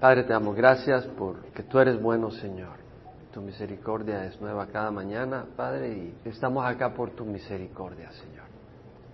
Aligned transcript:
Padre, 0.00 0.22
te 0.22 0.32
damos 0.32 0.54
gracias 0.54 1.04
porque 1.18 1.64
tú 1.64 1.80
eres 1.80 2.00
bueno, 2.00 2.30
Señor. 2.30 2.76
Tu 3.32 3.40
misericordia 3.40 4.26
es 4.26 4.40
nueva 4.40 4.68
cada 4.68 4.92
mañana, 4.92 5.44
Padre, 5.56 5.88
y 6.24 6.28
estamos 6.28 6.64
acá 6.64 6.94
por 6.94 7.10
tu 7.16 7.24
misericordia, 7.24 8.12
Señor. 8.12 8.44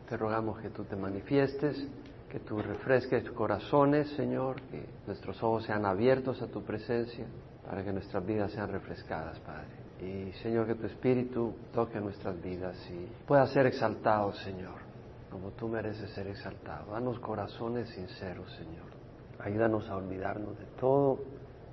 Te 0.06 0.18
rogamos 0.18 0.60
que 0.60 0.68
tú 0.68 0.84
te 0.84 0.94
manifiestes, 0.94 1.88
que 2.28 2.38
tú 2.40 2.60
refresques 2.60 3.30
corazones, 3.30 4.10
Señor, 4.10 4.60
que 4.70 4.84
nuestros 5.06 5.42
ojos 5.42 5.64
sean 5.64 5.86
abiertos 5.86 6.42
a 6.42 6.48
tu 6.48 6.62
presencia, 6.62 7.24
para 7.64 7.82
que 7.82 7.90
nuestras 7.90 8.26
vidas 8.26 8.52
sean 8.52 8.70
refrescadas, 8.70 9.40
Padre. 9.40 9.68
Y, 10.06 10.32
Señor, 10.42 10.66
que 10.66 10.74
tu 10.74 10.84
Espíritu 10.84 11.54
toque 11.72 11.98
nuestras 11.98 12.38
vidas 12.42 12.76
y 12.90 13.08
pueda 13.26 13.46
ser 13.46 13.64
exaltado, 13.64 14.34
Señor, 14.34 14.82
como 15.30 15.48
tú 15.52 15.66
mereces 15.66 16.10
ser 16.10 16.26
exaltado. 16.26 16.92
Danos 16.92 17.18
corazones 17.20 17.88
sinceros, 17.88 18.52
Señor 18.52 18.93
Ayúdanos 19.40 19.88
a 19.88 19.96
olvidarnos 19.96 20.58
de 20.58 20.66
todo 20.78 21.18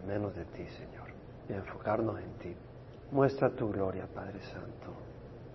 menos 0.07 0.35
de 0.35 0.45
ti, 0.45 0.65
Señor, 0.65 1.09
y 1.47 1.53
enfocarnos 1.53 2.19
en 2.19 2.33
ti. 2.39 2.55
Muestra 3.11 3.49
tu 3.49 3.71
gloria, 3.71 4.07
Padre 4.13 4.39
Santo. 4.41 4.93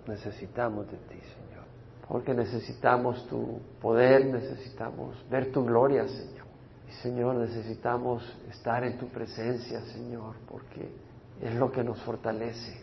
Necesitamos 0.07 0.87
de 0.91 0.99
ti, 0.99 1.19
Señor, 1.19 1.65
porque 2.07 2.33
necesitamos 2.33 3.27
tu 3.29 3.61
poder, 3.81 4.27
necesitamos 4.27 5.17
ver 5.29 5.51
tu 5.51 5.65
gloria, 5.65 6.07
Señor. 6.07 6.47
Y, 6.89 6.93
Señor, 7.03 7.35
necesitamos 7.37 8.23
estar 8.49 8.85
en 8.85 8.97
tu 8.99 9.09
presencia, 9.09 9.81
Señor, 9.81 10.37
porque 10.49 10.89
es 11.41 11.55
lo 11.57 11.73
que 11.73 11.83
nos 11.83 12.01
fortalece. 12.03 12.81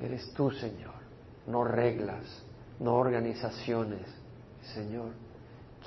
Eres 0.00 0.32
tú, 0.34 0.50
Señor, 0.50 0.94
no 1.46 1.64
reglas, 1.64 2.44
no 2.78 2.94
organizaciones, 2.94 4.06
Señor. 4.74 5.12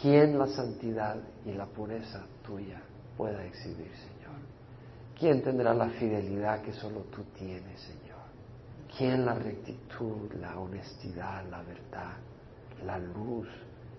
¿Quién 0.02 0.40
la 0.40 0.48
santidad 0.48 1.18
y 1.46 1.52
la 1.52 1.68
pureza 1.68 2.26
tuya 2.44 2.82
pueda 3.18 3.44
exhibir, 3.46 3.92
Señor? 3.96 4.38
¿Quién 5.18 5.42
tendrá 5.42 5.74
la 5.74 5.90
fidelidad 5.90 6.62
que 6.62 6.74
solo 6.74 7.02
tú 7.16 7.24
tienes, 7.38 7.80
Señor? 7.80 8.04
¿Quién 8.98 9.26
la 9.26 9.34
rectitud, 9.34 10.32
la 10.40 10.60
honestidad, 10.60 11.46
la 11.50 11.62
verdad, 11.64 12.14
la 12.86 13.00
luz, 13.00 13.48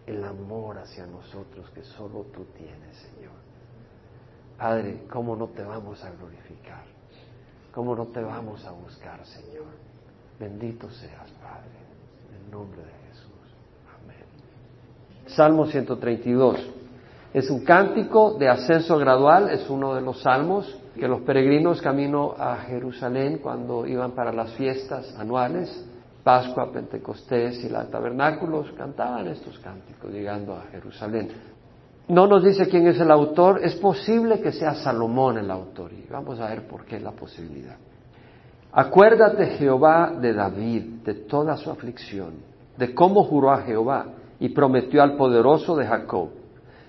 el 0.07 0.23
amor 0.23 0.79
hacia 0.79 1.07
nosotros 1.07 1.69
que 1.71 1.83
solo 1.83 2.27
tú 2.33 2.45
tienes, 2.57 2.97
Señor? 2.97 3.33
Padre, 4.59 5.05
¿cómo 5.11 5.35
no 5.35 5.49
te 5.49 5.63
vamos 5.63 6.03
a 6.05 6.11
glorificar? 6.11 6.85
¿Cómo 7.73 7.97
no 7.97 8.07
te 8.07 8.21
vamos 8.23 8.65
a 8.65 8.71
buscar, 8.71 9.25
Señor? 9.27 9.67
Bendito 10.39 10.89
seas, 10.91 11.31
Padre, 11.43 11.71
en 12.29 12.45
el 12.45 12.51
nombre 12.51 12.81
de 12.81 12.93
Jesús. 13.09 13.33
Amén. 14.05 14.25
Salmo 15.27 15.67
132. 15.67 16.84
Es 17.35 17.51
un 17.51 17.65
cántico 17.65 18.35
de 18.39 18.49
ascenso 18.49 18.97
gradual, 18.97 19.51
es 19.51 19.69
uno 19.69 19.97
de 19.97 20.01
los 20.01 20.23
salmos 20.23 20.73
que 20.95 21.09
los 21.09 21.23
peregrinos 21.23 21.83
camino 21.83 22.33
a 22.39 22.59
Jerusalén 22.59 23.41
cuando 23.43 23.89
iban 23.89 24.13
para 24.13 24.33
las 24.33 24.53
fiestas 24.53 25.13
anuales, 25.19 25.85
Pascua, 26.23 26.71
Pentecostés 26.71 27.65
y 27.65 27.69
la 27.71 27.87
tabernáculos, 27.87 28.71
cantaban 28.79 29.27
estos 29.27 29.59
cánticos 29.59 30.13
llegando 30.13 30.55
a 30.55 30.63
Jerusalén. 30.71 31.29
No 32.07 32.29
nos 32.29 32.45
dice 32.45 32.69
quién 32.69 32.87
es 32.87 33.01
el 33.01 33.11
autor, 33.11 33.59
es 33.65 33.75
posible 33.75 34.41
que 34.41 34.53
sea 34.53 34.77
Salomón 34.77 35.37
el 35.37 35.51
autor 35.51 35.93
y 35.93 36.07
vamos 36.09 36.39
a 36.39 36.47
ver 36.51 36.69
por 36.69 36.85
qué 36.85 37.01
la 37.01 37.11
posibilidad. 37.11 37.77
Acuérdate 38.71 39.47
Jehová 39.57 40.13
de 40.21 40.33
David, 40.35 40.85
de 41.05 41.15
toda 41.15 41.57
su 41.57 41.69
aflicción, 41.69 42.35
de 42.77 42.95
cómo 42.95 43.25
juró 43.25 43.51
a 43.51 43.63
Jehová 43.63 44.07
y 44.39 44.51
prometió 44.51 45.03
al 45.03 45.17
poderoso 45.17 45.75
de 45.75 45.87
Jacob 45.87 46.44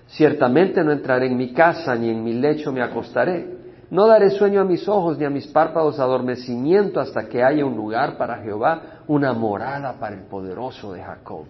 Ciertamente 0.08 0.84
no 0.84 0.92
entraré 0.92 1.26
en 1.26 1.36
mi 1.36 1.52
casa, 1.52 1.94
ni 1.96 2.10
en 2.10 2.22
mi 2.22 2.32
lecho 2.32 2.72
me 2.72 2.82
acostaré. 2.82 3.56
No 3.90 4.06
daré 4.06 4.30
sueño 4.30 4.60
a 4.60 4.64
mis 4.64 4.88
ojos, 4.88 5.18
ni 5.18 5.24
a 5.24 5.30
mis 5.30 5.46
párpados 5.48 5.98
adormecimiento, 5.98 7.00
hasta 7.00 7.28
que 7.28 7.42
haya 7.42 7.64
un 7.64 7.76
lugar 7.76 8.16
para 8.16 8.38
Jehová, 8.38 9.02
una 9.06 9.32
morada 9.32 9.94
para 9.98 10.16
el 10.16 10.22
poderoso 10.22 10.92
de 10.92 11.02
Jacob. 11.02 11.44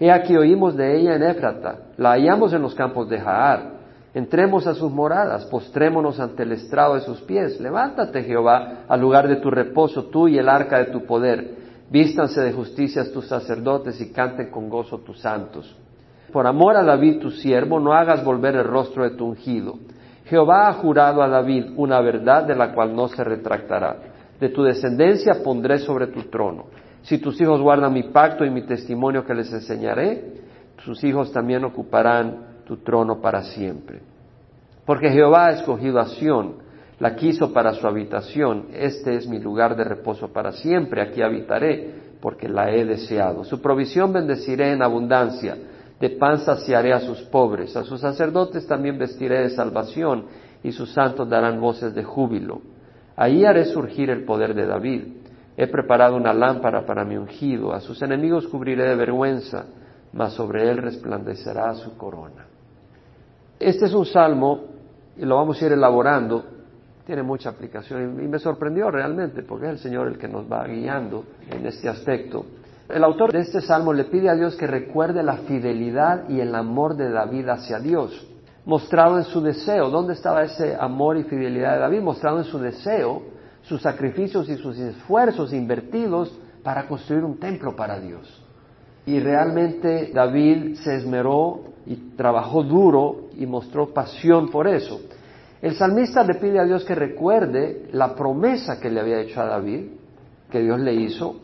He 0.00 0.10
aquí 0.10 0.36
oímos 0.36 0.76
de 0.76 0.98
ella 0.98 1.14
en 1.14 1.22
Éfrata, 1.22 1.78
la 1.96 2.10
hallamos 2.10 2.52
en 2.52 2.62
los 2.62 2.74
campos 2.74 3.08
de 3.08 3.20
Jaar. 3.20 3.74
Entremos 4.12 4.66
a 4.66 4.74
sus 4.74 4.90
moradas, 4.90 5.44
postrémonos 5.46 6.20
ante 6.20 6.42
el 6.42 6.52
estrado 6.52 6.94
de 6.94 7.00
sus 7.00 7.20
pies. 7.22 7.60
Levántate, 7.60 8.22
Jehová, 8.22 8.84
al 8.88 9.00
lugar 9.00 9.28
de 9.28 9.36
tu 9.36 9.50
reposo, 9.50 10.04
tú 10.04 10.28
y 10.28 10.38
el 10.38 10.48
arca 10.48 10.78
de 10.78 10.86
tu 10.86 11.04
poder. 11.04 11.56
Vístanse 11.90 12.40
de 12.40 12.52
justicias 12.52 13.10
tus 13.12 13.26
sacerdotes 13.26 14.00
y 14.00 14.12
canten 14.12 14.50
con 14.50 14.68
gozo 14.68 14.98
tus 14.98 15.20
santos 15.20 15.76
por 16.34 16.48
amor 16.48 16.76
a 16.76 16.82
David 16.82 17.20
tu 17.20 17.30
siervo, 17.30 17.78
no 17.78 17.92
hagas 17.92 18.24
volver 18.24 18.56
el 18.56 18.64
rostro 18.64 19.04
de 19.04 19.16
tu 19.16 19.24
ungido. 19.24 19.78
Jehová 20.24 20.66
ha 20.66 20.72
jurado 20.72 21.22
a 21.22 21.28
David 21.28 21.66
una 21.76 22.00
verdad 22.00 22.42
de 22.42 22.56
la 22.56 22.74
cual 22.74 22.92
no 22.92 23.06
se 23.06 23.22
retractará. 23.22 23.98
De 24.40 24.48
tu 24.48 24.64
descendencia 24.64 25.44
pondré 25.44 25.78
sobre 25.78 26.08
tu 26.08 26.24
trono. 26.24 26.64
Si 27.02 27.18
tus 27.18 27.40
hijos 27.40 27.60
guardan 27.60 27.92
mi 27.92 28.02
pacto 28.10 28.44
y 28.44 28.50
mi 28.50 28.62
testimonio 28.62 29.24
que 29.24 29.32
les 29.32 29.52
enseñaré, 29.52 30.24
sus 30.78 31.04
hijos 31.04 31.30
también 31.30 31.64
ocuparán 31.64 32.62
tu 32.66 32.78
trono 32.78 33.20
para 33.20 33.44
siempre. 33.44 34.00
Porque 34.84 35.10
Jehová 35.10 35.46
ha 35.46 35.52
escogido 35.52 36.00
a 36.00 36.06
Sión, 36.06 36.56
la 36.98 37.14
quiso 37.14 37.52
para 37.52 37.74
su 37.74 37.86
habitación. 37.86 38.70
Este 38.72 39.14
es 39.14 39.28
mi 39.28 39.38
lugar 39.38 39.76
de 39.76 39.84
reposo 39.84 40.32
para 40.32 40.50
siempre. 40.50 41.00
Aquí 41.00 41.22
habitaré, 41.22 41.94
porque 42.20 42.48
la 42.48 42.72
he 42.72 42.84
deseado. 42.84 43.44
Su 43.44 43.62
provisión 43.62 44.12
bendeciré 44.12 44.72
en 44.72 44.82
abundancia 44.82 45.56
de 46.04 46.10
pan 46.10 46.38
saciaré 46.40 46.92
a 46.92 47.00
sus 47.00 47.22
pobres, 47.22 47.74
a 47.76 47.82
sus 47.82 47.98
sacerdotes 47.98 48.66
también 48.66 48.98
vestiré 48.98 49.40
de 49.40 49.48
salvación, 49.48 50.26
y 50.62 50.70
sus 50.70 50.92
santos 50.92 51.30
darán 51.30 51.62
voces 51.62 51.94
de 51.94 52.04
júbilo. 52.04 52.60
Ahí 53.16 53.46
haré 53.46 53.64
surgir 53.64 54.10
el 54.10 54.26
poder 54.26 54.52
de 54.54 54.66
David. 54.66 55.02
He 55.56 55.66
preparado 55.66 56.16
una 56.16 56.34
lámpara 56.34 56.84
para 56.84 57.06
mi 57.06 57.16
ungido, 57.16 57.72
a 57.72 57.80
sus 57.80 58.02
enemigos 58.02 58.46
cubriré 58.48 58.86
de 58.86 58.96
vergüenza, 58.96 59.64
mas 60.12 60.34
sobre 60.34 60.68
él 60.68 60.76
resplandecerá 60.76 61.72
su 61.72 61.96
corona. 61.96 62.48
Este 63.58 63.86
es 63.86 63.94
un 63.94 64.04
salmo, 64.04 64.60
y 65.16 65.24
lo 65.24 65.36
vamos 65.36 65.62
a 65.62 65.64
ir 65.64 65.72
elaborando, 65.72 66.44
tiene 67.06 67.22
mucha 67.22 67.48
aplicación, 67.48 68.22
y 68.22 68.28
me 68.28 68.38
sorprendió 68.38 68.90
realmente, 68.90 69.42
porque 69.42 69.68
es 69.68 69.72
el 69.72 69.78
Señor 69.78 70.08
el 70.08 70.18
que 70.18 70.28
nos 70.28 70.44
va 70.52 70.66
guiando 70.66 71.24
en 71.50 71.64
este 71.64 71.88
aspecto. 71.88 72.44
El 72.88 73.02
autor 73.02 73.32
de 73.32 73.40
este 73.40 73.62
salmo 73.62 73.94
le 73.94 74.04
pide 74.04 74.28
a 74.28 74.34
Dios 74.34 74.56
que 74.56 74.66
recuerde 74.66 75.22
la 75.22 75.38
fidelidad 75.38 76.28
y 76.28 76.40
el 76.40 76.54
amor 76.54 76.96
de 76.96 77.10
David 77.10 77.48
hacia 77.48 77.78
Dios, 77.78 78.28
mostrado 78.66 79.16
en 79.16 79.24
su 79.24 79.40
deseo. 79.40 79.88
¿Dónde 79.88 80.12
estaba 80.12 80.42
ese 80.42 80.76
amor 80.78 81.16
y 81.16 81.24
fidelidad 81.24 81.74
de 81.74 81.80
David? 81.80 82.02
Mostrado 82.02 82.38
en 82.38 82.44
su 82.44 82.58
deseo, 82.58 83.22
sus 83.62 83.80
sacrificios 83.80 84.50
y 84.50 84.56
sus 84.56 84.78
esfuerzos 84.78 85.54
invertidos 85.54 86.38
para 86.62 86.86
construir 86.86 87.24
un 87.24 87.38
templo 87.38 87.74
para 87.74 87.98
Dios. 87.98 88.42
Y 89.06 89.18
realmente 89.18 90.10
David 90.12 90.76
se 90.76 90.96
esmeró 90.96 91.60
y 91.86 91.94
trabajó 92.16 92.62
duro 92.62 93.28
y 93.36 93.46
mostró 93.46 93.94
pasión 93.94 94.50
por 94.50 94.68
eso. 94.68 95.00
El 95.62 95.74
salmista 95.74 96.22
le 96.22 96.34
pide 96.34 96.58
a 96.58 96.64
Dios 96.64 96.84
que 96.84 96.94
recuerde 96.94 97.88
la 97.92 98.14
promesa 98.14 98.78
que 98.78 98.90
le 98.90 99.00
había 99.00 99.20
hecho 99.20 99.40
a 99.40 99.46
David, 99.46 99.86
que 100.50 100.60
Dios 100.60 100.78
le 100.80 100.94
hizo, 100.94 101.40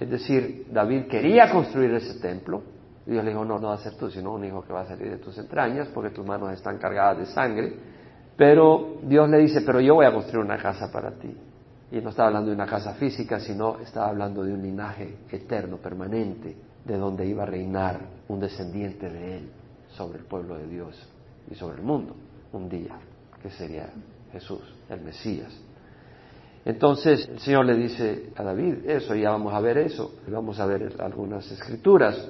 es 0.00 0.08
decir, 0.08 0.66
David 0.70 1.06
quería 1.06 1.50
construir 1.50 1.92
ese 1.94 2.20
templo. 2.20 2.62
Y 3.06 3.12
Dios 3.12 3.24
le 3.24 3.30
dijo, 3.30 3.44
no, 3.44 3.58
no 3.58 3.68
va 3.68 3.74
a 3.74 3.78
ser 3.78 3.94
tú, 3.94 4.10
sino 4.10 4.34
un 4.34 4.44
hijo 4.44 4.62
que 4.62 4.72
va 4.72 4.82
a 4.82 4.86
salir 4.86 5.10
de 5.10 5.16
tus 5.16 5.36
entrañas, 5.38 5.88
porque 5.88 6.10
tus 6.10 6.24
manos 6.26 6.52
están 6.52 6.78
cargadas 6.78 7.18
de 7.18 7.26
sangre. 7.26 7.74
Pero 8.36 8.98
Dios 9.02 9.28
le 9.28 9.38
dice, 9.38 9.62
pero 9.62 9.80
yo 9.80 9.94
voy 9.94 10.06
a 10.06 10.12
construir 10.12 10.44
una 10.44 10.58
casa 10.58 10.92
para 10.92 11.12
ti. 11.12 11.34
Y 11.90 12.00
no 12.00 12.10
estaba 12.10 12.28
hablando 12.28 12.50
de 12.50 12.54
una 12.54 12.66
casa 12.66 12.94
física, 12.94 13.40
sino 13.40 13.78
estaba 13.78 14.08
hablando 14.08 14.44
de 14.44 14.52
un 14.52 14.62
linaje 14.62 15.16
eterno, 15.30 15.78
permanente, 15.78 16.54
de 16.84 16.96
donde 16.96 17.26
iba 17.26 17.42
a 17.42 17.46
reinar 17.46 17.98
un 18.28 18.38
descendiente 18.38 19.08
de 19.08 19.38
él 19.38 19.50
sobre 19.88 20.18
el 20.18 20.24
pueblo 20.26 20.56
de 20.56 20.68
Dios 20.68 21.08
y 21.50 21.54
sobre 21.54 21.78
el 21.78 21.82
mundo, 21.82 22.14
un 22.52 22.68
día, 22.68 22.98
que 23.42 23.50
sería 23.50 23.88
Jesús, 24.32 24.62
el 24.88 25.00
Mesías. 25.00 25.52
Entonces 26.68 27.26
el 27.26 27.38
Señor 27.38 27.64
le 27.64 27.74
dice 27.76 28.28
a 28.36 28.42
David, 28.42 28.84
eso, 28.84 29.14
ya 29.14 29.30
vamos 29.30 29.54
a 29.54 29.60
ver 29.60 29.78
eso, 29.78 30.16
vamos 30.28 30.60
a 30.60 30.66
ver 30.66 30.96
algunas 30.98 31.50
escrituras. 31.50 32.28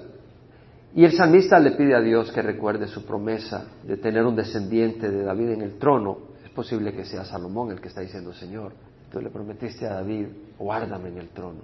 Y 0.95 1.05
el 1.05 1.11
salmista 1.11 1.59
le 1.59 1.73
pide 1.73 1.97
a 1.97 2.01
Dios 2.01 2.31
que 2.31 2.41
recuerde 2.41 2.87
su 2.87 3.05
promesa 3.05 3.67
de 3.83 3.97
tener 3.97 4.25
un 4.25 4.37
descendiente 4.37 5.11
de 5.11 5.25
David 5.25 5.51
en 5.51 5.63
el 5.63 5.77
trono. 5.77 6.19
Es 6.45 6.51
posible 6.51 6.93
que 6.93 7.05
sea 7.05 7.25
Salomón 7.25 7.73
el 7.73 7.81
que 7.81 7.89
está 7.89 8.01
diciendo, 8.01 8.33
Señor, 8.33 8.75
tú 9.11 9.21
le 9.21 9.29
prometiste 9.29 9.89
a 9.89 9.95
David, 9.95 10.29
guárdame 10.57 11.09
en 11.09 11.19
el 11.19 11.31
trono, 11.31 11.63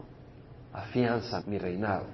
afianza 0.73 1.45
mi 1.47 1.59
reinado. 1.59 2.07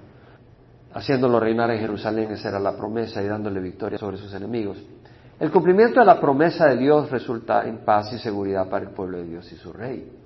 Haciéndolo 0.93 1.39
reinar 1.39 1.71
en 1.71 1.79
Jerusalén, 1.79 2.29
esa 2.33 2.49
era 2.49 2.59
la 2.59 2.77
promesa 2.77 3.23
y 3.23 3.25
dándole 3.25 3.61
victoria 3.61 3.97
sobre 3.97 4.17
sus 4.17 4.31
enemigos. 4.35 4.77
El 5.39 5.49
cumplimiento 5.49 6.01
de 6.01 6.05
la 6.05 6.21
promesa 6.21 6.67
de 6.67 6.77
Dios 6.77 7.09
resulta 7.09 7.67
en 7.67 7.79
paz 7.79 8.13
y 8.13 8.19
seguridad 8.19 8.69
para 8.69 8.85
el 8.85 8.91
pueblo 8.91 9.17
de 9.17 9.23
Dios 9.23 9.51
y 9.51 9.55
su 9.55 9.73
rey 9.73 10.21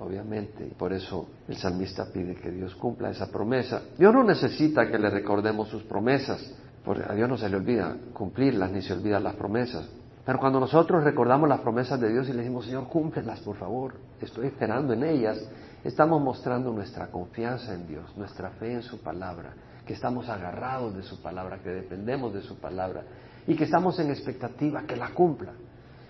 obviamente, 0.00 0.66
y 0.66 0.70
por 0.70 0.92
eso 0.92 1.28
el 1.48 1.56
salmista 1.56 2.06
pide 2.12 2.34
que 2.34 2.50
Dios 2.50 2.74
cumpla 2.76 3.10
esa 3.10 3.30
promesa. 3.30 3.82
Dios 3.98 4.12
no 4.12 4.24
necesita 4.24 4.88
que 4.88 4.98
le 4.98 5.10
recordemos 5.10 5.68
sus 5.68 5.82
promesas, 5.82 6.52
porque 6.84 7.04
a 7.06 7.14
Dios 7.14 7.28
no 7.28 7.36
se 7.36 7.48
le 7.48 7.56
olvida 7.56 7.96
cumplirlas 8.12 8.70
ni 8.70 8.82
se 8.82 8.92
olvidan 8.92 9.24
las 9.24 9.34
promesas, 9.34 9.88
Pero 10.24 10.38
cuando 10.38 10.60
nosotros 10.60 11.04
recordamos 11.04 11.48
las 11.48 11.60
promesas 11.60 11.98
de 11.98 12.10
Dios 12.10 12.28
y 12.28 12.32
le 12.32 12.38
decimos, 12.38 12.66
Señor, 12.66 12.86
cúmplelas, 12.88 13.40
por 13.40 13.56
favor, 13.56 13.94
estoy 14.20 14.48
esperando 14.48 14.92
en 14.92 15.02
ellas, 15.02 15.38
estamos 15.82 16.20
mostrando 16.20 16.70
nuestra 16.70 17.06
confianza 17.06 17.72
en 17.74 17.86
Dios, 17.86 18.14
nuestra 18.16 18.50
fe 18.50 18.74
en 18.74 18.82
su 18.82 19.00
palabra, 19.00 19.54
que 19.86 19.94
estamos 19.94 20.28
agarrados 20.28 20.94
de 20.94 21.02
su 21.02 21.22
palabra, 21.22 21.60
que 21.62 21.70
dependemos 21.70 22.34
de 22.34 22.42
su 22.42 22.58
palabra 22.58 23.04
y 23.46 23.56
que 23.56 23.64
estamos 23.64 23.98
en 24.00 24.10
expectativa 24.10 24.82
que 24.82 24.96
la 24.96 25.14
cumpla. 25.14 25.52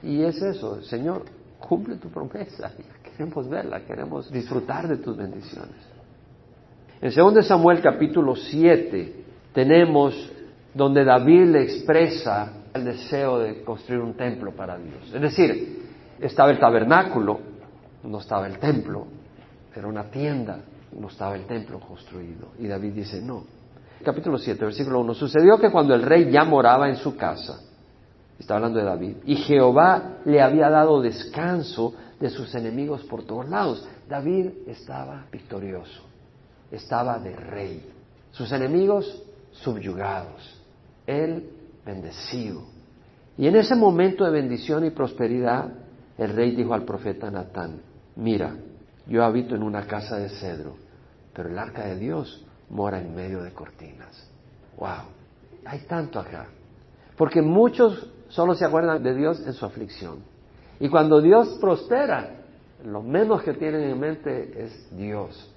Y 0.02 0.22
es 0.22 0.42
eso, 0.42 0.82
Señor, 0.82 1.24
cumple 1.58 1.96
tu 1.96 2.08
promesa, 2.08 2.72
queremos 3.02 3.48
verla, 3.48 3.80
queremos 3.80 4.30
disfrutar 4.30 4.88
de 4.88 4.98
tus 4.98 5.16
bendiciones. 5.16 5.76
En 7.00 7.14
2 7.14 7.46
Samuel 7.46 7.80
capítulo 7.80 8.34
7 8.34 9.24
tenemos 9.52 10.32
donde 10.74 11.04
David 11.04 11.46
le 11.46 11.62
expresa 11.62 12.52
el 12.74 12.84
deseo 12.84 13.38
de 13.38 13.62
construir 13.64 14.00
un 14.00 14.14
templo 14.14 14.52
para 14.52 14.78
Dios. 14.78 15.12
Es 15.14 15.20
decir, 15.20 15.88
estaba 16.20 16.50
el 16.50 16.58
tabernáculo, 16.58 17.40
no 18.04 18.18
estaba 18.18 18.46
el 18.46 18.58
templo, 18.58 19.06
era 19.74 19.86
una 19.86 20.04
tienda, 20.04 20.60
no 20.98 21.08
estaba 21.08 21.36
el 21.36 21.46
templo 21.46 21.80
construido. 21.80 22.48
Y 22.58 22.66
David 22.66 22.92
dice, 22.92 23.20
no. 23.20 23.44
Capítulo 24.04 24.38
7, 24.38 24.64
versículo 24.64 25.00
1. 25.00 25.14
Sucedió 25.14 25.58
que 25.58 25.70
cuando 25.70 25.94
el 25.94 26.02
rey 26.02 26.30
ya 26.30 26.44
moraba 26.44 26.88
en 26.88 26.96
su 26.96 27.16
casa, 27.16 27.60
está 28.38 28.54
hablando 28.54 28.78
de 28.78 28.84
David, 28.84 29.16
y 29.24 29.36
Jehová 29.36 30.18
le 30.24 30.40
había 30.40 30.70
dado 30.70 31.00
descanso 31.00 31.94
de 32.20 32.30
sus 32.30 32.54
enemigos 32.54 33.04
por 33.04 33.24
todos 33.24 33.48
lados. 33.48 33.86
David 34.08 34.50
estaba 34.66 35.26
victorioso, 35.30 36.02
estaba 36.70 37.18
de 37.18 37.34
rey. 37.34 37.92
Sus 38.30 38.50
enemigos 38.52 39.22
subyugados, 39.52 40.62
él 41.06 41.50
bendecido. 41.84 42.62
Y 43.36 43.46
en 43.46 43.56
ese 43.56 43.74
momento 43.74 44.24
de 44.24 44.30
bendición 44.30 44.84
y 44.84 44.90
prosperidad, 44.90 45.72
el 46.16 46.34
rey 46.34 46.54
dijo 46.54 46.74
al 46.74 46.84
profeta 46.84 47.30
Natán, 47.30 47.80
mira, 48.16 48.56
yo 49.06 49.24
habito 49.24 49.54
en 49.54 49.62
una 49.62 49.86
casa 49.86 50.16
de 50.16 50.28
cedro, 50.28 50.74
pero 51.32 51.48
el 51.48 51.58
arca 51.58 51.86
de 51.86 51.96
Dios 51.96 52.44
mora 52.70 53.00
en 53.00 53.14
medio 53.14 53.42
de 53.42 53.52
cortinas. 53.52 54.28
¡Wow! 54.76 55.06
Hay 55.64 55.80
tanto 55.80 56.18
acá. 56.20 56.46
Porque 57.16 57.42
muchos 57.42 58.10
solo 58.28 58.54
se 58.54 58.64
acuerdan 58.64 59.02
de 59.02 59.14
Dios 59.14 59.40
en 59.46 59.52
su 59.52 59.64
aflicción. 59.64 60.18
Y 60.80 60.88
cuando 60.88 61.20
Dios 61.20 61.58
prospera, 61.60 62.36
lo 62.84 63.02
menos 63.02 63.42
que 63.42 63.54
tienen 63.54 63.82
en 63.82 63.98
mente 63.98 64.64
es 64.64 64.96
Dios. 64.96 65.52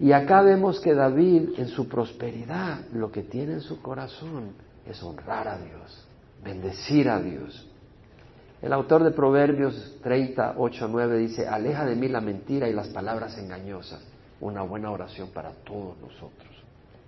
Y 0.00 0.12
acá 0.12 0.42
vemos 0.42 0.80
que 0.80 0.94
David 0.94 1.58
en 1.58 1.68
su 1.68 1.88
prosperidad 1.88 2.80
lo 2.92 3.10
que 3.10 3.22
tiene 3.22 3.54
en 3.54 3.60
su 3.60 3.82
corazón 3.82 4.52
es 4.86 5.02
honrar 5.02 5.48
a 5.48 5.58
Dios, 5.58 6.06
bendecir 6.44 7.08
a 7.08 7.20
Dios. 7.20 7.68
El 8.62 8.72
autor 8.72 9.04
de 9.04 9.10
Proverbios 9.10 9.98
30, 10.02 10.54
8, 10.56 10.88
9 10.90 11.18
dice, 11.18 11.46
aleja 11.46 11.84
de 11.84 11.96
mí 11.96 12.08
la 12.08 12.20
mentira 12.20 12.68
y 12.68 12.72
las 12.72 12.88
palabras 12.88 13.36
engañosas, 13.38 14.00
una 14.40 14.62
buena 14.62 14.90
oración 14.90 15.30
para 15.32 15.50
todos 15.64 15.96
nosotros. 15.98 16.48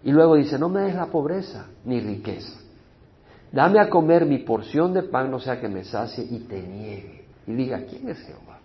Y 0.02 0.12
luego 0.12 0.36
dice, 0.36 0.58
no 0.58 0.68
me 0.68 0.82
des 0.82 0.94
la 0.94 1.06
pobreza 1.06 1.66
ni 1.84 2.00
riqueza. 2.00 2.59
Dame 3.52 3.80
a 3.80 3.88
comer 3.88 4.26
mi 4.26 4.38
porción 4.38 4.94
de 4.94 5.02
pan, 5.02 5.30
no 5.30 5.40
sea 5.40 5.60
que 5.60 5.68
me 5.68 5.84
sacie 5.84 6.24
y 6.24 6.40
te 6.40 6.62
niegue. 6.62 7.24
Y 7.46 7.52
diga, 7.52 7.84
¿quién 7.84 8.08
es 8.08 8.18
Jehová? 8.20 8.58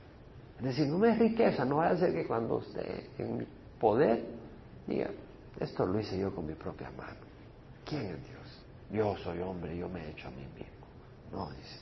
Es 0.59 0.63
decir, 0.63 0.87
no 0.87 0.97
me 0.97 1.07
des 1.07 1.19
riqueza, 1.19 1.65
no 1.65 1.77
vaya 1.77 1.93
a 1.93 1.97
ser 1.97 2.13
que 2.13 2.25
cuando 2.27 2.59
esté 2.59 3.09
en 3.17 3.47
poder, 3.79 4.23
diga, 4.87 5.09
esto 5.59 5.85
lo 5.85 5.99
hice 5.99 6.19
yo 6.19 6.33
con 6.33 6.45
mi 6.45 6.53
propia 6.53 6.91
mano. 6.91 7.17
¿Quién 7.83 8.03
es 8.03 8.29
Dios? 8.29 8.65
Yo 8.91 9.17
soy 9.17 9.39
hombre, 9.39 9.75
yo 9.77 9.89
me 9.89 10.05
he 10.05 10.11
hecho 10.11 10.27
a 10.27 10.31
mí 10.31 10.45
mismo. 10.55 10.85
No, 11.31 11.49
dice. 11.49 11.79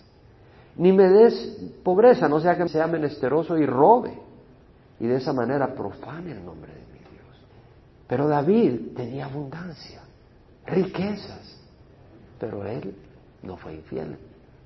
Ni 0.78 0.92
me 0.92 1.10
des 1.10 1.58
pobreza, 1.84 2.28
no 2.28 2.40
sea 2.40 2.58
que 2.58 2.68
sea 2.68 2.88
menesteroso 2.88 3.58
y 3.58 3.66
robe. 3.66 4.18
Y 5.00 5.08
de 5.08 5.18
esa 5.18 5.34
manera 5.34 5.74
profane 5.76 6.32
el 6.32 6.46
nombre 6.46 6.72
de 6.74 6.80
mi 6.94 7.00
Dios. 7.00 7.46
Pero 8.08 8.28
David 8.28 8.96
tenía 8.96 9.26
abundancia, 9.26 10.02
riquezas. 10.66 11.63
Pero 12.44 12.66
él 12.66 12.94
no 13.44 13.56
fue 13.56 13.74
infiel. 13.74 14.18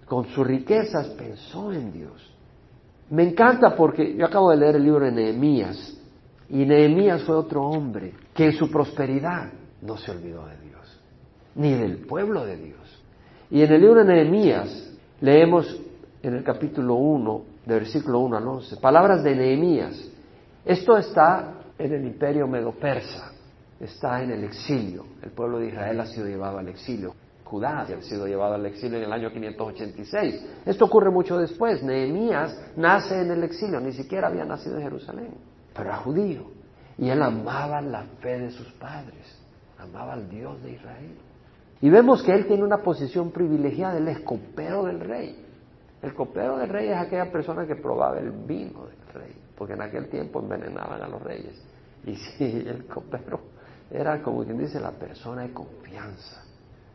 Con 0.08 0.26
sus 0.30 0.48
riquezas 0.48 1.10
pensó 1.10 1.72
en 1.72 1.94
Dios. 1.94 2.36
Me 3.12 3.22
encanta 3.30 3.76
porque 3.76 4.16
yo 4.16 4.26
acabo 4.26 4.50
de 4.50 4.58
leer 4.58 4.78
el 4.78 4.84
libro 4.84 5.06
de 5.06 5.12
Nehemías 5.12 5.96
y 6.50 6.66
Nehemías 6.66 7.22
fue 7.22 7.36
otro 7.36 7.62
hombre 7.62 8.16
que 8.34 8.46
en 8.46 8.54
su 8.54 8.72
prosperidad 8.72 9.52
no 9.84 9.96
se 9.96 10.10
olvidó 10.10 10.48
de 10.48 10.58
Dios, 10.62 11.02
ni 11.54 11.76
del 11.76 12.00
pueblo 12.08 12.46
de 12.46 12.58
Dios. 12.58 13.04
Y 13.52 13.62
en 13.62 13.72
el 13.72 13.80
libro 13.80 14.04
de 14.04 14.12
Nehemías 14.12 14.92
leemos 15.22 15.80
en 16.24 16.34
el 16.34 16.44
capítulo 16.44 16.96
1, 16.96 17.44
de 17.64 17.76
versículo 17.76 18.22
1 18.22 18.38
al 18.38 18.48
11, 18.48 18.78
palabras 18.78 19.24
de 19.24 19.36
Nehemías. 19.36 20.12
Esto 20.66 20.98
está 20.98 21.54
en 21.78 21.94
el 21.94 22.06
imperio 22.08 22.48
medo-persa, 22.48 23.34
está 23.80 24.24
en 24.24 24.32
el 24.32 24.46
exilio. 24.46 25.06
El 25.22 25.30
pueblo 25.30 25.60
de 25.60 25.68
Israel 25.68 26.00
ha 26.00 26.08
sido 26.08 26.26
llevado 26.26 26.58
al 26.58 26.70
exilio. 26.70 27.14
Judá 27.48 27.80
ha 27.80 28.02
sido 28.02 28.28
llevado 28.28 28.56
al 28.56 28.66
exilio 28.66 28.98
en 28.98 29.06
el 29.06 29.14
año 29.14 29.32
586. 29.32 30.46
Esto 30.66 30.86
ocurre 30.86 31.10
mucho 31.10 31.38
después. 31.38 31.82
Nehemías 31.82 32.56
nace 32.76 33.22
en 33.22 33.32
el 33.32 33.44
exilio, 33.44 33.80
ni 33.80 33.94
siquiera 33.94 34.28
había 34.28 34.46
nacido 34.46 34.78
en 34.78 34.84
Jerusalén 34.84 35.34
pero 35.78 35.90
era 35.90 35.98
judío. 36.00 36.42
Y 36.98 37.10
él 37.10 37.22
amaba 37.22 37.80
la 37.80 38.04
fe 38.20 38.40
de 38.40 38.52
sus 38.52 38.68
padres, 38.74 39.40
amaba 39.78 40.14
al 40.14 40.28
Dios 40.28 40.62
de 40.64 40.72
Israel. 40.72 41.16
Y 41.80 41.90
vemos 41.92 42.24
que 42.24 42.34
él 42.34 42.48
tiene 42.48 42.64
una 42.64 42.80
posición 42.80 43.32
privilegiada, 43.32 43.98
él 43.98 44.08
es 44.08 44.20
copero 44.22 44.86
del 44.86 45.00
rey. 45.00 45.46
El 46.02 46.16
copero 46.16 46.58
del 46.58 46.70
rey 46.70 46.90
es 46.90 46.98
aquella 46.98 47.32
persona 47.32 47.68
que 47.68 47.76
probaba 47.76 48.18
el 48.18 48.32
vino 48.32 48.86
del 48.86 49.14
rey, 49.14 49.36
porque 49.56 49.74
en 49.74 49.84
aquel 49.84 50.10
tiempo 50.10 50.40
envenenaban 50.40 51.02
a 51.02 51.08
los 51.08 51.22
reyes. 51.22 51.64
Y 52.04 52.16
sí, 52.16 52.64
el 52.66 52.86
copero 52.86 53.42
era 53.92 54.22
como 54.24 54.44
quien 54.44 54.58
dice 54.58 54.80
la 54.80 54.92
persona 54.92 55.44
de 55.44 55.54
confianza, 55.54 56.44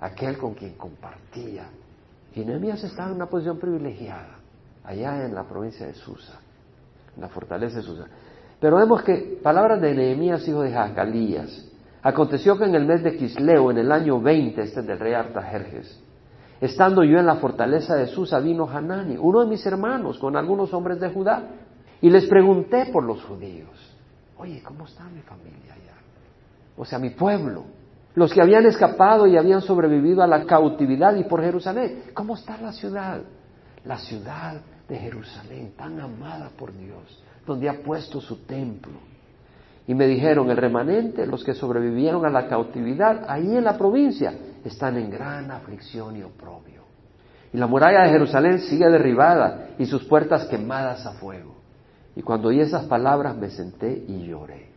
aquel 0.02 0.36
con 0.36 0.54
quien 0.54 0.74
compartía. 0.74 1.64
Y 2.34 2.40
Nehemías 2.40 2.82
estaba 2.82 3.10
en 3.10 3.16
una 3.16 3.26
posición 3.26 3.58
privilegiada, 3.58 4.36
allá 4.84 5.24
en 5.24 5.34
la 5.34 5.44
provincia 5.44 5.86
de 5.86 5.94
Susa, 5.94 6.40
en 7.14 7.22
la 7.22 7.28
fortaleza 7.28 7.76
de 7.76 7.82
Susa. 7.82 8.06
Pero 8.60 8.76
vemos 8.76 9.02
que, 9.02 9.38
palabras 9.42 9.80
de 9.80 9.94
Nehemías, 9.94 10.46
hijo 10.48 10.62
de 10.62 10.72
Jacalías, 10.72 11.68
aconteció 12.02 12.58
que 12.58 12.64
en 12.64 12.74
el 12.74 12.84
mes 12.84 13.02
de 13.02 13.16
Quisleo, 13.16 13.70
en 13.70 13.78
el 13.78 13.92
año 13.92 14.20
20, 14.20 14.60
este 14.60 14.80
es 14.80 14.86
del 14.86 14.98
rey 14.98 15.14
Artajerjes, 15.14 16.00
estando 16.60 17.04
yo 17.04 17.18
en 17.18 17.26
la 17.26 17.36
fortaleza 17.36 17.94
de 17.94 18.08
Susa, 18.08 18.40
vino 18.40 18.68
Hanani, 18.68 19.16
uno 19.18 19.40
de 19.40 19.46
mis 19.46 19.64
hermanos, 19.66 20.18
con 20.18 20.36
algunos 20.36 20.72
hombres 20.74 20.98
de 21.00 21.10
Judá, 21.10 21.44
y 22.00 22.10
les 22.10 22.26
pregunté 22.26 22.86
por 22.92 23.04
los 23.04 23.22
judíos, 23.22 23.96
oye, 24.36 24.60
¿cómo 24.64 24.86
está 24.86 25.04
mi 25.04 25.20
familia 25.20 25.74
allá? 25.74 25.94
O 26.76 26.84
sea, 26.84 26.98
mi 26.98 27.10
pueblo, 27.10 27.64
los 28.14 28.32
que 28.32 28.42
habían 28.42 28.66
escapado 28.66 29.26
y 29.26 29.36
habían 29.36 29.62
sobrevivido 29.62 30.22
a 30.22 30.26
la 30.26 30.44
cautividad 30.44 31.14
y 31.16 31.24
por 31.24 31.42
Jerusalén, 31.42 32.04
¿cómo 32.12 32.34
está 32.34 32.58
la 32.58 32.72
ciudad? 32.72 33.22
La 33.84 33.98
ciudad 33.98 34.60
de 34.88 34.96
Jerusalén, 34.96 35.72
tan 35.76 35.98
amada 35.98 36.50
por 36.56 36.76
Dios, 36.76 37.22
donde 37.46 37.68
ha 37.68 37.82
puesto 37.82 38.20
su 38.20 38.44
templo. 38.44 38.92
Y 39.86 39.94
me 39.94 40.06
dijeron, 40.06 40.50
el 40.50 40.56
remanente, 40.56 41.26
los 41.26 41.42
que 41.42 41.54
sobrevivieron 41.54 42.24
a 42.24 42.30
la 42.30 42.46
cautividad, 42.46 43.24
ahí 43.28 43.56
en 43.56 43.64
la 43.64 43.76
provincia, 43.76 44.34
están 44.64 44.96
en 44.96 45.10
gran 45.10 45.50
aflicción 45.50 46.16
y 46.16 46.22
oprobio. 46.22 46.82
Y 47.52 47.58
la 47.58 47.66
muralla 47.66 48.02
de 48.02 48.10
Jerusalén 48.10 48.60
sigue 48.60 48.88
derribada 48.88 49.70
y 49.78 49.86
sus 49.86 50.04
puertas 50.04 50.46
quemadas 50.46 51.04
a 51.04 51.12
fuego. 51.12 51.56
Y 52.14 52.22
cuando 52.22 52.48
oí 52.48 52.60
esas 52.60 52.84
palabras 52.84 53.36
me 53.36 53.50
senté 53.50 54.04
y 54.06 54.26
lloré. 54.26 54.71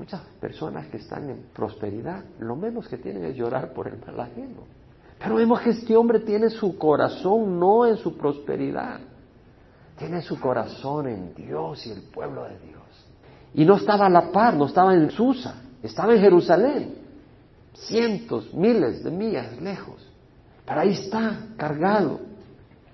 Muchas 0.00 0.22
personas 0.40 0.86
que 0.86 0.96
están 0.96 1.28
en 1.28 1.42
prosperidad, 1.52 2.24
lo 2.38 2.56
menos 2.56 2.88
que 2.88 2.96
tienen 2.96 3.22
es 3.22 3.36
llorar 3.36 3.74
por 3.74 3.86
el 3.86 3.98
mal 3.98 4.18
ajeno. 4.18 4.62
Pero 5.18 5.34
vemos 5.34 5.60
que 5.60 5.70
este 5.70 5.94
hombre 5.94 6.20
tiene 6.20 6.48
su 6.48 6.78
corazón 6.78 7.60
no 7.60 7.84
en 7.84 7.98
su 7.98 8.16
prosperidad, 8.16 8.98
tiene 9.98 10.22
su 10.22 10.40
corazón 10.40 11.06
en 11.06 11.34
Dios 11.34 11.86
y 11.86 11.90
el 11.90 12.00
pueblo 12.04 12.44
de 12.44 12.58
Dios. 12.60 12.82
Y 13.52 13.66
no 13.66 13.76
estaba 13.76 14.06
a 14.06 14.08
la 14.08 14.32
par, 14.32 14.54
no 14.54 14.64
estaba 14.64 14.94
en 14.94 15.10
Susa, 15.10 15.60
estaba 15.82 16.14
en 16.14 16.20
Jerusalén, 16.22 16.94
cientos, 17.74 18.54
miles 18.54 19.04
de 19.04 19.10
millas 19.10 19.60
lejos. 19.60 20.10
Pero 20.64 20.80
ahí 20.80 20.92
está, 20.92 21.48
cargado. 21.58 22.20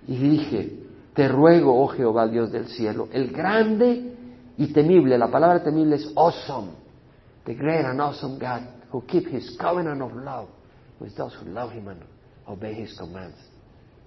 Y 0.08 0.16
dije, 0.16 0.80
te 1.14 1.28
ruego, 1.28 1.80
oh 1.80 1.86
Jehová, 1.86 2.26
Dios 2.26 2.50
del 2.50 2.66
cielo, 2.66 3.06
el 3.12 3.30
grande 3.30 4.12
y 4.58 4.72
temible, 4.72 5.16
la 5.16 5.30
palabra 5.30 5.62
temible 5.62 5.94
es 5.94 6.12
awesome, 6.16 6.85
the 7.46 7.54
great 7.54 7.84
and 7.84 8.00
awesome 8.00 8.38
God, 8.38 8.66
who 8.90 9.02
keep 9.02 9.28
his 9.28 9.56
covenant 9.58 10.02
of 10.02 10.14
love 10.14 10.48
with 11.00 11.16
those 11.16 11.34
who 11.40 11.48
love 11.50 11.70
him 11.70 11.88
and 11.88 12.02
obey 12.46 12.74
his 12.74 12.96
commands. 12.98 13.36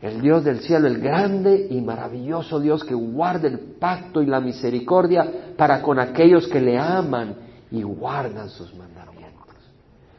El 0.02 0.22
Dios 0.22 0.46
del 0.46 0.60
cielo, 0.60 0.88
el 0.88 1.00
grande 1.00 1.68
y 1.70 1.82
maravilloso 1.82 2.60
Dios 2.60 2.84
que 2.86 2.94
guarda 2.94 3.48
el 3.48 3.60
pacto 3.80 4.22
y 4.22 4.26
la 4.26 4.40
misericordia 4.40 5.54
para 5.58 5.82
con 5.82 6.00
aquellos 6.00 6.48
que 6.48 6.62
le 6.62 6.78
aman 6.78 7.36
y 7.72 7.84
guardan 7.84 8.50
sus 8.50 8.74
mandamientos. 8.76 9.56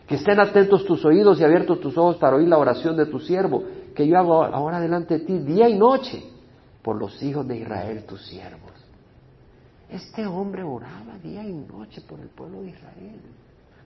Que 0.07 0.17
estén 0.17 0.39
atentos 0.39 0.85
tus 0.85 1.05
oídos 1.05 1.41
y 1.41 1.45
abiertos 1.45 1.81
tus 1.81 1.97
ojos 1.97 2.17
para 2.17 2.37
oír 2.37 2.49
la 2.49 2.59
oración 2.59 2.97
de 2.97 3.07
tu 3.07 3.21
siervo, 3.21 3.65
que 3.95 4.07
yo 4.07 4.19
hago 4.19 4.45
ahora 4.45 4.81
delante 4.81 5.19
de 5.19 5.25
ti 5.25 5.39
día 5.39 5.69
y 5.69 5.79
noche 5.79 6.23
por 6.83 6.97
los 6.97 7.23
hijos 7.23 7.47
de 7.49 7.59
Israel, 7.59 8.05
tus 8.07 8.21
siervos. 8.27 8.80
Este 9.90 10.25
hombre 10.25 10.62
oraba 10.62 11.18
día 11.23 11.42
y 11.42 11.52
noche 11.52 12.00
por 12.02 12.20
el 12.20 12.28
pueblo 12.28 12.62
de 12.62 12.70
Israel, 12.70 13.20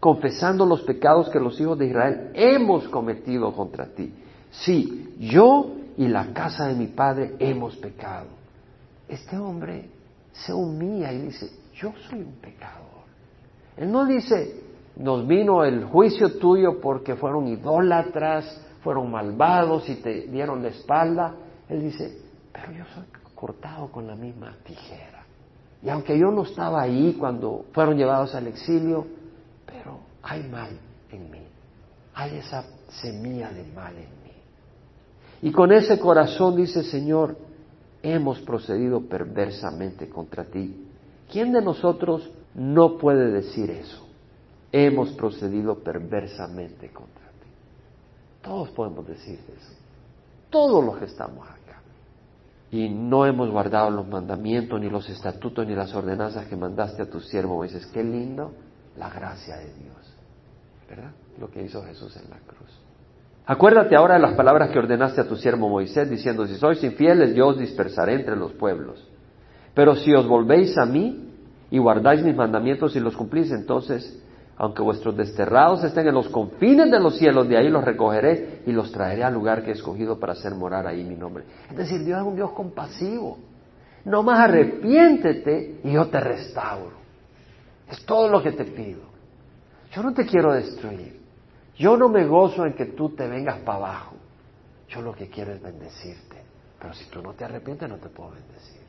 confesando 0.00 0.66
los 0.66 0.82
pecados 0.82 1.30
que 1.30 1.40
los 1.40 1.58
hijos 1.58 1.78
de 1.78 1.86
Israel 1.86 2.30
hemos 2.34 2.86
cometido 2.88 3.54
contra 3.54 3.86
ti. 3.86 4.12
Sí, 4.50 5.14
yo 5.18 5.72
y 5.96 6.06
la 6.08 6.32
casa 6.34 6.68
de 6.68 6.74
mi 6.74 6.88
padre 6.88 7.36
hemos 7.38 7.76
pecado. 7.76 8.26
Este 9.08 9.38
hombre 9.38 9.88
se 10.32 10.52
humilla 10.52 11.10
y 11.10 11.22
dice, 11.22 11.50
yo 11.74 11.92
soy 12.08 12.20
un 12.20 12.34
pecador. 12.34 12.84
Él 13.76 13.90
no 13.90 14.04
dice, 14.04 14.62
nos 14.96 15.26
vino 15.26 15.64
el 15.64 15.84
juicio 15.84 16.38
tuyo 16.38 16.80
porque 16.82 17.16
fueron 17.16 17.48
idólatras, 17.48 18.60
fueron 18.82 19.10
malvados 19.10 19.88
y 19.88 19.96
te 19.96 20.26
dieron 20.26 20.62
la 20.62 20.68
espalda. 20.68 21.34
Él 21.68 21.82
dice, 21.82 22.18
pero 22.52 22.72
yo 22.72 22.84
soy 22.94 23.04
cortado 23.34 23.90
con 23.90 24.06
la 24.06 24.14
misma 24.14 24.54
tijera. 24.64 25.23
Y 25.84 25.90
aunque 25.90 26.18
yo 26.18 26.30
no 26.30 26.44
estaba 26.44 26.80
ahí 26.80 27.14
cuando 27.18 27.66
fueron 27.72 27.98
llevados 27.98 28.34
al 28.34 28.46
exilio, 28.46 29.06
pero 29.66 29.98
hay 30.22 30.42
mal 30.44 30.70
en 31.10 31.30
mí. 31.30 31.42
Hay 32.14 32.36
esa 32.38 32.64
semilla 32.88 33.50
de 33.50 33.64
mal 33.74 33.94
en 33.94 34.08
mí. 34.24 34.32
Y 35.42 35.52
con 35.52 35.72
ese 35.72 36.00
corazón 36.00 36.56
dice, 36.56 36.82
Señor, 36.84 37.36
hemos 38.02 38.40
procedido 38.40 39.02
perversamente 39.02 40.08
contra 40.08 40.44
ti. 40.44 40.88
¿Quién 41.30 41.52
de 41.52 41.60
nosotros 41.60 42.30
no 42.54 42.96
puede 42.96 43.30
decir 43.30 43.70
eso? 43.70 44.06
Hemos 44.72 45.10
procedido 45.12 45.80
perversamente 45.80 46.88
contra 46.90 47.26
ti. 47.28 47.50
Todos 48.42 48.70
podemos 48.70 49.06
decir 49.06 49.38
eso. 49.48 49.72
Todos 50.48 50.82
los 50.82 50.96
que 50.96 51.04
estamos 51.04 51.46
acá. 51.46 51.63
Y 52.74 52.88
no 52.88 53.24
hemos 53.24 53.50
guardado 53.50 53.88
los 53.88 54.08
mandamientos, 54.08 54.80
ni 54.80 54.90
los 54.90 55.08
estatutos, 55.08 55.64
ni 55.64 55.76
las 55.76 55.94
ordenanzas 55.94 56.46
que 56.46 56.56
mandaste 56.56 57.02
a 57.02 57.06
tu 57.08 57.20
siervo 57.20 57.54
Moisés. 57.54 57.86
Qué 57.86 58.02
lindo 58.02 58.50
la 58.96 59.08
gracia 59.10 59.58
de 59.58 59.72
Dios. 59.74 60.16
¿Verdad? 60.90 61.12
Lo 61.38 61.48
que 61.48 61.62
hizo 61.62 61.84
Jesús 61.84 62.16
en 62.16 62.28
la 62.30 62.38
cruz. 62.38 62.68
Acuérdate 63.46 63.94
ahora 63.94 64.14
de 64.14 64.22
las 64.22 64.34
palabras 64.34 64.70
que 64.70 64.80
ordenaste 64.80 65.20
a 65.20 65.28
tu 65.28 65.36
siervo 65.36 65.68
Moisés, 65.68 66.10
diciendo, 66.10 66.48
si 66.48 66.56
sois 66.56 66.82
infieles, 66.82 67.36
yo 67.36 67.46
os 67.46 67.58
dispersaré 67.60 68.14
entre 68.14 68.34
los 68.34 68.50
pueblos. 68.54 69.08
Pero 69.72 69.94
si 69.94 70.12
os 70.12 70.26
volvéis 70.26 70.76
a 70.76 70.84
mí 70.84 71.30
y 71.70 71.78
guardáis 71.78 72.24
mis 72.24 72.34
mandamientos 72.34 72.96
y 72.96 72.98
los 72.98 73.16
cumplís, 73.16 73.52
entonces, 73.52 74.20
aunque 74.56 74.82
vuestros 74.82 75.16
desterrados 75.16 75.82
estén 75.82 76.06
en 76.06 76.14
los 76.14 76.28
confines 76.28 76.90
de 76.90 77.00
los 77.00 77.16
cielos, 77.16 77.48
de 77.48 77.56
ahí 77.56 77.68
los 77.68 77.84
recogeré 77.84 78.62
y 78.66 78.72
los 78.72 78.92
traeré 78.92 79.24
al 79.24 79.34
lugar 79.34 79.62
que 79.62 79.70
he 79.70 79.74
escogido 79.74 80.18
para 80.18 80.34
hacer 80.34 80.54
morar 80.54 80.86
ahí 80.86 81.02
mi 81.02 81.16
nombre. 81.16 81.44
Es 81.70 81.76
decir, 81.76 82.04
Dios 82.04 82.20
es 82.20 82.26
un 82.26 82.36
Dios 82.36 82.52
compasivo. 82.52 83.38
No 84.04 84.22
más 84.22 84.38
arrepiéntete 84.38 85.80
y 85.82 85.92
yo 85.92 86.06
te 86.06 86.20
restauro. 86.20 86.96
Es 87.90 88.04
todo 88.04 88.28
lo 88.28 88.42
que 88.42 88.52
te 88.52 88.64
pido. 88.64 89.00
Yo 89.92 90.02
no 90.02 90.12
te 90.12 90.26
quiero 90.26 90.52
destruir. 90.52 91.20
Yo 91.76 91.96
no 91.96 92.08
me 92.08 92.24
gozo 92.26 92.64
en 92.64 92.74
que 92.74 92.86
tú 92.86 93.10
te 93.10 93.26
vengas 93.26 93.58
para 93.60 93.78
abajo. 93.78 94.16
Yo 94.88 95.02
lo 95.02 95.12
que 95.14 95.28
quiero 95.28 95.52
es 95.52 95.62
bendecirte. 95.62 96.42
Pero 96.78 96.94
si 96.94 97.08
tú 97.10 97.22
no 97.22 97.32
te 97.32 97.44
arrepientes, 97.44 97.88
no 97.88 97.96
te 97.96 98.08
puedo 98.08 98.30
bendecir. 98.30 98.83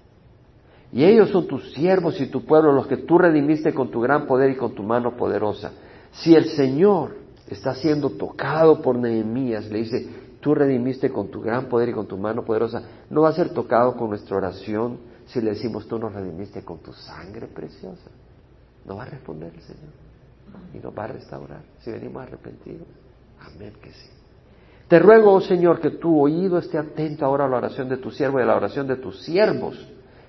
Y 0.91 1.03
ellos 1.03 1.29
son 1.29 1.47
tus 1.47 1.73
siervos 1.73 2.19
y 2.21 2.27
tu 2.27 2.45
pueblo, 2.45 2.71
los 2.71 2.87
que 2.87 2.97
tú 2.97 3.17
redimiste 3.17 3.73
con 3.73 3.91
tu 3.91 4.01
gran 4.01 4.27
poder 4.27 4.51
y 4.51 4.55
con 4.55 4.73
tu 4.73 4.83
mano 4.83 5.17
poderosa. 5.17 5.71
Si 6.11 6.35
el 6.35 6.45
Señor 6.49 7.17
está 7.47 7.75
siendo 7.75 8.11
tocado 8.11 8.81
por 8.81 8.97
Nehemías, 8.97 9.69
le 9.69 9.79
dice, 9.79 10.07
tú 10.39 10.55
redimiste 10.55 11.09
con 11.09 11.29
tu 11.29 11.41
gran 11.41 11.65
poder 11.65 11.89
y 11.89 11.93
con 11.93 12.07
tu 12.07 12.17
mano 12.17 12.43
poderosa, 12.43 12.81
no 13.09 13.21
va 13.21 13.29
a 13.29 13.33
ser 13.33 13.49
tocado 13.49 13.95
con 13.95 14.09
nuestra 14.09 14.37
oración 14.37 14.99
si 15.25 15.41
le 15.41 15.51
decimos, 15.51 15.87
tú 15.87 15.97
nos 15.97 16.13
redimiste 16.13 16.63
con 16.63 16.79
tu 16.79 16.93
sangre 16.93 17.47
preciosa. 17.47 18.09
No 18.85 18.97
va 18.97 19.03
a 19.03 19.07
responder 19.07 19.53
el 19.53 19.61
Señor 19.61 20.05
y 20.73 20.77
nos 20.77 20.97
va 20.97 21.05
a 21.05 21.07
restaurar 21.07 21.61
si 21.79 21.91
venimos 21.91 22.21
arrepentidos. 22.21 22.87
Amén 23.41 23.73
que 23.81 23.91
sí. 23.91 24.09
Te 24.87 24.99
ruego, 24.99 25.33
oh 25.33 25.41
Señor, 25.41 25.79
que 25.79 25.91
tu 25.91 26.21
oído 26.21 26.59
esté 26.59 26.77
atento 26.77 27.25
ahora 27.25 27.45
a 27.45 27.49
la 27.49 27.57
oración 27.57 27.89
de 27.89 27.97
tu 27.97 28.11
siervo 28.11 28.39
y 28.39 28.43
a 28.43 28.45
la 28.45 28.55
oración 28.55 28.87
de 28.87 28.97
tus 28.97 29.23
siervos, 29.23 29.75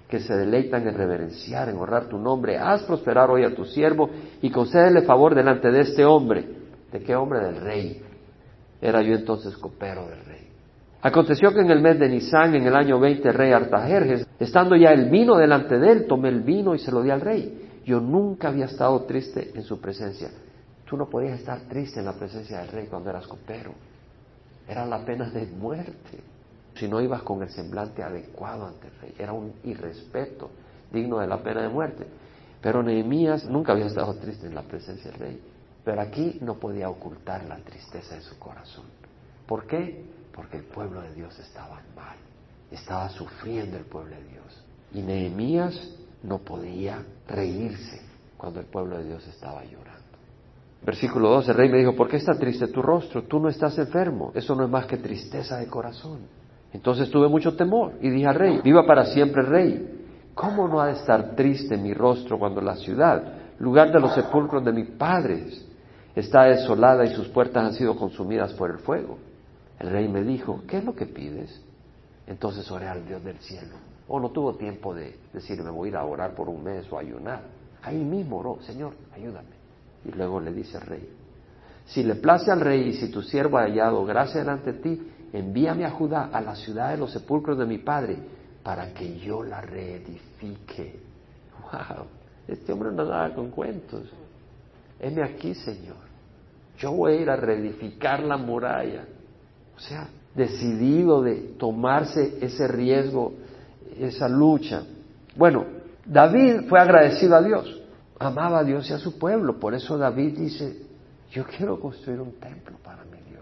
que 0.09 0.21
se 0.21 0.35
deleitan 0.37 0.87
en 0.87 0.95
reverenciar, 0.95 1.69
en 1.69 1.77
honrar 1.77 2.09
tu 2.09 2.19
nombre. 2.19 2.59
Haz 2.59 2.83
prosperar 2.85 3.31
hoy 3.31 3.45
a 3.45 3.55
tu 3.55 3.65
siervo 3.65 4.09
y 4.41 4.51
concédele 4.51 5.03
favor 5.03 5.35
delante 5.35 5.71
de 5.71 5.81
este 5.81 6.05
hombre. 6.05 6.45
¿De 6.93 7.01
qué 7.01 7.17
hombre? 7.17 7.41
Del 7.41 7.61
rey. 7.61 8.03
Era 8.81 9.03
yo 9.03 9.15
entonces 9.15 9.57
copero 9.57 10.07
del 10.09 10.25
rey. 10.25 10.49
Aconteció 11.03 11.53
que 11.53 11.61
en 11.61 11.71
el 11.71 11.81
mes 11.81 11.99
de 11.99 12.09
Nisán, 12.09 12.55
en 12.55 12.67
el 12.67 12.75
año 12.75 12.99
20, 12.99 13.29
el 13.29 13.35
rey 13.35 13.53
Artajerjes, 13.53 14.27
estando 14.39 14.77
ya 14.77 14.93
el 14.93 15.11
vino 15.11 15.37
delante 15.37 15.79
de 15.79 15.93
él, 15.93 16.07
tomé 16.07 16.29
el 16.29 16.41
vino 16.41 16.75
y 16.75 16.79
se 16.79 16.91
lo 16.91 17.03
di 17.03 17.11
al 17.11 17.21
rey. 17.21 17.83
Yo 17.85 18.01
nunca 18.01 18.49
había 18.49 18.65
estado 18.65 19.03
triste 19.03 19.53
en 19.55 19.63
su 19.63 19.81
presencia. 19.81 20.31
Tú 20.85 20.97
no 20.97 21.09
podías 21.09 21.39
estar 21.39 21.61
triste 21.69 22.01
en 22.01 22.07
la 22.07 22.13
presencia 22.13 22.59
del 22.59 22.69
rey 22.69 22.87
cuando 22.89 23.11
eras 23.11 23.27
copero. 23.27 23.73
Era 24.69 24.87
la 24.87 25.05
pena 25.05 25.31
de 25.31 25.47
muerte. 25.47 26.21
Si 26.79 26.89
no 26.89 27.01
ibas 27.01 27.23
con 27.23 27.43
el 27.43 27.49
semblante 27.51 28.03
adecuado 28.03 28.67
ante 28.67 28.89
el 28.89 29.01
rey, 29.01 29.15
era 29.19 29.33
un 29.33 29.53
irrespeto 29.65 30.51
digno 30.93 31.19
de 31.19 31.27
la 31.27 31.43
pena 31.43 31.63
de 31.63 31.69
muerte. 31.69 32.07
Pero 32.61 32.83
Nehemías 32.83 33.45
nunca 33.45 33.73
había 33.73 33.87
estado 33.87 34.15
triste 34.15 34.47
en 34.47 34.55
la 34.55 34.63
presencia 34.63 35.11
del 35.11 35.21
rey. 35.21 35.41
Pero 35.85 36.01
aquí 36.01 36.39
no 36.41 36.55
podía 36.55 36.89
ocultar 36.89 37.45
la 37.45 37.57
tristeza 37.59 38.17
de 38.17 38.21
su 38.21 38.39
corazón. 38.39 38.85
¿Por 39.47 39.67
qué? 39.67 40.05
Porque 40.35 40.59
el 40.59 40.65
pueblo 40.65 41.01
de 41.01 41.15
Dios 41.15 41.39
estaba 41.39 41.81
mal. 41.95 42.17
Estaba 42.71 43.09
sufriendo 43.09 43.77
el 43.77 43.85
pueblo 43.85 44.17
de 44.17 44.25
Dios. 44.25 44.65
Y 44.93 45.03
Nehemías 45.03 45.97
no 46.23 46.39
podía 46.39 47.05
reírse 47.29 48.01
cuando 48.37 48.61
el 48.61 48.67
pueblo 48.67 48.99
de 48.99 49.05
Dios 49.05 49.27
estaba 49.29 49.65
llorando. 49.65 50.03
Versículo 50.85 51.31
12, 51.31 51.51
el 51.53 51.57
rey 51.57 51.69
me 51.71 51.79
dijo, 51.79 51.97
¿por 51.97 52.09
qué 52.09 52.17
está 52.17 52.35
triste 52.35 52.69
tu 52.69 52.83
rostro? 52.83 53.23
Tú 53.23 53.41
no 53.41 53.49
estás 53.49 53.79
enfermo, 53.79 54.33
eso 54.35 54.55
no 54.55 54.65
es 54.65 54.71
más 54.71 54.87
que 54.87 54.99
tristeza 54.99 55.57
de 55.57 55.67
corazón. 55.69 56.19
Entonces 56.77 57.11
tuve 57.11 57.27
mucho 57.27 57.57
temor 57.57 57.95
y 58.03 58.11
dije 58.11 58.27
al 58.27 58.35
rey, 58.35 58.61
viva 58.63 58.85
para 58.87 59.07
siempre 59.07 59.41
el 59.41 59.49
rey. 59.49 60.05
¿Cómo 60.35 60.69
no 60.69 60.79
ha 60.79 60.89
de 60.89 60.93
estar 60.93 61.35
triste 61.35 61.79
mi 61.79 61.95
rostro 61.95 62.39
cuando 62.39 62.61
la 62.61 62.77
ciudad, 62.77 63.33
lugar 63.59 63.91
de 63.91 63.99
los 63.99 64.15
sepulcros 64.15 64.63
de 64.63 64.73
mis 64.73 64.91
padres, 64.91 65.67
está 66.15 66.43
desolada 66.43 67.07
y 67.07 67.15
sus 67.15 67.29
puertas 67.29 67.65
han 67.65 67.73
sido 67.73 67.97
consumidas 67.97 68.53
por 68.53 68.71
el 68.71 68.79
fuego? 68.81 69.17
El 69.81 69.89
rey 69.89 70.07
me 70.07 70.23
dijo, 70.23 70.65
¿qué 70.69 70.77
es 70.77 70.85
lo 70.85 70.95
que 70.95 71.07
pides? 71.07 71.65
Entonces 72.27 72.71
oré 72.71 72.89
al 72.89 73.07
Dios 73.07 73.25
del 73.25 73.39
cielo 73.39 73.77
o 74.07 74.21
no 74.21 74.29
tuvo 74.29 74.55
tiempo 74.57 74.95
de 74.95 75.17
decir, 75.33 75.63
me 75.63 75.71
voy 75.71 75.95
a 75.95 76.01
a 76.01 76.05
orar 76.05 76.35
por 76.35 76.51
un 76.51 76.63
mes 76.63 76.85
o 76.93 76.99
ayunar. 76.99 77.41
Ahí 77.83 78.05
mismo 78.05 78.37
oró, 78.37 78.59
Señor, 78.61 78.93
ayúdame. 79.15 79.57
Y 80.05 80.11
luego 80.11 80.41
le 80.41 80.53
dice 80.53 80.77
al 80.77 80.83
rey, 80.83 81.09
si 81.87 82.03
le 82.03 82.17
place 82.17 82.51
al 82.51 82.61
rey 82.61 82.89
y 82.89 82.93
si 82.93 83.11
tu 83.11 83.23
siervo 83.23 83.57
ha 83.57 83.63
hallado 83.63 84.05
gracia 84.05 84.41
delante 84.41 84.75
de 84.75 84.79
ti, 84.81 85.13
envíame 85.33 85.85
a 85.85 85.91
Judá, 85.91 86.31
a 86.33 86.41
la 86.41 86.55
ciudad 86.55 86.91
de 86.91 86.99
los 86.99 87.13
sepulcros 87.13 87.59
de 87.59 87.67
mi 87.67 87.79
padre, 87.79 88.19
para 88.63 88.93
que 88.93 89.19
yo 89.19 89.43
la 89.43 89.61
reedifique. 89.61 91.01
¡Wow! 91.63 92.07
Este 92.49 92.73
hombre 92.73 92.93
no 92.93 93.05
daba 93.05 93.35
con 93.35 93.51
cuentos. 93.51 94.03
Heme 95.01 95.23
aquí, 95.23 95.55
Señor. 95.55 95.97
Yo 96.79 96.93
voy 96.93 97.13
a 97.13 97.21
ir 97.21 97.31
a 97.31 97.37
reedificar 97.37 98.21
la 98.23 98.37
muralla. 98.37 99.05
O 99.77 99.81
sea, 99.81 100.09
decidido 100.35 101.23
de 101.23 101.55
tomarse 101.59 102.39
ese 102.41 102.69
riesgo 102.69 103.35
esa 103.99 104.29
lucha. 104.29 104.83
Bueno, 105.35 105.65
David 106.05 106.69
fue 106.69 106.81
agradecido 106.81 107.37
a 107.37 107.43
Dios, 107.43 107.83
amaba 108.19 108.61
a 108.61 108.65
Dios 108.65 108.89
y 108.91 108.93
a 108.93 108.99
su 108.99 109.19
pueblo, 109.19 109.59
por 109.59 109.75
eso 109.75 109.99
David 109.99 110.39
dice, 110.39 110.77
yo 111.31 111.45
quiero 111.45 111.81
construir 111.81 112.21
un 112.21 112.33
templo 112.33 112.77
para 112.83 113.05
mi 113.05 113.19
Dios, 113.29 113.36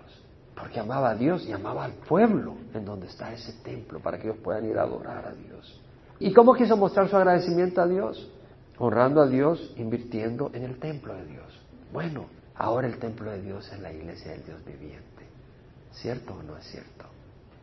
porque 0.54 0.80
amaba 0.80 1.10
a 1.10 1.14
Dios 1.14 1.46
y 1.46 1.52
amaba 1.52 1.84
al 1.84 1.92
pueblo 1.92 2.56
en 2.72 2.84
donde 2.84 3.06
está 3.06 3.32
ese 3.32 3.52
templo, 3.62 4.00
para 4.00 4.18
que 4.18 4.28
ellos 4.28 4.40
puedan 4.42 4.64
ir 4.66 4.78
a 4.78 4.82
adorar 4.82 5.26
a 5.26 5.32
Dios. 5.32 5.80
¿Y 6.20 6.32
cómo 6.32 6.54
quiso 6.54 6.76
mostrar 6.76 7.08
su 7.08 7.16
agradecimiento 7.16 7.80
a 7.80 7.86
Dios? 7.86 8.30
Honrando 8.78 9.20
a 9.20 9.26
Dios, 9.26 9.72
invirtiendo 9.76 10.50
en 10.54 10.64
el 10.64 10.78
templo 10.78 11.14
de 11.14 11.26
Dios. 11.26 11.60
Bueno, 11.92 12.26
ahora 12.54 12.86
el 12.86 12.98
templo 12.98 13.30
de 13.30 13.42
Dios 13.42 13.70
es 13.72 13.80
la 13.80 13.92
iglesia 13.92 14.32
del 14.32 14.44
Dios 14.44 14.64
viviente. 14.64 15.26
¿Cierto 15.92 16.34
o 16.34 16.42
no 16.42 16.56
es 16.56 16.64
cierto? 16.64 17.04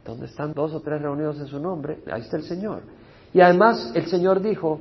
donde 0.05 0.25
están 0.25 0.53
dos 0.53 0.73
o 0.73 0.81
tres 0.81 1.01
reunidos 1.01 1.39
en 1.39 1.47
su 1.47 1.59
nombre, 1.59 1.99
ahí 2.11 2.21
está 2.21 2.37
el 2.37 2.43
Señor. 2.43 2.81
Y 3.33 3.41
además 3.41 3.91
el 3.95 4.07
Señor 4.07 4.41
dijo, 4.41 4.79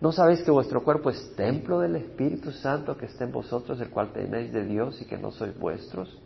¿no 0.00 0.12
sabéis 0.12 0.42
que 0.42 0.50
vuestro 0.50 0.82
cuerpo 0.82 1.10
es 1.10 1.34
templo 1.36 1.80
del 1.80 1.96
Espíritu 1.96 2.50
Santo 2.52 2.96
que 2.96 3.06
está 3.06 3.24
en 3.24 3.32
vosotros, 3.32 3.80
el 3.80 3.90
cual 3.90 4.12
tenéis 4.12 4.52
de 4.52 4.64
Dios 4.64 5.00
y 5.00 5.06
que 5.06 5.18
no 5.18 5.30
sois 5.32 5.58
vuestros? 5.58 6.18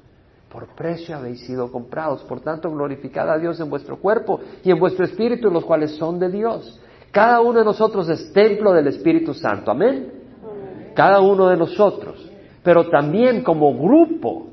Por 0.51 0.67
precio 0.75 1.17
habéis 1.17 1.41
sido 1.41 1.71
comprados, 1.71 2.23
por 2.23 2.41
tanto 2.41 2.71
glorificad 2.71 3.31
a 3.31 3.39
Dios 3.39 3.61
en 3.61 3.69
vuestro 3.69 3.99
cuerpo 3.99 4.41
y 4.65 4.71
en 4.71 4.79
vuestro 4.79 5.05
espíritu, 5.05 5.51
los 5.51 5.65
cuales 5.65 5.97
son 5.97 6.19
de 6.19 6.31
Dios. 6.31 6.81
Cada 7.11 7.41
uno 7.41 7.59
de 7.59 7.65
nosotros 7.65 8.09
es 8.09 8.33
templo 8.33 8.73
del 8.73 8.87
Espíritu 8.89 9.35
Santo, 9.35 9.71
amén. 9.71 10.13
Cada 10.95 11.21
uno 11.21 11.49
de 11.49 11.57
nosotros. 11.57 12.31
Pero 12.63 12.89
también 12.89 13.43
como 13.43 13.77
grupo 13.79 14.49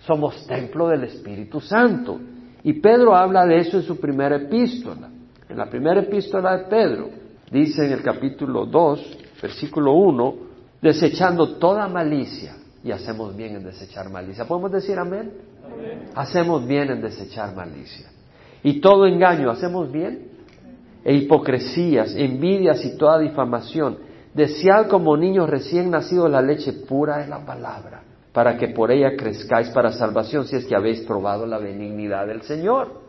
somos 0.00 0.46
templo 0.46 0.88
del 0.88 1.04
Espíritu 1.04 1.60
Santo. 1.60 2.18
Y 2.62 2.74
Pedro 2.74 3.14
habla 3.14 3.46
de 3.46 3.58
eso 3.58 3.78
en 3.78 3.82
su 3.82 3.98
primera 3.98 4.36
epístola. 4.36 5.08
En 5.48 5.56
la 5.56 5.66
primera 5.66 6.00
epístola 6.00 6.56
de 6.56 6.64
Pedro, 6.64 7.08
dice 7.50 7.86
en 7.86 7.92
el 7.92 8.02
capítulo 8.02 8.66
2, 8.66 9.18
versículo 9.40 9.92
1, 9.92 10.34
desechando 10.82 11.56
toda 11.56 11.88
malicia, 11.88 12.56
y 12.82 12.92
hacemos 12.92 13.36
bien 13.36 13.56
en 13.56 13.64
desechar 13.64 14.10
malicia. 14.10 14.44
¿Podemos 14.44 14.72
decir 14.72 14.98
amén? 14.98 15.32
Hacemos 16.14 16.66
bien 16.66 16.90
en 16.90 17.00
desechar 17.00 17.54
malicia. 17.54 18.06
Y 18.62 18.80
todo 18.80 19.06
engaño, 19.06 19.50
¿hacemos 19.50 19.90
bien? 19.90 20.28
E 21.04 21.14
hipocresías, 21.14 22.14
envidias 22.16 22.84
y 22.84 22.96
toda 22.96 23.18
difamación. 23.18 23.98
Desead 24.34 24.88
como 24.88 25.16
niños 25.16 25.48
recién 25.48 25.90
nacidos 25.90 26.30
la 26.30 26.42
leche 26.42 26.72
pura 26.72 27.18
de 27.18 27.28
la 27.28 27.44
palabra, 27.44 28.02
para 28.32 28.56
que 28.56 28.68
por 28.68 28.90
ella 28.90 29.16
crezcáis 29.16 29.70
para 29.70 29.92
salvación, 29.92 30.46
si 30.46 30.56
es 30.56 30.64
que 30.64 30.76
habéis 30.76 31.00
probado 31.02 31.46
la 31.46 31.58
benignidad 31.58 32.26
del 32.26 32.42
Señor. 32.42 33.06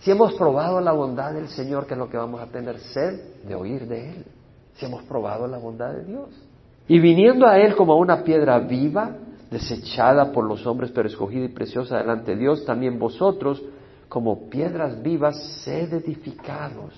Si 0.00 0.10
hemos 0.10 0.34
probado 0.34 0.80
la 0.80 0.92
bondad 0.92 1.32
del 1.32 1.48
Señor, 1.48 1.86
¿qué 1.86 1.94
es 1.94 1.98
lo 1.98 2.10
que 2.10 2.18
vamos 2.18 2.40
a 2.40 2.46
tener 2.46 2.78
sed 2.78 3.44
de 3.46 3.54
oír 3.54 3.86
de 3.86 4.10
Él? 4.10 4.26
Si 4.74 4.84
hemos 4.84 5.02
probado 5.04 5.46
la 5.46 5.58
bondad 5.58 5.92
de 5.94 6.04
Dios. 6.04 6.28
Y 6.88 6.98
viniendo 7.00 7.46
a 7.46 7.58
Él 7.58 7.74
como 7.74 7.96
una 7.96 8.22
piedra 8.22 8.58
viva, 8.60 9.16
desechada 9.50 10.32
por 10.32 10.44
los 10.44 10.66
hombres, 10.66 10.90
pero 10.94 11.08
escogida 11.08 11.44
y 11.44 11.48
preciosa 11.48 11.98
delante 11.98 12.32
de 12.32 12.38
Dios, 12.38 12.64
también 12.64 12.98
vosotros, 12.98 13.62
como 14.08 14.48
piedras 14.48 15.02
vivas, 15.02 15.36
sed 15.64 15.92
edificados, 15.92 16.94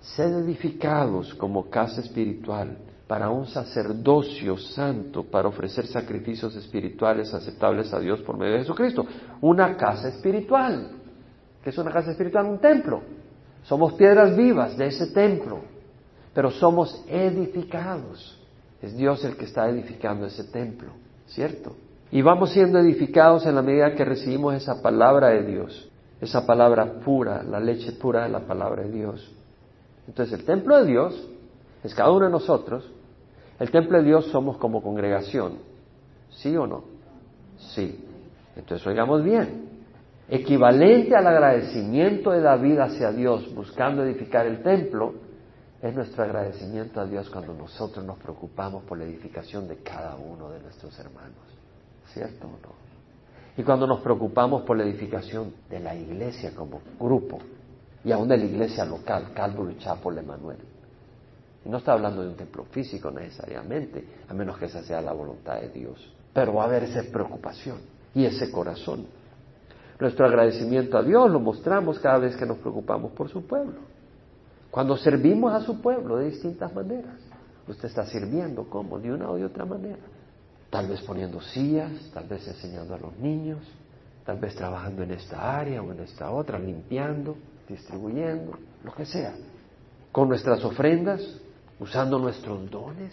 sed 0.00 0.32
edificados 0.44 1.34
como 1.34 1.68
casa 1.68 2.00
espiritual, 2.00 2.76
para 3.06 3.30
un 3.30 3.46
sacerdocio 3.46 4.56
santo, 4.56 5.24
para 5.24 5.48
ofrecer 5.48 5.86
sacrificios 5.86 6.54
espirituales 6.56 7.34
aceptables 7.34 7.92
a 7.92 8.00
Dios 8.00 8.20
por 8.22 8.38
medio 8.38 8.54
de 8.54 8.60
Jesucristo. 8.60 9.04
Una 9.40 9.76
casa 9.76 10.08
espiritual. 10.08 10.92
¿Qué 11.62 11.70
es 11.70 11.78
una 11.78 11.92
casa 11.92 12.12
espiritual? 12.12 12.46
Un 12.46 12.58
templo. 12.58 13.02
Somos 13.64 13.92
piedras 13.94 14.36
vivas 14.36 14.76
de 14.76 14.86
ese 14.86 15.08
templo, 15.08 15.60
pero 16.32 16.50
somos 16.50 17.04
edificados. 17.06 18.41
Es 18.82 18.96
Dios 18.96 19.24
el 19.24 19.36
que 19.36 19.44
está 19.44 19.68
edificando 19.68 20.26
ese 20.26 20.44
templo, 20.44 20.90
¿cierto? 21.28 21.76
Y 22.10 22.20
vamos 22.20 22.50
siendo 22.50 22.78
edificados 22.78 23.46
en 23.46 23.54
la 23.54 23.62
medida 23.62 23.94
que 23.94 24.04
recibimos 24.04 24.54
esa 24.54 24.82
palabra 24.82 25.28
de 25.28 25.44
Dios, 25.44 25.88
esa 26.20 26.44
palabra 26.44 27.00
pura, 27.04 27.42
la 27.42 27.60
leche 27.60 27.92
pura 27.92 28.24
de 28.24 28.28
la 28.28 28.40
palabra 28.40 28.82
de 28.82 28.90
Dios. 28.90 29.32
Entonces 30.06 30.38
el 30.38 30.44
templo 30.44 30.76
de 30.78 30.86
Dios 30.86 31.28
es 31.84 31.94
cada 31.94 32.10
uno 32.10 32.26
de 32.26 32.32
nosotros. 32.32 32.90
El 33.58 33.70
templo 33.70 33.98
de 33.98 34.04
Dios 34.04 34.26
somos 34.26 34.58
como 34.58 34.82
congregación. 34.82 35.58
¿Sí 36.30 36.56
o 36.56 36.66
no? 36.66 36.84
Sí. 37.74 38.04
Entonces 38.56 38.86
oigamos 38.86 39.22
bien. 39.22 39.70
Equivalente 40.28 41.14
al 41.14 41.26
agradecimiento 41.26 42.30
de 42.30 42.40
David 42.40 42.78
hacia 42.78 43.12
Dios 43.12 43.54
buscando 43.54 44.02
edificar 44.02 44.46
el 44.46 44.62
templo, 44.62 45.14
es 45.82 45.92
nuestro 45.92 46.22
agradecimiento 46.22 47.00
a 47.00 47.06
Dios 47.06 47.28
cuando 47.28 47.52
nosotros 47.54 48.04
nos 48.04 48.16
preocupamos 48.18 48.84
por 48.84 48.98
la 48.98 49.04
edificación 49.04 49.66
de 49.66 49.78
cada 49.78 50.14
uno 50.14 50.48
de 50.50 50.60
nuestros 50.60 50.96
hermanos. 51.00 51.42
¿Cierto 52.14 52.46
o 52.46 52.50
no? 52.50 52.82
Y 53.56 53.64
cuando 53.64 53.86
nos 53.88 54.00
preocupamos 54.00 54.62
por 54.62 54.76
la 54.76 54.84
edificación 54.84 55.52
de 55.68 55.80
la 55.80 55.94
iglesia 55.96 56.54
como 56.54 56.80
grupo, 57.00 57.38
y 58.04 58.12
aún 58.12 58.28
de 58.28 58.36
la 58.36 58.44
iglesia 58.44 58.84
local, 58.84 59.32
Calvary 59.34 59.76
Chapel 59.78 60.18
Emanuel. 60.18 60.58
Y 61.64 61.68
no 61.68 61.78
está 61.78 61.92
hablando 61.92 62.22
de 62.22 62.28
un 62.28 62.36
templo 62.36 62.64
físico 62.64 63.10
necesariamente, 63.10 64.04
a 64.28 64.34
menos 64.34 64.58
que 64.58 64.66
esa 64.66 64.82
sea 64.82 65.00
la 65.00 65.12
voluntad 65.12 65.60
de 65.60 65.68
Dios. 65.68 66.12
Pero 66.32 66.54
va 66.54 66.62
a 66.62 66.66
haber 66.66 66.84
esa 66.84 67.02
preocupación 67.12 67.78
y 68.14 68.24
ese 68.24 68.50
corazón. 68.50 69.06
Nuestro 69.98 70.26
agradecimiento 70.26 70.96
a 70.96 71.02
Dios 71.02 71.30
lo 71.30 71.40
mostramos 71.40 71.98
cada 71.98 72.18
vez 72.18 72.36
que 72.36 72.46
nos 72.46 72.58
preocupamos 72.58 73.12
por 73.12 73.28
su 73.28 73.46
pueblo. 73.46 73.80
Cuando 74.72 74.96
servimos 74.96 75.52
a 75.52 75.60
su 75.60 75.82
pueblo 75.82 76.16
de 76.16 76.30
distintas 76.30 76.74
maneras. 76.74 77.18
Usted 77.68 77.88
está 77.88 78.06
sirviendo, 78.06 78.70
¿cómo? 78.70 78.98
De 78.98 79.12
una 79.12 79.28
o 79.28 79.36
de 79.36 79.44
otra 79.44 79.66
manera. 79.66 80.00
Tal 80.70 80.88
vez 80.88 81.02
poniendo 81.02 81.42
sillas, 81.42 81.92
tal 82.14 82.26
vez 82.26 82.48
enseñando 82.48 82.94
a 82.94 82.98
los 82.98 83.14
niños, 83.18 83.60
tal 84.24 84.38
vez 84.38 84.54
trabajando 84.54 85.02
en 85.02 85.10
esta 85.10 85.58
área 85.58 85.82
o 85.82 85.92
en 85.92 86.00
esta 86.00 86.30
otra, 86.30 86.58
limpiando, 86.58 87.36
distribuyendo, 87.68 88.58
lo 88.82 88.94
que 88.94 89.04
sea. 89.04 89.34
Con 90.10 90.30
nuestras 90.30 90.64
ofrendas, 90.64 91.20
usando 91.78 92.18
nuestros 92.18 92.70
dones, 92.70 93.12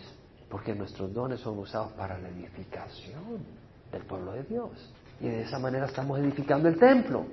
porque 0.50 0.74
nuestros 0.74 1.14
dones 1.14 1.42
son 1.42 1.60
usados 1.60 1.92
para 1.92 2.18
la 2.20 2.30
edificación 2.30 3.44
del 3.92 4.04
pueblo 4.04 4.32
de 4.32 4.44
Dios. 4.44 4.72
Y 5.20 5.26
de 5.26 5.42
esa 5.42 5.60
manera 5.60 5.88
estamos 5.88 6.18
edificando 6.20 6.70
el 6.70 6.80
templo. 6.80 7.26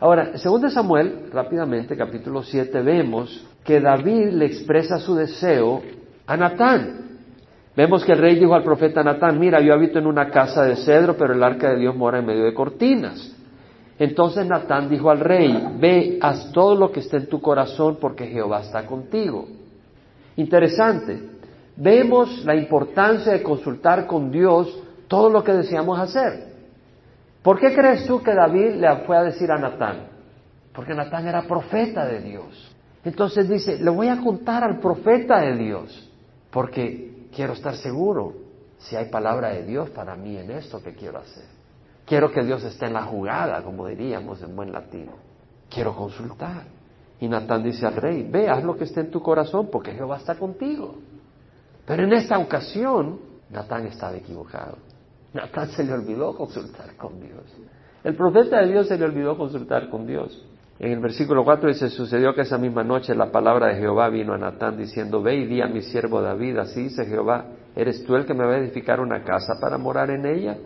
Ahora, 0.00 0.36
según 0.38 0.68
Samuel, 0.70 1.30
rápidamente, 1.32 1.96
capítulo 1.96 2.42
7, 2.42 2.82
vemos 2.82 3.46
que 3.64 3.80
David 3.80 4.30
le 4.30 4.46
expresa 4.46 4.98
su 4.98 5.14
deseo 5.14 5.82
a 6.26 6.36
Natán. 6.36 7.18
Vemos 7.76 8.04
que 8.04 8.12
el 8.12 8.18
rey 8.18 8.38
dijo 8.38 8.54
al 8.54 8.64
profeta 8.64 9.02
Natán, 9.02 9.38
mira, 9.38 9.60
yo 9.60 9.72
habito 9.72 9.98
en 9.98 10.06
una 10.06 10.30
casa 10.30 10.64
de 10.64 10.76
cedro, 10.76 11.16
pero 11.16 11.34
el 11.34 11.42
arca 11.42 11.70
de 11.70 11.78
Dios 11.78 11.96
mora 11.96 12.18
en 12.18 12.26
medio 12.26 12.44
de 12.44 12.54
cortinas. 12.54 13.34
Entonces 13.98 14.46
Natán 14.46 14.88
dijo 14.88 15.10
al 15.10 15.20
rey, 15.20 15.76
ve, 15.78 16.18
haz 16.20 16.50
todo 16.52 16.74
lo 16.74 16.90
que 16.90 17.00
esté 17.00 17.18
en 17.18 17.28
tu 17.28 17.40
corazón 17.40 17.98
porque 18.00 18.26
Jehová 18.26 18.60
está 18.60 18.84
contigo. 18.86 19.46
Interesante, 20.36 21.20
vemos 21.76 22.44
la 22.44 22.56
importancia 22.56 23.32
de 23.32 23.42
consultar 23.42 24.06
con 24.06 24.32
Dios 24.32 24.76
todo 25.06 25.30
lo 25.30 25.44
que 25.44 25.52
deseamos 25.52 25.98
hacer. 25.98 26.53
¿Por 27.44 27.60
qué 27.60 27.74
crees 27.74 28.06
tú 28.06 28.22
que 28.22 28.34
David 28.34 28.76
le 28.76 29.04
fue 29.04 29.18
a 29.18 29.22
decir 29.22 29.52
a 29.52 29.58
Natán? 29.58 30.06
Porque 30.72 30.94
Natán 30.94 31.26
era 31.28 31.42
profeta 31.42 32.06
de 32.06 32.22
Dios. 32.22 32.74
Entonces 33.04 33.46
dice, 33.50 33.78
le 33.78 33.90
voy 33.90 34.08
a 34.08 34.18
contar 34.18 34.64
al 34.64 34.80
profeta 34.80 35.42
de 35.42 35.54
Dios, 35.54 36.10
porque 36.50 37.28
quiero 37.36 37.52
estar 37.52 37.76
seguro 37.76 38.32
si 38.78 38.96
hay 38.96 39.10
palabra 39.10 39.50
de 39.50 39.62
Dios 39.64 39.90
para 39.90 40.16
mí 40.16 40.38
en 40.38 40.52
esto 40.52 40.82
que 40.82 40.94
quiero 40.94 41.18
hacer. 41.18 41.44
Quiero 42.06 42.32
que 42.32 42.42
Dios 42.42 42.64
esté 42.64 42.86
en 42.86 42.94
la 42.94 43.02
jugada, 43.02 43.62
como 43.62 43.88
diríamos 43.88 44.40
en 44.42 44.56
buen 44.56 44.72
latino. 44.72 45.12
Quiero 45.68 45.94
consultar. 45.94 46.64
Y 47.20 47.28
Natán 47.28 47.62
dice 47.62 47.86
al 47.86 47.96
rey, 47.96 48.26
ve, 48.26 48.48
haz 48.48 48.64
lo 48.64 48.74
que 48.74 48.84
esté 48.84 49.00
en 49.00 49.10
tu 49.10 49.22
corazón, 49.22 49.68
porque 49.70 49.92
Jehová 49.92 50.16
está 50.16 50.36
contigo. 50.36 50.94
Pero 51.84 52.04
en 52.04 52.14
esta 52.14 52.38
ocasión, 52.38 53.20
Natán 53.50 53.86
estaba 53.86 54.16
equivocado. 54.16 54.93
Natán 55.34 55.68
se 55.70 55.84
le 55.84 55.92
olvidó 55.92 56.34
consultar 56.36 56.96
con 56.96 57.20
Dios. 57.20 57.44
El 58.04 58.14
profeta 58.14 58.60
de 58.60 58.68
Dios 58.70 58.88
se 58.88 58.96
le 58.96 59.04
olvidó 59.04 59.36
consultar 59.36 59.90
con 59.90 60.06
Dios. 60.06 60.46
En 60.78 60.92
el 60.92 61.00
versículo 61.00 61.44
4 61.44 61.68
dice, 61.68 61.88
sucedió 61.88 62.34
que 62.34 62.42
esa 62.42 62.58
misma 62.58 62.82
noche 62.82 63.14
la 63.14 63.30
palabra 63.30 63.68
de 63.68 63.76
Jehová 63.76 64.08
vino 64.08 64.34
a 64.34 64.38
Natán 64.38 64.76
diciendo, 64.76 65.22
ve 65.22 65.36
y 65.36 65.46
di 65.46 65.60
a 65.60 65.66
mi 65.66 65.82
siervo 65.82 66.20
David, 66.20 66.58
así 66.58 66.84
dice 66.84 67.06
Jehová, 67.06 67.46
¿eres 67.76 68.04
tú 68.04 68.16
el 68.16 68.26
que 68.26 68.34
me 68.34 68.44
va 68.44 68.54
a 68.54 68.58
edificar 68.58 69.00
una 69.00 69.22
casa 69.22 69.54
para 69.60 69.78
morar 69.78 70.10
en 70.10 70.26
ella? 70.26 70.56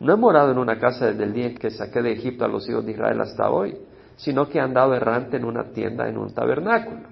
No 0.00 0.14
he 0.14 0.16
morado 0.16 0.50
en 0.50 0.58
una 0.58 0.78
casa 0.78 1.06
desde 1.06 1.24
el 1.24 1.32
día 1.32 1.46
en 1.46 1.56
que 1.56 1.70
saqué 1.70 2.02
de 2.02 2.12
Egipto 2.12 2.44
a 2.44 2.48
los 2.48 2.68
hijos 2.68 2.84
de 2.84 2.92
Israel 2.92 3.20
hasta 3.20 3.50
hoy, 3.50 3.76
sino 4.16 4.48
que 4.48 4.58
he 4.58 4.60
andado 4.60 4.94
errante 4.94 5.36
en 5.36 5.44
una 5.44 5.64
tienda, 5.72 6.08
en 6.08 6.16
un 6.16 6.32
tabernáculo. 6.32 7.02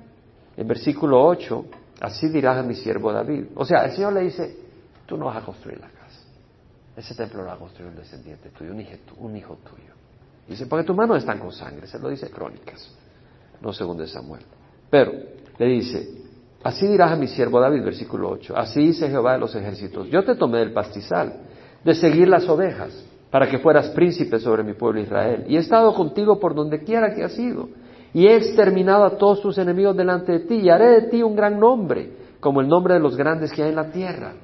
En 0.57 0.67
versículo 0.67 1.23
8, 1.25 1.65
así 2.01 2.29
dirás 2.29 2.59
a 2.59 2.63
mi 2.63 2.75
siervo 2.75 3.13
David. 3.13 3.45
O 3.55 3.65
sea, 3.65 3.85
el 3.85 3.93
Señor 3.93 4.15
le 4.15 4.23
dice, 4.23 4.57
tú 5.07 5.17
no 5.17 5.27
vas 5.27 5.37
a 5.37 5.45
construir 5.45 5.79
la 5.81 5.89
casa. 5.89 6.02
Ese 6.97 7.15
templo 7.15 7.43
lo 7.43 7.49
va 7.49 7.57
un 7.59 7.97
descendiente 7.97 8.51
tuyo, 8.51 8.73
un 8.73 8.81
hijo, 8.81 8.93
un 9.19 9.37
hijo 9.37 9.59
tuyo. 9.69 9.93
Dice, 10.47 10.67
porque 10.67 10.85
tus 10.85 10.97
manos 10.97 11.19
están 11.19 11.39
con 11.39 11.53
sangre, 11.53 11.87
se 11.87 11.99
lo 11.99 12.09
dice 12.09 12.29
Crónicas, 12.31 12.91
no 13.61 13.73
según 13.73 13.97
de 13.97 14.07
Samuel. 14.07 14.43
Pero 14.91 15.13
le 15.59 15.67
dice, 15.67 16.09
así 16.63 16.87
dirás 16.87 17.13
a 17.13 17.17
mi 17.17 17.29
siervo 17.29 17.61
David, 17.61 17.83
versículo 17.83 18.29
8, 18.31 18.55
así 18.57 18.81
dice 18.81 19.09
Jehová 19.09 19.35
de 19.35 19.39
los 19.39 19.55
ejércitos, 19.55 20.09
yo 20.09 20.23
te 20.25 20.35
tomé 20.35 20.59
del 20.59 20.73
pastizal, 20.73 21.41
de 21.83 21.95
seguir 21.95 22.29
las 22.29 22.49
ovejas, 22.49 23.05
para 23.31 23.49
que 23.49 23.59
fueras 23.59 23.89
príncipe 23.91 24.39
sobre 24.39 24.63
mi 24.63 24.75
pueblo 24.75 25.01
Israel, 25.01 25.45
y 25.49 25.57
he 25.57 25.61
estado 25.61 25.95
contigo 25.95 26.39
por 26.39 26.55
donde 26.55 26.83
quiera 26.83 27.15
que 27.15 27.25
has 27.25 27.39
ido, 27.39 27.71
y 28.13 28.27
he 28.27 28.37
exterminado 28.37 29.05
a 29.05 29.17
todos 29.17 29.41
tus 29.41 29.57
enemigos 29.57 29.97
delante 29.97 30.33
de 30.33 30.41
ti, 30.41 30.57
y 30.57 30.69
haré 30.69 31.01
de 31.01 31.03
ti 31.09 31.23
un 31.23 31.35
gran 31.35 31.59
nombre, 31.59 32.11
como 32.41 32.61
el 32.61 32.69
nombre 32.69 32.95
de 32.95 33.01
los 33.01 33.17
grandes 33.17 33.53
que 33.53 33.63
hay 33.63 33.71
en 33.71 33.77
la 33.77 33.91
tierra. 33.91 34.35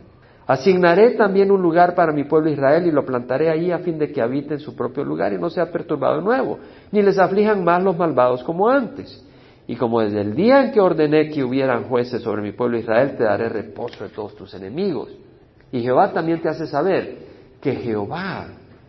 Asignaré 0.48 1.10
también 1.10 1.50
un 1.50 1.60
lugar 1.60 1.94
para 1.94 2.10
mi 2.10 2.24
pueblo 2.24 2.48
Israel 2.48 2.86
y 2.86 2.90
lo 2.90 3.04
plantaré 3.04 3.50
allí 3.50 3.70
a 3.70 3.80
fin 3.80 3.98
de 3.98 4.10
que 4.10 4.22
habite 4.22 4.54
en 4.54 4.60
su 4.60 4.74
propio 4.74 5.04
lugar 5.04 5.30
y 5.34 5.38
no 5.38 5.50
sea 5.50 5.70
perturbado 5.70 6.16
de 6.16 6.22
nuevo, 6.22 6.58
ni 6.90 7.02
les 7.02 7.18
aflijan 7.18 7.62
más 7.62 7.82
los 7.82 7.98
malvados 7.98 8.42
como 8.44 8.66
antes. 8.66 9.22
Y 9.66 9.76
como 9.76 10.00
desde 10.00 10.22
el 10.22 10.34
día 10.34 10.64
en 10.64 10.72
que 10.72 10.80
ordené 10.80 11.28
que 11.28 11.44
hubieran 11.44 11.84
jueces 11.84 12.22
sobre 12.22 12.40
mi 12.40 12.52
pueblo 12.52 12.78
Israel, 12.78 13.14
te 13.18 13.24
daré 13.24 13.50
reposo 13.50 14.04
de 14.04 14.08
todos 14.08 14.34
tus 14.36 14.54
enemigos. 14.54 15.10
Y 15.70 15.82
Jehová 15.82 16.14
también 16.14 16.40
te 16.40 16.48
hace 16.48 16.66
saber 16.66 17.18
que 17.60 17.74
Jehová 17.74 18.46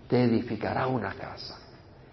te 0.07 0.23
edificará 0.23 0.87
una 0.87 1.13
casa, 1.13 1.59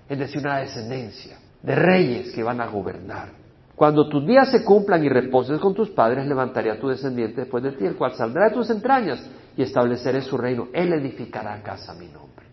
es 0.08 0.18
decir, 0.18 0.40
una 0.40 0.58
descendencia 0.58 1.38
de 1.62 1.74
reyes 1.76 2.32
que 2.32 2.42
van 2.42 2.60
a 2.60 2.66
gobernar. 2.66 3.28
Cuando 3.76 4.08
tus 4.08 4.26
días 4.26 4.50
se 4.50 4.64
cumplan 4.64 5.04
y 5.04 5.08
reposes 5.10 5.60
con 5.60 5.74
tus 5.74 5.90
padres, 5.90 6.26
levantaré 6.26 6.70
a 6.70 6.80
tu 6.80 6.88
descendiente 6.88 7.42
después 7.42 7.62
de 7.62 7.72
ti, 7.72 7.84
el 7.84 7.94
cual 7.94 8.14
saldrá 8.14 8.48
de 8.48 8.54
tus 8.54 8.70
entrañas 8.70 9.22
y 9.54 9.62
estableceré 9.62 10.22
su 10.22 10.38
reino. 10.38 10.68
Él 10.72 10.94
edificará 10.94 11.62
casa 11.62 11.92
a 11.92 11.94
mi 11.94 12.06
nombre. 12.06 12.46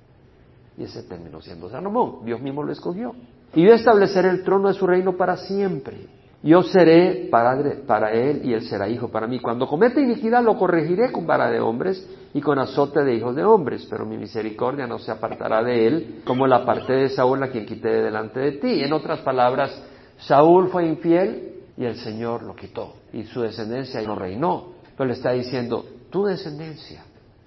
Y 0.78 0.84
ese 0.84 1.04
terminó 1.04 1.42
siendo 1.42 1.70
Salomón. 1.70 2.26
Dios 2.26 2.42
mismo 2.42 2.62
lo 2.62 2.74
escogió. 2.74 3.16
Y 3.54 3.64
yo 3.66 3.74
estableceré 3.74 4.30
el 4.30 4.44
trono 4.44 4.68
de 4.68 4.74
su 4.74 4.86
reino 4.86 5.16
para 5.16 5.38
siempre. 5.38 6.08
Yo 6.42 6.62
seré 6.62 7.30
padre 7.32 7.84
para 7.88 8.12
él 8.12 8.42
y 8.44 8.54
él 8.54 8.64
será 8.64 8.90
hijo 8.90 9.08
para 9.08 9.28
mí. 9.28 9.40
Cuando 9.40 9.66
cometa 9.66 10.02
iniquidad 10.02 10.44
lo 10.44 10.58
corregiré 10.58 11.10
con 11.10 11.26
vara 11.26 11.50
de 11.50 11.62
hombres 11.62 12.06
y 12.34 12.42
con 12.42 12.60
azote 12.60 13.02
de 13.02 13.16
hijos 13.16 13.34
de 13.34 13.46
hombres, 13.46 13.88
pero 13.90 14.06
mi 14.06 14.18
misericordia 14.18 14.86
no 14.86 15.00
se 15.00 15.10
apartará 15.10 15.64
de 15.64 15.88
él 15.88 16.22
como 16.26 16.46
la 16.46 16.66
parte 16.66 16.92
de 16.92 17.10
Saúl 17.10 17.42
a 17.44 17.48
quien 17.48 17.66
quité 17.66 17.88
de 17.88 18.02
delante 18.02 18.42
de 18.42 18.52
ti. 18.54 18.84
En 18.84 18.92
otras 18.92 19.22
palabras, 19.22 19.82
Saúl 20.28 20.70
fue 20.70 20.88
infiel 20.88 21.62
y 21.78 21.86
el 21.86 21.98
Señor 21.98 22.44
lo 22.44 22.56
quitó 22.56 22.96
y 23.12 23.24
su 23.24 23.42
descendencia 23.42 24.02
no 24.02 24.16
reinó. 24.16 24.74
Pero 24.96 25.08
le 25.08 25.14
está 25.14 25.32
diciendo, 25.32 25.86
tu 26.10 26.26
descendencia, 26.26 27.04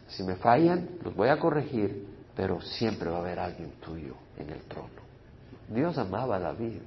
si 0.09 0.23
me 0.25 0.37
fallan, 0.37 0.89
los 1.03 1.15
voy 1.15 1.29
a 1.29 1.39
corregir, 1.39 2.07
pero 2.35 2.61
siempre 2.61 3.09
va 3.09 3.19
a 3.19 3.21
haber 3.21 3.39
alguien 3.39 3.73
tuyo 3.81 4.15
en 4.37 4.51
el 4.51 4.61
trono. 4.63 5.07
Dios 5.69 5.97
amaba 5.99 6.37
a 6.37 6.41
David 6.41 6.81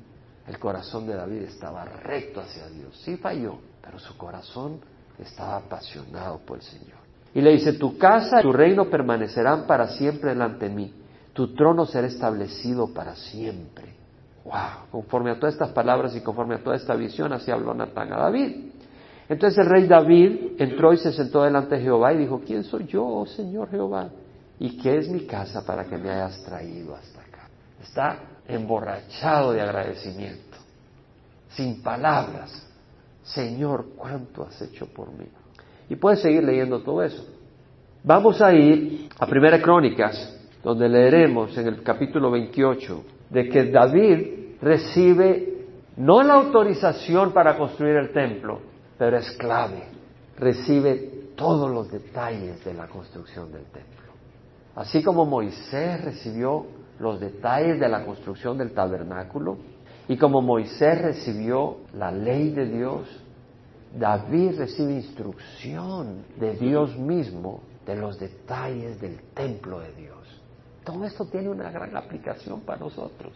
el 0.49 0.57
corazón 0.57 1.05
de 1.05 1.13
David 1.13 1.43
estaba 1.43 1.85
recto 1.85 2.41
hacia 2.41 2.67
Dios. 2.69 2.99
Sí 3.05 3.17
falló, 3.17 3.59
pero 3.83 3.99
su 3.99 4.17
corazón 4.17 4.79
estaba 5.19 5.57
apasionado 5.57 6.39
por 6.39 6.57
el 6.57 6.63
Señor. 6.63 6.97
Y 7.35 7.41
le 7.41 7.51
dice, 7.51 7.73
tu 7.73 7.99
casa 7.99 8.39
y 8.39 8.41
tu 8.41 8.51
reino 8.51 8.89
permanecerán 8.89 9.67
para 9.67 9.89
siempre 9.89 10.31
delante 10.31 10.67
de 10.67 10.73
mí. 10.73 10.93
Tu 11.33 11.53
trono 11.53 11.85
será 11.85 12.07
establecido 12.07 12.91
para 12.91 13.15
siempre. 13.15 13.93
Wow, 14.49 14.89
conforme 14.89 15.29
a 15.29 15.35
todas 15.35 15.53
estas 15.53 15.69
palabras 15.69 16.15
y 16.15 16.21
conforme 16.21 16.55
a 16.55 16.63
toda 16.63 16.75
esta 16.75 16.95
visión, 16.95 17.31
así 17.31 17.51
habló 17.51 17.71
Natán 17.75 18.11
a 18.11 18.17
David. 18.17 18.71
Entonces 19.29 19.59
el 19.59 19.69
rey 19.69 19.85
David 19.85 20.53
entró 20.57 20.91
y 20.91 20.97
se 20.97 21.13
sentó 21.13 21.43
delante 21.43 21.75
de 21.75 21.81
Jehová 21.81 22.13
y 22.13 22.17
dijo, 22.17 22.41
¿quién 22.43 22.63
soy 22.63 22.87
yo, 22.87 23.05
oh 23.05 23.27
Señor 23.27 23.69
Jehová? 23.69 24.09
¿Y 24.59 24.75
qué 24.79 24.97
es 24.97 25.07
mi 25.07 25.27
casa 25.27 25.63
para 25.63 25.85
que 25.85 25.97
me 25.99 26.09
hayas 26.09 26.43
traído 26.43 26.95
hasta 26.95 27.21
acá? 27.21 27.47
Está 27.79 28.19
emborrachado 28.47 29.51
de 29.51 29.61
agradecimiento, 29.61 30.57
sin 31.49 31.83
palabras. 31.83 32.67
Señor, 33.21 33.89
¿cuánto 33.95 34.47
has 34.47 34.59
hecho 34.63 34.87
por 34.87 35.11
mí? 35.11 35.27
Y 35.89 35.95
puedes 35.95 36.21
seguir 36.21 36.43
leyendo 36.43 36.81
todo 36.81 37.03
eso. 37.03 37.23
Vamos 38.03 38.41
a 38.41 38.51
ir 38.51 39.09
a 39.19 39.27
Primera 39.27 39.61
Crónicas, 39.61 40.39
donde 40.63 40.89
leeremos 40.89 41.55
en 41.55 41.67
el 41.67 41.83
capítulo 41.83 42.31
28 42.31 43.18
de 43.29 43.49
que 43.49 43.65
David 43.65 44.57
recibe 44.61 45.65
no 45.97 46.23
la 46.23 46.35
autorización 46.35 47.33
para 47.33 47.57
construir 47.57 47.95
el 47.95 48.11
templo, 48.13 48.59
pero 48.97 49.17
es 49.17 49.31
clave. 49.31 49.83
Recibe 50.37 51.33
todos 51.35 51.69
los 51.69 51.91
detalles 51.91 52.63
de 52.63 52.73
la 52.73 52.87
construcción 52.87 53.51
del 53.51 53.63
templo. 53.65 54.13
Así 54.75 55.03
como 55.03 55.25
Moisés 55.25 56.03
recibió 56.03 56.65
los 56.99 57.19
detalles 57.19 57.79
de 57.79 57.89
la 57.89 58.05
construcción 58.05 58.57
del 58.57 58.73
tabernáculo. 58.73 59.57
Y 60.07 60.17
como 60.17 60.41
Moisés 60.41 61.01
recibió 61.01 61.77
la 61.93 62.11
ley 62.11 62.49
de 62.51 62.65
Dios, 62.65 63.07
David 63.97 64.57
recibe 64.57 64.93
instrucción 64.93 66.23
de 66.39 66.55
Dios 66.55 66.97
mismo 66.97 67.61
de 67.85 67.95
los 67.95 68.19
detalles 68.19 68.99
del 69.01 69.19
templo 69.33 69.79
de 69.79 69.93
Dios. 69.93 70.18
Todo 70.91 71.05
esto 71.05 71.25
tiene 71.25 71.49
una 71.49 71.69
gran 71.69 71.95
aplicación 71.95 72.61
para 72.61 72.79
nosotros. 72.79 73.31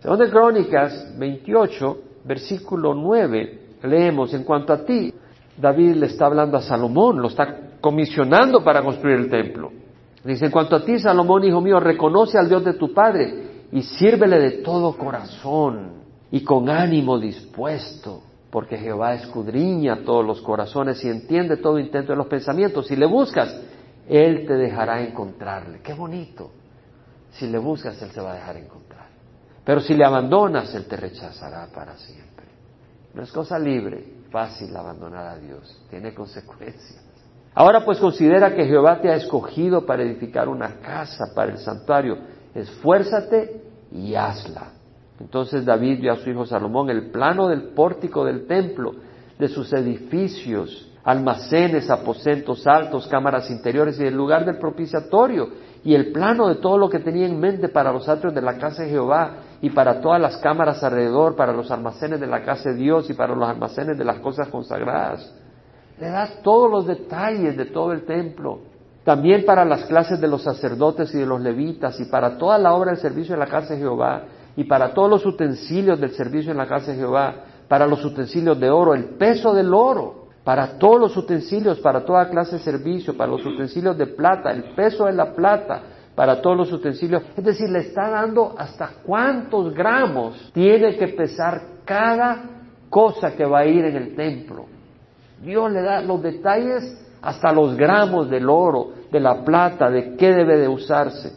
Según 0.00 0.18
de 0.18 0.28
Crónicas 0.28 1.16
28, 1.16 1.98
versículo 2.24 2.94
9, 2.94 3.76
leemos, 3.84 4.34
en 4.34 4.42
cuanto 4.42 4.72
a 4.72 4.84
ti, 4.84 5.14
David 5.56 5.94
le 5.94 6.06
está 6.06 6.26
hablando 6.26 6.56
a 6.56 6.62
Salomón, 6.62 7.22
lo 7.22 7.28
está 7.28 7.78
comisionando 7.80 8.64
para 8.64 8.82
construir 8.82 9.20
el 9.20 9.30
templo. 9.30 9.70
Dice, 10.24 10.46
en 10.46 10.50
cuanto 10.50 10.74
a 10.74 10.84
ti, 10.84 10.98
Salomón, 10.98 11.44
hijo 11.44 11.60
mío, 11.60 11.78
reconoce 11.78 12.38
al 12.38 12.48
Dios 12.48 12.64
de 12.64 12.74
tu 12.74 12.92
Padre 12.92 13.66
y 13.70 13.82
sírvele 13.82 14.40
de 14.40 14.50
todo 14.62 14.96
corazón 14.96 16.02
y 16.32 16.42
con 16.42 16.68
ánimo 16.68 17.20
dispuesto, 17.20 18.20
porque 18.50 18.78
Jehová 18.78 19.14
escudriña 19.14 20.00
todos 20.04 20.26
los 20.26 20.42
corazones 20.42 21.04
y 21.04 21.08
entiende 21.08 21.58
todo 21.58 21.78
intento 21.78 22.10
de 22.10 22.18
los 22.18 22.26
pensamientos. 22.26 22.88
Si 22.88 22.96
le 22.96 23.06
buscas, 23.06 23.62
Él 24.08 24.44
te 24.44 24.54
dejará 24.54 25.04
encontrarle. 25.04 25.78
Qué 25.84 25.94
bonito. 25.94 26.50
Si 27.38 27.46
le 27.46 27.58
buscas, 27.58 28.00
Él 28.02 28.10
se 28.10 28.20
va 28.20 28.32
a 28.32 28.34
dejar 28.34 28.56
encontrar. 28.56 29.06
Pero 29.64 29.80
si 29.80 29.94
le 29.94 30.04
abandonas, 30.04 30.74
Él 30.74 30.86
te 30.86 30.96
rechazará 30.96 31.66
para 31.74 31.96
siempre. 31.96 32.46
No 33.14 33.22
es 33.22 33.32
cosa 33.32 33.58
libre, 33.58 34.04
fácil 34.30 34.74
abandonar 34.76 35.26
a 35.26 35.38
Dios. 35.38 35.82
Tiene 35.90 36.14
consecuencias. 36.14 37.02
Ahora 37.54 37.84
pues 37.84 37.98
considera 37.98 38.54
que 38.54 38.66
Jehová 38.66 39.00
te 39.00 39.10
ha 39.10 39.14
escogido 39.14 39.86
para 39.86 40.02
edificar 40.02 40.48
una 40.48 40.80
casa 40.80 41.32
para 41.34 41.52
el 41.52 41.58
santuario. 41.58 42.18
Esfuérzate 42.54 43.62
y 43.92 44.14
hazla. 44.14 44.72
Entonces 45.18 45.64
David 45.64 46.00
dio 46.00 46.12
a 46.12 46.16
su 46.16 46.28
hijo 46.28 46.44
Salomón 46.44 46.90
el 46.90 47.10
plano 47.10 47.48
del 47.48 47.68
pórtico 47.68 48.24
del 48.26 48.46
templo, 48.46 48.94
de 49.38 49.48
sus 49.48 49.72
edificios, 49.72 50.92
almacenes, 51.06 51.88
aposentos 51.88 52.66
altos, 52.66 53.06
cámaras 53.06 53.50
interiores 53.50 53.98
y 53.98 54.04
el 54.04 54.14
lugar 54.14 54.44
del 54.44 54.58
propiciatorio, 54.58 55.48
y 55.82 55.94
el 55.94 56.12
plano 56.12 56.48
de 56.48 56.56
todo 56.56 56.76
lo 56.76 56.90
que 56.90 56.98
tenía 56.98 57.26
en 57.26 57.40
mente 57.40 57.70
para 57.70 57.90
los 57.90 58.06
atrios 58.08 58.34
de 58.34 58.42
la 58.42 58.58
casa 58.58 58.82
de 58.82 58.90
Jehová 58.90 59.36
y 59.62 59.70
para 59.70 60.02
todas 60.02 60.20
las 60.20 60.36
cámaras 60.36 60.84
alrededor, 60.84 61.36
para 61.36 61.54
los 61.54 61.70
almacenes 61.70 62.20
de 62.20 62.26
la 62.26 62.44
casa 62.44 62.68
de 62.70 62.76
Dios 62.76 63.08
y 63.08 63.14
para 63.14 63.34
los 63.34 63.48
almacenes 63.48 63.96
de 63.96 64.04
las 64.04 64.18
cosas 64.18 64.48
consagradas 64.48 65.32
le 65.98 66.10
da 66.10 66.28
todos 66.42 66.70
los 66.70 66.86
detalles 66.86 67.56
de 67.56 67.66
todo 67.66 67.92
el 67.92 68.04
templo. 68.04 68.60
También 69.04 69.44
para 69.44 69.64
las 69.64 69.84
clases 69.84 70.20
de 70.20 70.28
los 70.28 70.42
sacerdotes 70.42 71.14
y 71.14 71.18
de 71.18 71.26
los 71.26 71.40
levitas 71.40 71.98
y 72.00 72.06
para 72.06 72.38
toda 72.38 72.58
la 72.58 72.74
obra 72.74 72.90
del 72.90 73.00
servicio 73.00 73.34
en 73.34 73.40
la 73.40 73.46
casa 73.46 73.74
de 73.74 73.80
Jehová 73.80 74.24
y 74.56 74.64
para 74.64 74.92
todos 74.94 75.08
los 75.08 75.26
utensilios 75.26 76.00
del 76.00 76.10
servicio 76.10 76.50
en 76.50 76.58
la 76.58 76.66
casa 76.66 76.90
de 76.90 76.98
Jehová, 76.98 77.34
para 77.68 77.86
los 77.86 78.04
utensilios 78.04 78.58
de 78.58 78.70
oro, 78.70 78.94
el 78.94 79.16
peso 79.16 79.54
del 79.54 79.72
oro, 79.72 80.25
para 80.46 80.78
todos 80.78 81.00
los 81.00 81.16
utensilios, 81.16 81.80
para 81.80 82.04
toda 82.04 82.30
clase 82.30 82.58
de 82.58 82.62
servicio, 82.62 83.16
para 83.16 83.32
los 83.32 83.44
utensilios 83.44 83.98
de 83.98 84.06
plata, 84.06 84.52
el 84.52 84.76
peso 84.76 85.06
de 85.06 85.12
la 85.12 85.34
plata, 85.34 85.82
para 86.14 86.40
todos 86.40 86.56
los 86.56 86.72
utensilios. 86.72 87.20
Es 87.36 87.42
decir, 87.42 87.68
le 87.68 87.80
está 87.80 88.08
dando 88.08 88.54
hasta 88.56 88.90
cuántos 89.04 89.74
gramos 89.74 90.52
tiene 90.54 90.96
que 90.96 91.08
pesar 91.08 91.60
cada 91.84 92.44
cosa 92.88 93.34
que 93.34 93.44
va 93.44 93.58
a 93.58 93.66
ir 93.66 93.86
en 93.86 93.96
el 93.96 94.14
templo. 94.14 94.66
Dios 95.42 95.72
le 95.72 95.82
da 95.82 96.00
los 96.00 96.22
detalles 96.22 96.96
hasta 97.20 97.50
los 97.50 97.76
gramos 97.76 98.30
del 98.30 98.48
oro, 98.48 98.92
de 99.10 99.18
la 99.18 99.44
plata, 99.44 99.90
de 99.90 100.14
qué 100.14 100.32
debe 100.32 100.58
de 100.58 100.68
usarse 100.68 101.32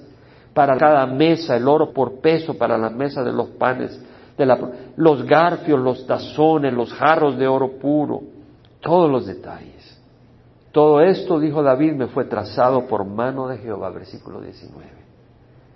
para 0.54 0.78
cada 0.78 1.08
mesa, 1.08 1.58
el 1.58 1.68
oro 1.68 1.92
por 1.94 2.22
peso 2.22 2.60
para 2.60 2.78
la 2.78 2.92
mesa 2.92 3.24
de 3.24 3.34
los 3.34 3.48
panes, 3.50 4.00
de 4.38 4.46
los 4.98 5.26
garfios, 5.26 5.80
los 5.80 6.06
tazones, 6.06 6.72
los 6.72 6.94
jarros 6.94 7.40
de 7.40 7.48
oro 7.48 7.72
puro, 7.80 8.38
todos 8.82 9.10
los 9.10 9.26
detalles. 9.26 10.00
Todo 10.72 11.02
esto, 11.02 11.40
dijo 11.40 11.64
David, 11.64 11.94
me 11.94 12.08
fue 12.08 12.26
trazado 12.26 12.88
por 12.88 13.06
mano 13.06 13.48
de 13.48 13.58
Jehová, 13.58 13.90
versículo 13.90 14.40
19, 14.40 14.86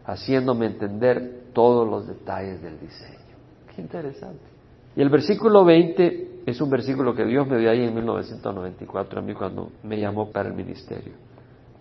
haciéndome 0.05 0.67
entender 0.67 1.45
todos 1.53 1.89
los 1.89 2.07
detalles 2.07 2.61
del 2.61 2.79
diseño. 2.79 3.19
Qué 3.75 3.81
interesante. 3.81 4.43
Y 4.95 5.01
el 5.01 5.09
versículo 5.09 5.65
20 5.65 6.43
es 6.45 6.61
un 6.61 6.69
versículo 6.69 7.15
que 7.15 7.25
Dios 7.25 7.47
me 7.47 7.57
dio 7.57 7.71
ahí 7.71 7.83
en 7.83 7.95
1994 7.95 9.19
a 9.19 9.23
mí 9.23 9.33
cuando 9.33 9.71
me 9.81 9.99
llamó 9.99 10.31
para 10.31 10.49
el 10.49 10.55
ministerio. 10.55 11.13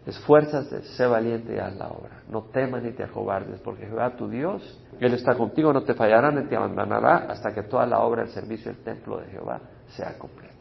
Esfuérzate, 0.07 0.83
sé 0.83 1.07
valiente 1.07 1.55
y 1.55 1.59
haz 1.59 1.77
la 1.77 1.89
obra. 1.89 2.23
No 2.29 2.43
temas 2.45 2.83
ni 2.83 2.91
te 2.93 3.05
acobardes, 3.05 3.61
porque 3.61 3.87
Jehová 3.87 4.17
tu 4.17 4.29
Dios, 4.29 4.81
Él 4.99 5.15
está 5.15 5.37
contigo, 5.37 5.73
no 5.73 5.83
te 5.83 5.95
fallará 5.95 6.31
ni 6.33 6.49
te 6.49 6.57
abandonará 6.57 7.27
hasta 7.29 7.53
que 7.53 7.63
toda 7.63 7.87
la 7.87 8.01
obra 8.01 8.23
del 8.23 8.33
servicio 8.33 8.73
del 8.73 8.83
templo 8.83 9.19
de 9.19 9.27
Jehová 9.29 9.61
sea 9.89 10.19
completo. 10.19 10.53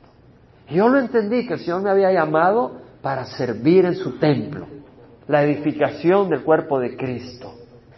Yo 0.72 0.88
lo 0.88 1.00
entendí, 1.00 1.46
que 1.46 1.56
el 1.56 1.60
Señor 1.60 1.82
me 1.82 1.90
había 1.90 2.12
llamado 2.12 2.80
para 3.02 3.26
servir 3.26 3.86
en 3.86 3.96
su 3.96 4.18
templo, 4.20 4.66
la 5.28 5.44
edificación 5.44 6.30
del 6.30 6.44
cuerpo 6.44 6.80
de 6.80 6.96
Cristo. 6.96 7.54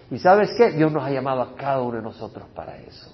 ¿Y 0.10 0.18
sabes 0.18 0.52
qué? 0.58 0.72
Dios 0.72 0.92
nos 0.92 1.04
ha 1.04 1.12
llamado 1.12 1.42
a 1.42 1.56
cada 1.56 1.82
uno 1.82 1.98
de 1.98 2.04
nosotros 2.04 2.46
para 2.56 2.78
eso. 2.78 3.12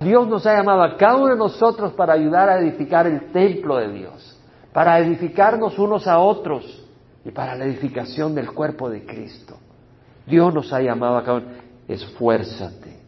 Dios 0.00 0.26
nos 0.28 0.46
ha 0.46 0.56
llamado 0.56 0.82
a 0.82 0.96
cada 0.96 1.16
uno 1.16 1.28
de 1.28 1.36
nosotros 1.36 1.92
para 1.94 2.14
ayudar 2.14 2.48
a 2.48 2.58
edificar 2.58 3.06
el 3.06 3.32
templo 3.32 3.76
de 3.76 3.92
Dios, 3.92 4.40
para 4.72 4.98
edificarnos 4.98 5.78
unos 5.78 6.06
a 6.06 6.18
otros 6.18 6.84
y 7.24 7.30
para 7.30 7.54
la 7.54 7.64
edificación 7.64 8.34
del 8.34 8.52
cuerpo 8.52 8.90
de 8.90 9.04
Cristo. 9.04 9.56
Dios 10.26 10.52
nos 10.52 10.72
ha 10.72 10.80
llamado 10.80 11.16
a 11.16 11.24
cada 11.24 11.38
uno, 11.38 11.46
esfuérzate, 11.88 13.00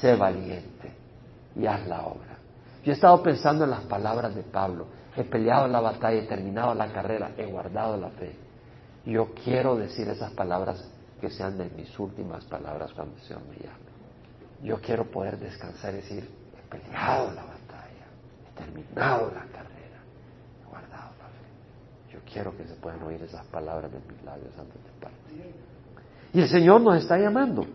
sé 0.00 0.14
valiente 0.16 0.92
y 1.56 1.66
haz 1.66 1.86
la 1.86 2.02
obra. 2.02 2.38
Yo 2.84 2.92
he 2.92 2.94
estado 2.94 3.22
pensando 3.22 3.64
en 3.64 3.70
las 3.70 3.82
palabras 3.82 4.34
de 4.34 4.42
Pablo, 4.42 4.86
he 5.18 5.24
peleado 5.24 5.66
la 5.66 5.80
batalla, 5.80 6.20
he 6.20 6.26
terminado 6.26 6.74
la 6.74 6.92
carrera, 6.92 7.32
he 7.36 7.46
guardado 7.46 7.96
la 7.96 8.10
fe. 8.10 8.36
Yo 9.04 9.34
quiero 9.44 9.76
decir 9.76 10.08
esas 10.08 10.32
palabras 10.32 10.88
que 11.20 11.28
sean 11.28 11.58
de 11.58 11.68
mis 11.70 11.98
últimas 11.98 12.44
palabras 12.44 12.92
cuando 12.92 13.16
el 13.16 13.22
Señor 13.22 13.42
me 13.48 13.56
llame. 13.56 13.88
Yo 14.62 14.80
quiero 14.80 15.10
poder 15.10 15.38
descansar 15.38 15.94
y 15.94 15.96
decir, 15.96 16.30
he 16.56 16.68
peleado 16.70 17.32
la 17.32 17.42
batalla, 17.42 18.06
he 18.46 18.58
terminado 18.58 19.26
la 19.34 19.44
carrera, 19.46 19.98
he 20.62 20.68
guardado 20.68 21.10
la 21.18 21.26
fe. 21.26 22.12
Yo 22.12 22.20
quiero 22.32 22.56
que 22.56 22.64
se 22.64 22.74
puedan 22.74 23.02
oír 23.02 23.20
esas 23.22 23.44
palabras 23.46 23.90
de 23.90 23.98
mis 23.98 24.22
labios 24.22 24.56
antes 24.56 24.84
de 24.84 25.00
partir. 25.00 25.54
Y 26.32 26.40
el 26.40 26.48
Señor 26.48 26.80
nos 26.80 26.96
está 26.96 27.18
llamando. 27.18 27.66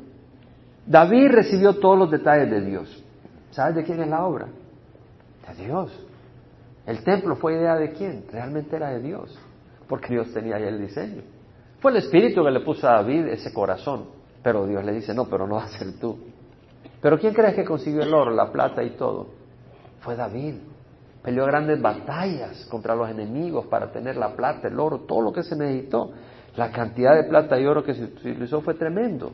David 0.85 1.29
recibió 1.29 1.77
todos 1.79 1.97
los 1.97 2.11
detalles 2.11 2.49
de 2.49 2.61
Dios. 2.61 3.03
¿Sabes 3.51 3.75
de 3.75 3.83
quién 3.83 4.01
es 4.01 4.07
la 4.07 4.25
obra? 4.25 4.47
De 5.47 5.65
Dios. 5.65 5.91
El 6.85 7.03
templo 7.03 7.35
fue 7.37 7.53
idea 7.53 7.75
de 7.75 7.91
quién? 7.93 8.25
Realmente 8.31 8.75
era 8.75 8.89
de 8.89 8.99
Dios, 8.99 9.37
porque 9.87 10.13
Dios 10.13 10.33
tenía 10.33 10.57
ahí 10.57 10.63
el 10.63 10.79
diseño. 10.79 11.21
Fue 11.79 11.91
el 11.91 11.97
Espíritu 11.97 12.43
que 12.43 12.51
le 12.51 12.59
puso 12.59 12.87
a 12.87 12.93
David 12.93 13.27
ese 13.27 13.53
corazón, 13.53 14.05
pero 14.41 14.65
Dios 14.65 14.83
le 14.83 14.93
dice, 14.93 15.13
no, 15.13 15.25
pero 15.25 15.47
no 15.47 15.55
va 15.55 15.63
a 15.63 15.67
ser 15.67 15.99
tú. 15.99 16.17
Pero 17.01 17.19
¿quién 17.19 17.33
crees 17.33 17.55
que 17.55 17.65
consiguió 17.65 18.01
el 18.03 18.13
oro, 18.13 18.31
la 18.31 18.51
plata 18.51 18.83
y 18.83 18.91
todo? 18.91 19.27
Fue 20.01 20.15
David. 20.15 20.55
Peleó 21.21 21.45
grandes 21.45 21.81
batallas 21.81 22.65
contra 22.69 22.95
los 22.95 23.09
enemigos 23.09 23.65
para 23.67 23.91
tener 23.91 24.17
la 24.17 24.35
plata, 24.35 24.67
el 24.67 24.79
oro, 24.79 24.99
todo 24.99 25.21
lo 25.21 25.31
que 25.31 25.43
se 25.43 25.55
necesitó. 25.55 26.11
La 26.55 26.71
cantidad 26.71 27.15
de 27.15 27.23
plata 27.23 27.59
y 27.59 27.65
oro 27.65 27.83
que 27.83 27.93
se 27.93 28.03
utilizó 28.03 28.61
fue 28.61 28.73
tremendo. 28.73 29.31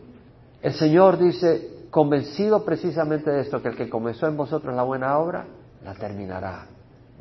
El 0.62 0.73
Señor 0.73 1.17
dice, 1.17 1.88
convencido 1.89 2.63
precisamente 2.63 3.31
de 3.31 3.41
esto, 3.41 3.62
que 3.62 3.69
el 3.69 3.75
que 3.75 3.89
comenzó 3.89 4.27
en 4.27 4.38
vosotros 4.38 4.75
la 4.75 4.83
buena 4.83 5.17
obra, 5.17 5.45
la 5.83 5.93
terminará. 5.95 6.67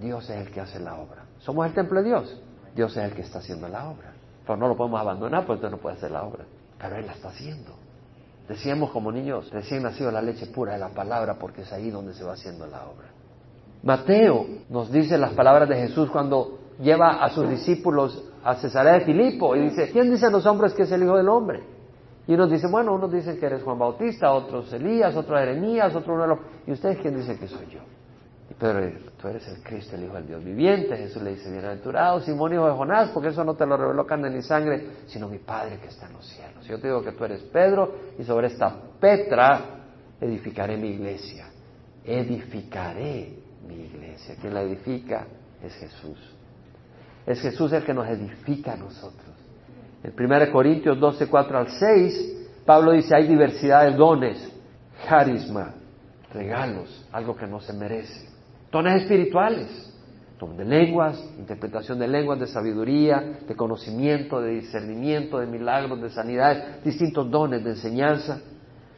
Dios 0.01 0.29
es 0.31 0.47
el 0.47 0.53
que 0.53 0.61
hace 0.61 0.79
la 0.79 0.95
obra. 0.95 1.25
Somos 1.39 1.67
el 1.67 1.75
templo 1.75 2.01
de 2.03 2.09
Dios. 2.09 2.41
Dios 2.75 2.97
es 2.97 3.05
el 3.05 3.13
que 3.13 3.23
está 3.23 3.39
haciendo 3.39 3.69
la 3.69 3.89
obra. 3.89 4.13
Pero 4.47 4.57
no 4.57 4.69
lo 4.69 4.77
podemos 4.77 5.01
abandonar 5.01 5.45
porque 5.45 5.67
entonces 5.67 5.79
no 5.79 5.83
puede 5.83 5.97
hacer 5.97 6.11
la 6.11 6.23
obra. 6.23 6.45
Pero 6.79 6.97
Él 6.97 7.07
la 7.07 7.13
está 7.13 7.29
haciendo. 7.29 7.73
Decíamos 8.49 8.91
como 8.91 9.13
niños 9.13 9.51
recién 9.51 9.83
nacido 9.83 10.11
la 10.11 10.23
leche 10.23 10.47
pura 10.47 10.73
de 10.73 10.79
la 10.79 10.89
palabra 10.89 11.35
porque 11.39 11.63
es 11.63 11.73
ahí 11.73 11.91
donde 11.91 12.15
se 12.15 12.25
va 12.25 12.33
haciendo 12.33 12.67
la 12.67 12.87
obra. 12.87 13.09
Mateo 13.83 14.47
nos 14.71 14.91
dice 14.91 15.19
las 15.19 15.35
palabras 15.35 15.69
de 15.69 15.77
Jesús 15.77 16.11
cuando 16.11 16.59
lleva 16.81 17.23
a 17.23 17.29
sus 17.31 17.49
discípulos 17.49 18.25
a 18.43 18.55
Cesarea 18.55 18.95
de 18.95 19.01
Filipo 19.03 19.55
y 19.55 19.63
dice, 19.65 19.91
¿quién 19.93 20.11
dice 20.11 20.27
a 20.27 20.31
los 20.31 20.47
hombres 20.47 20.73
que 20.73 20.85
es 20.85 20.93
el 20.93 21.03
Hijo 21.03 21.17
del 21.17 21.29
Hombre? 21.29 21.63
Y 22.27 22.35
unos 22.35 22.51
dicen, 22.51 22.71
bueno, 22.71 22.95
unos 22.95 23.11
dicen 23.13 23.39
que 23.39 23.47
eres 23.47 23.63
Juan 23.63 23.79
Bautista, 23.79 24.33
otros 24.33 24.73
Elías, 24.73 25.17
otros 25.17 25.39
Jeremías, 25.39 25.95
otros 25.95 26.15
uno 26.15 26.23
de 26.23 26.29
los... 26.29 26.39
¿Y 26.67 26.73
ustedes 26.73 26.99
quién 26.99 27.17
dicen 27.17 27.39
que 27.39 27.49
soy 27.49 27.67
yo? 27.71 27.81
Dice, 28.59 29.11
tú 29.21 29.29
eres 29.29 29.47
el 29.47 29.63
Cristo, 29.63 29.95
el 29.95 30.05
Hijo 30.05 30.15
del 30.15 30.27
Dios 30.27 30.45
viviente. 30.45 30.97
Jesús 30.97 31.23
le 31.23 31.31
dice, 31.31 31.49
bienaventurado, 31.49 32.21
Simón, 32.21 32.53
hijo 32.53 32.67
de 32.67 32.73
Jonás, 32.73 33.11
porque 33.11 33.29
eso 33.29 33.45
no 33.45 33.55
te 33.55 33.65
lo 33.65 33.77
reveló 33.77 34.05
carne 34.05 34.31
ni 34.31 34.43
sangre, 34.43 34.89
sino 35.07 35.29
mi 35.29 35.39
Padre 35.39 35.79
que 35.81 35.87
está 35.87 36.07
en 36.09 36.15
los 36.15 36.27
cielos. 36.27 36.67
Yo 36.67 36.81
te 36.81 36.89
digo 36.89 37.03
que 37.03 37.13
tú 37.13 37.25
eres 37.25 37.43
Pedro 37.45 37.95
y 38.19 38.25
sobre 38.25 38.49
esta 38.49 38.75
Petra 38.99 39.61
edificaré 40.21 40.77
mi 40.77 40.89
iglesia. 40.89 41.47
Edificaré 42.05 43.39
mi 43.65 43.77
iglesia. 43.77 44.35
Quien 44.41 44.55
la 44.55 44.63
edifica 44.63 45.27
es 45.63 45.75
Jesús. 45.75 46.19
Es 47.27 47.41
Jesús 47.41 47.73
el 47.73 47.85
que 47.85 47.95
nos 47.95 48.09
edifica 48.09 48.73
a 48.73 48.77
nosotros. 48.77 49.37
En 50.03 50.13
1 50.19 50.53
Corintios 50.53 50.99
12, 50.99 51.29
4 51.29 51.59
al 51.59 51.69
6, 51.69 52.49
Pablo 52.67 52.91
dice, 52.91 53.15
hay 53.15 53.29
diversidad 53.29 53.85
de 53.85 53.97
dones, 53.97 54.53
carisma, 55.09 55.75
regalos, 56.33 57.07
algo 57.13 57.37
que 57.37 57.47
no 57.47 57.61
se 57.61 57.73
merece. 57.73 58.28
Dones 58.71 59.03
espirituales, 59.03 59.89
don 60.39 60.57
de 60.57 60.65
lenguas, 60.65 61.19
interpretación 61.39 61.99
de 61.99 62.07
lenguas, 62.07 62.39
de 62.39 62.47
sabiduría, 62.47 63.41
de 63.47 63.57
conocimiento, 63.57 64.41
de 64.41 64.61
discernimiento, 64.61 65.39
de 65.39 65.47
milagros, 65.47 66.01
de 66.01 66.11
sanidad, 66.11 66.81
distintos 66.85 67.31
dones 67.31 67.65
de 67.65 67.71
enseñanza, 67.71 68.41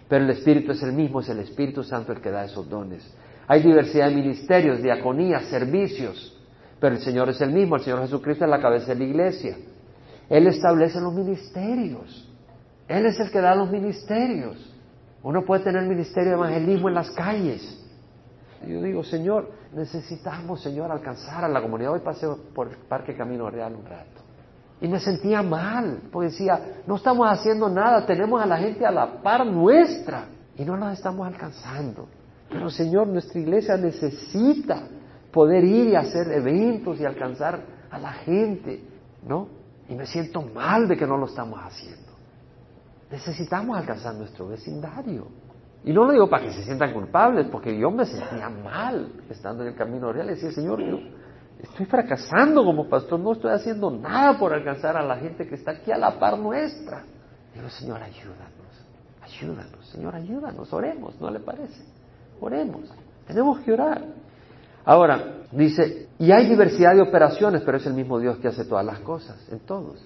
pero 0.09 0.25
el 0.25 0.31
Espíritu 0.31 0.73
es 0.73 0.83
el 0.83 0.93
mismo, 0.93 1.21
es 1.21 1.29
el 1.29 1.39
Espíritu 1.39 1.85
Santo 1.85 2.13
el 2.13 2.21
que 2.21 2.31
da 2.31 2.45
esos 2.45 2.69
dones. 2.69 3.09
Hay 3.47 3.63
diversidad 3.63 4.09
de 4.09 4.17
ministerios, 4.17 4.83
diaconías, 4.83 5.45
servicios, 5.45 6.37
pero 6.81 6.97
el 6.97 7.01
Señor 7.01 7.29
es 7.29 7.41
el 7.41 7.53
mismo, 7.53 7.77
el 7.77 7.83
Señor 7.83 8.01
Jesucristo 8.01 8.45
es 8.45 8.51
la 8.51 8.61
cabeza 8.61 8.93
de 8.93 8.97
la 8.97 9.05
iglesia. 9.05 9.57
Él 10.29 10.47
establece 10.47 11.01
los 11.01 11.15
ministerios. 11.15 12.29
Él 12.89 13.07
es 13.07 13.21
el 13.21 13.31
que 13.31 13.41
da 13.41 13.55
los 13.55 13.71
ministerios. 13.71 14.75
Uno 15.23 15.45
puede 15.45 15.63
tener 15.65 15.83
ministerio 15.83 16.31
de 16.31 16.37
evangelismo 16.37 16.89
en 16.89 16.95
las 16.95 17.11
calles. 17.11 17.77
Yo 18.67 18.83
digo, 18.83 19.05
Señor, 19.05 19.60
necesitamos, 19.75 20.63
Señor, 20.63 20.91
alcanzar 20.91 21.45
a 21.45 21.49
la 21.49 21.63
comunidad. 21.63 21.93
Hoy 21.93 22.01
pasé 22.01 22.27
por 22.55 22.69
el 22.69 22.77
Parque 22.77 23.17
Camino 23.17 23.49
Real 23.51 23.75
un 23.75 23.85
rato. 23.85 24.21
Y 24.81 24.89
me 24.89 24.99
sentía 24.99 25.43
mal, 25.43 26.03
porque 26.11 26.31
decía, 26.31 26.83
no 26.87 26.97
estamos 26.97 27.29
haciendo 27.31 27.69
nada, 27.69 28.07
tenemos 28.07 28.43
a 28.43 28.47
la 28.47 28.57
gente 28.57 28.87
a 28.87 28.91
la 28.91 29.23
par 29.23 29.47
nuestra 29.47 30.27
y 30.57 30.65
no 30.65 30.77
nos 30.77 30.95
estamos 30.95 31.27
alcanzando. 31.27 32.09
Pero 32.49 32.71
Señor, 32.71 33.07
nuestra 33.07 33.39
iglesia 33.41 33.77
necesita 33.77 34.83
poder 35.31 35.65
ir 35.65 35.89
y 35.89 35.97
hacer 35.97 36.33
eventos 36.33 36.99
y 36.99 37.05
alcanzar 37.05 37.61
a 37.91 37.99
la 37.99 38.13
gente, 38.13 38.83
¿no? 39.27 39.49
Y 39.89 39.95
me 39.95 40.07
siento 40.07 40.43
mal 40.43 40.89
de 40.89 40.97
que 40.97 41.07
no 41.07 41.17
lo 41.17 41.27
estamos 41.27 41.61
haciendo. 41.63 42.11
Necesitamos 43.11 43.77
alcanzar 43.77 44.15
nuestro 44.15 44.49
vecindario. 44.49 45.27
Y 45.85 45.93
no 45.93 46.05
lo 46.05 46.13
digo 46.13 46.29
para 46.29 46.45
que 46.45 46.53
se 46.53 46.63
sientan 46.65 46.93
culpables, 46.93 47.47
porque 47.51 47.77
yo 47.79 47.91
me 47.91 48.05
sentía 48.05 48.51
mal 48.51 49.13
estando 49.31 49.63
en 49.63 49.71
el 49.71 49.75
camino 49.75 50.13
real. 50.13 50.27
Y 50.27 50.35
decía, 50.35 50.53
Señor, 50.53 50.83
yo 50.83 50.99
estoy 51.63 51.87
fracasando 51.87 52.65
como 52.65 52.89
pastor, 52.89 53.19
no 53.19 53.33
estoy 53.33 53.53
haciendo 53.53 53.91
nada 53.91 54.39
por 54.39 54.53
alcanzar 54.53 54.97
a 54.97 55.03
la 55.03 55.17
gente 55.17 55.47
que 55.47 55.55
está 55.55 55.73
aquí 55.73 55.91
a 55.91 55.97
la 55.97 56.19
par 56.19 56.39
nuestra. 56.39 57.05
Digo, 57.55 57.69
Señor, 57.71 58.03
ayúdanos, 58.03 58.85
ayúdanos, 59.23 59.89
Señor, 59.89 60.15
ayúdanos, 60.15 60.73
oremos, 60.73 61.19
¿no 61.21 61.31
le 61.31 61.41
parece? 61.41 61.83
Oremos, 62.41 62.83
tenemos 63.27 63.61
que 63.61 63.73
orar. 63.73 64.05
Ahora, 64.85 65.45
dice, 65.53 66.09
y 66.19 66.31
hay 66.31 66.47
diversidad 66.47 66.95
de 66.95 67.03
operaciones, 67.03 67.63
pero 67.63 67.79
es 67.79 67.87
el 67.87 67.95
mismo 67.95 68.19
Dios 68.19 68.39
que 68.39 68.49
hace 68.49 68.65
todas 68.65 68.85
las 68.85 69.01
cosas, 69.01 69.37
en 69.51 69.61
todos. 69.61 70.05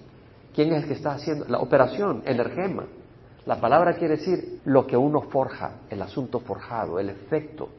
¿Quién 0.53 0.73
es 0.73 0.83
el 0.83 0.87
que 0.87 0.95
está 0.95 1.11
haciendo? 1.11 1.45
La 1.47 1.59
operación, 1.59 2.23
el 2.25 2.39
ergema. 2.39 2.85
La 3.45 3.59
palabra 3.61 3.93
quiere 3.93 4.17
decir 4.17 4.61
lo 4.65 4.87
que 4.87 4.97
uno 4.97 5.21
forja, 5.21 5.81
el 5.89 6.01
asunto 6.01 6.39
forjado, 6.39 6.99
el 6.99 7.09
efecto. 7.09 7.69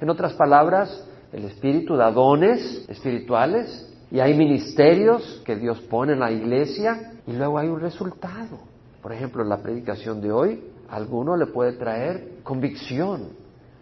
En 0.00 0.08
otras 0.08 0.32
palabras, 0.32 1.06
el 1.30 1.44
Espíritu 1.44 1.96
da 1.96 2.10
dones 2.10 2.86
espirituales 2.88 3.92
y 4.10 4.20
hay 4.20 4.34
ministerios 4.34 5.42
que 5.44 5.56
Dios 5.56 5.80
pone 5.82 6.14
en 6.14 6.20
la 6.20 6.30
iglesia 6.30 7.12
y 7.26 7.32
luego 7.32 7.58
hay 7.58 7.68
un 7.68 7.80
resultado. 7.80 8.60
Por 9.02 9.12
ejemplo, 9.12 9.42
en 9.42 9.50
la 9.50 9.58
predicación 9.58 10.22
de 10.22 10.32
hoy, 10.32 10.72
a 10.88 10.96
alguno 10.96 11.36
le 11.36 11.46
puede 11.46 11.72
traer 11.72 12.38
convicción, 12.42 13.28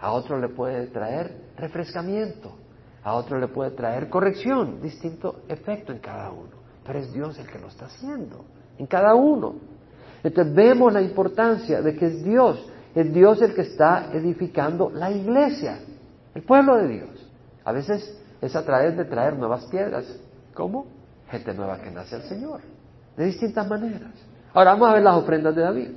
a 0.01 0.13
otro 0.13 0.41
le 0.41 0.49
puede 0.49 0.89
traer 0.89 1.53
refrescamiento, 1.57 2.53
a 3.05 3.15
otro 3.15 3.39
le 3.39 3.47
puede 3.47 3.71
traer 3.73 4.09
corrección, 4.09 4.81
distinto 4.83 5.43
efecto 5.49 5.93
en 5.93 6.01
cada 6.01 6.33
uno. 6.33 6.51
Pero 6.85 6.99
es 6.99 7.13
Dios 7.13 7.39
el 7.39 7.47
que 7.47 7.61
lo 7.61 7.69
está 7.69 7.87
haciendo, 7.87 8.45
en 8.79 8.87
cada 8.87 9.15
uno. 9.15 9.55
Entonces 10.23 10.55
vemos 10.55 10.93
la 10.93 11.03
importancia 11.03 11.83
de 11.83 11.97
que 11.97 12.07
es 12.07 12.25
Dios, 12.25 12.65
es 12.95 13.13
Dios 13.13 13.43
el 13.43 13.55
que 13.55 13.63
está 13.63 14.11
edificando 14.13 14.91
la 14.91 15.11
iglesia, 15.11 15.79
el 16.35 16.43
pueblo 16.43 16.77
de 16.77 16.89
Dios. 16.89 17.31
A 17.65 17.73
veces 17.73 18.19
es 18.41 18.57
a 18.57 18.65
través 18.65 18.97
de 18.97 19.05
traer 19.05 19.37
nuevas 19.37 19.67
piedras. 19.67 20.05
¿Cómo? 20.55 20.87
Gente 21.29 21.55
nueva 21.55 21.81
que 21.81 21.91
nace 21.91 22.17
al 22.17 22.23
Señor, 22.23 22.61
de 23.17 23.25
distintas 23.27 23.69
maneras. 23.69 24.13
Ahora 24.53 24.73
vamos 24.73 24.91
a 24.91 24.95
ver 24.95 25.03
las 25.03 25.17
ofrendas 25.17 25.55
de 25.55 25.63
David. 25.63 25.89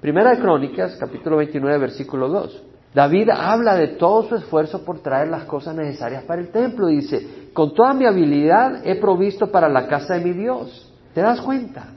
Primera 0.00 0.30
de 0.30 0.38
Crónicas, 0.38 0.96
capítulo 0.98 1.38
29, 1.38 1.78
versículo 1.78 2.28
2. 2.28 2.64
David 2.94 3.30
habla 3.30 3.74
de 3.74 3.88
todo 3.88 4.24
su 4.24 4.36
esfuerzo 4.36 4.84
por 4.84 5.00
traer 5.00 5.28
las 5.28 5.44
cosas 5.44 5.76
necesarias 5.76 6.24
para 6.24 6.40
el 6.40 6.48
templo. 6.50 6.86
Dice, 6.86 7.50
con 7.52 7.74
toda 7.74 7.92
mi 7.92 8.06
habilidad 8.06 8.86
he 8.86 8.96
provisto 8.96 9.50
para 9.50 9.68
la 9.68 9.86
casa 9.86 10.14
de 10.14 10.24
mi 10.24 10.32
Dios. 10.32 10.92
¿Te 11.14 11.20
das 11.20 11.40
cuenta? 11.40 11.88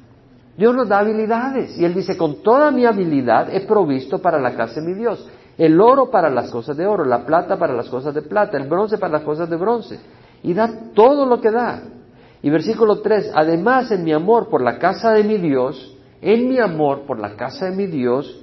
Dios 0.57 0.75
nos 0.75 0.87
da 0.87 0.99
habilidades. 0.99 1.77
Y 1.77 1.85
Él 1.85 1.93
dice, 1.93 2.17
con 2.17 2.43
toda 2.43 2.71
mi 2.71 2.85
habilidad 2.85 3.53
he 3.53 3.61
provisto 3.61 4.19
para 4.19 4.39
la 4.39 4.55
casa 4.55 4.81
de 4.81 4.87
mi 4.87 4.93
Dios. 4.93 5.27
El 5.57 5.79
oro 5.79 6.09
para 6.09 6.29
las 6.29 6.49
cosas 6.51 6.77
de 6.77 6.85
oro, 6.85 7.05
la 7.05 7.25
plata 7.25 7.57
para 7.57 7.73
las 7.73 7.89
cosas 7.89 8.13
de 8.13 8.21
plata, 8.21 8.57
el 8.57 8.67
bronce 8.67 8.97
para 8.97 9.13
las 9.13 9.23
cosas 9.23 9.49
de 9.49 9.55
bronce. 9.55 9.99
Y 10.41 10.53
da 10.53 10.69
todo 10.93 11.25
lo 11.25 11.39
que 11.39 11.51
da. 11.51 11.83
Y 12.41 12.49
versículo 12.49 13.01
3, 13.01 13.31
además 13.33 13.91
en 13.91 14.03
mi 14.03 14.11
amor 14.11 14.49
por 14.49 14.61
la 14.61 14.77
casa 14.77 15.11
de 15.11 15.23
mi 15.23 15.37
Dios, 15.37 15.95
en 16.21 16.49
mi 16.49 16.59
amor 16.59 17.01
por 17.01 17.19
la 17.19 17.35
casa 17.35 17.69
de 17.69 17.75
mi 17.75 17.85
Dios, 17.85 18.41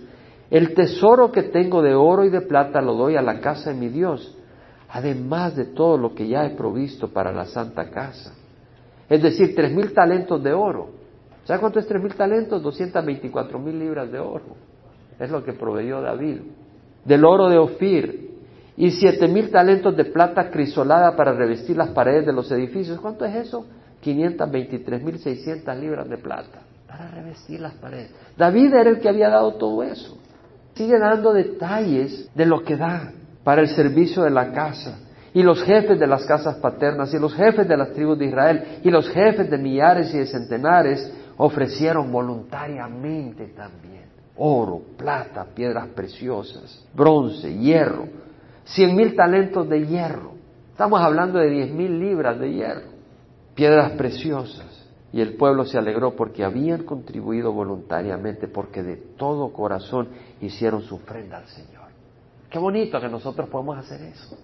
el 0.51 0.75
tesoro 0.75 1.31
que 1.31 1.45
tengo 1.45 1.83
de 1.83 1.95
oro 1.95 2.25
y 2.25 2.31
de 2.31 2.41
plata 2.41 2.81
lo 2.81 2.95
doy 2.95 3.17
a 3.17 3.23
la 3.23 3.41
casa 3.41 3.71
de 3.71 3.77
mi 3.77 3.89
Dios, 3.89 4.37
además 4.89 5.55
de 5.55 5.67
todo 5.67 5.99
lo 5.99 6.15
que 6.15 6.27
ya 6.27 6.47
he 6.47 6.51
provisto 6.51 7.09
para 7.09 7.33
la 7.33 7.45
santa 7.45 7.91
casa. 7.91 8.35
Es 9.09 9.23
decir, 9.23 9.55
tres 9.55 9.73
mil 9.73 9.93
talentos 9.93 10.43
de 10.43 10.53
oro. 10.53 11.00
¿Sabe 11.45 11.61
cuánto 11.61 11.79
es 11.79 11.87
tres 11.87 12.03
mil 12.03 12.15
talentos? 12.15 12.63
224 12.63 13.59
mil 13.59 13.79
libras 13.79 14.11
de 14.11 14.19
oro. 14.19 14.57
Es 15.19 15.31
lo 15.31 15.45
que 15.45 15.53
proveyó 15.53 16.01
David. 16.01 16.39
Del 17.05 17.25
oro 17.25 17.49
de 17.49 17.59
Ofir. 17.59 18.31
Y 18.77 18.91
siete 18.93 19.29
mil 19.29 19.51
talentos 19.51 19.97
de 19.97 20.05
plata 20.05 20.51
crisolada 20.51 21.17
para 21.17 21.33
revestir 21.33 21.77
las 21.77 21.91
paredes 21.91 22.27
de 22.27 22.33
los 22.33 22.51
edificios. 22.51 23.01
¿Cuánto 23.01 23.25
es 23.25 23.35
eso? 23.35 23.67
523 24.01 25.03
mil 25.03 25.19
600 25.19 25.77
libras 25.77 26.09
de 26.09 26.17
plata 26.17 26.63
para 26.89 27.09
revestir 27.09 27.61
las 27.61 27.75
paredes. 27.75 28.11
David 28.37 28.73
era 28.73 28.91
el 28.91 28.99
que 28.99 29.09
había 29.09 29.29
dado 29.29 29.55
todo 29.55 29.83
eso 29.83 30.17
sigue 30.81 30.99
dando 30.99 31.35
detalles 31.35 32.31
de 32.35 32.47
lo 32.47 32.63
que 32.63 32.75
da 32.75 33.13
para 33.45 33.61
el 33.61 33.69
servicio 33.69 34.23
de 34.23 34.31
la 34.31 34.51
casa. 34.53 34.99
Y 35.35 35.43
los 35.43 35.63
jefes 35.63 36.01
de 36.01 36.07
las 36.07 36.25
casas 36.25 36.57
paternas 36.57 37.13
y 37.13 37.19
los 37.19 37.35
jefes 37.35 37.69
de 37.69 37.77
las 37.77 37.93
tribus 37.93 38.19
de 38.19 38.27
Israel 38.27 38.65
y 38.83 38.91
los 38.91 39.07
jefes 39.11 39.51
de 39.51 39.59
millares 39.59 40.13
y 40.15 40.19
de 40.19 40.27
centenares 40.27 41.13
ofrecieron 41.41 42.13
voluntariamente 42.13 43.47
también. 43.49 44.05
oro, 44.37 44.81
plata, 44.97 45.45
piedras 45.55 45.89
preciosas, 45.89 46.83
bronce, 46.95 47.59
hierro, 47.59 48.07
cien 48.65 48.97
mil 48.97 49.15
talentos 49.15 49.69
de 49.69 49.87
hierro. 49.87 50.33
Estamos 50.71 51.01
hablando 51.01 51.39
de 51.39 51.51
diez 51.51 51.71
mil 51.71 51.99
libras 51.99 52.39
de 52.39 52.53
hierro, 52.53 52.89
piedras 53.55 53.93
preciosas. 53.93 54.67
Y 55.13 55.21
el 55.21 55.35
pueblo 55.35 55.65
se 55.65 55.77
alegró 55.77 56.15
porque 56.15 56.45
habían 56.45 56.85
contribuido 56.85 57.53
voluntariamente, 57.53 58.47
porque 58.47 58.83
de 58.83 58.97
todo 58.97 59.53
corazón 59.53 60.09
hicieron 60.41 60.83
su 60.83 60.95
ofrenda 60.95 61.39
al 61.39 61.47
Señor. 61.47 61.89
Qué 62.49 62.59
bonito 62.59 63.01
que 63.01 63.09
nosotros 63.09 63.49
podemos 63.49 63.77
hacer 63.77 64.01
eso. 64.03 64.39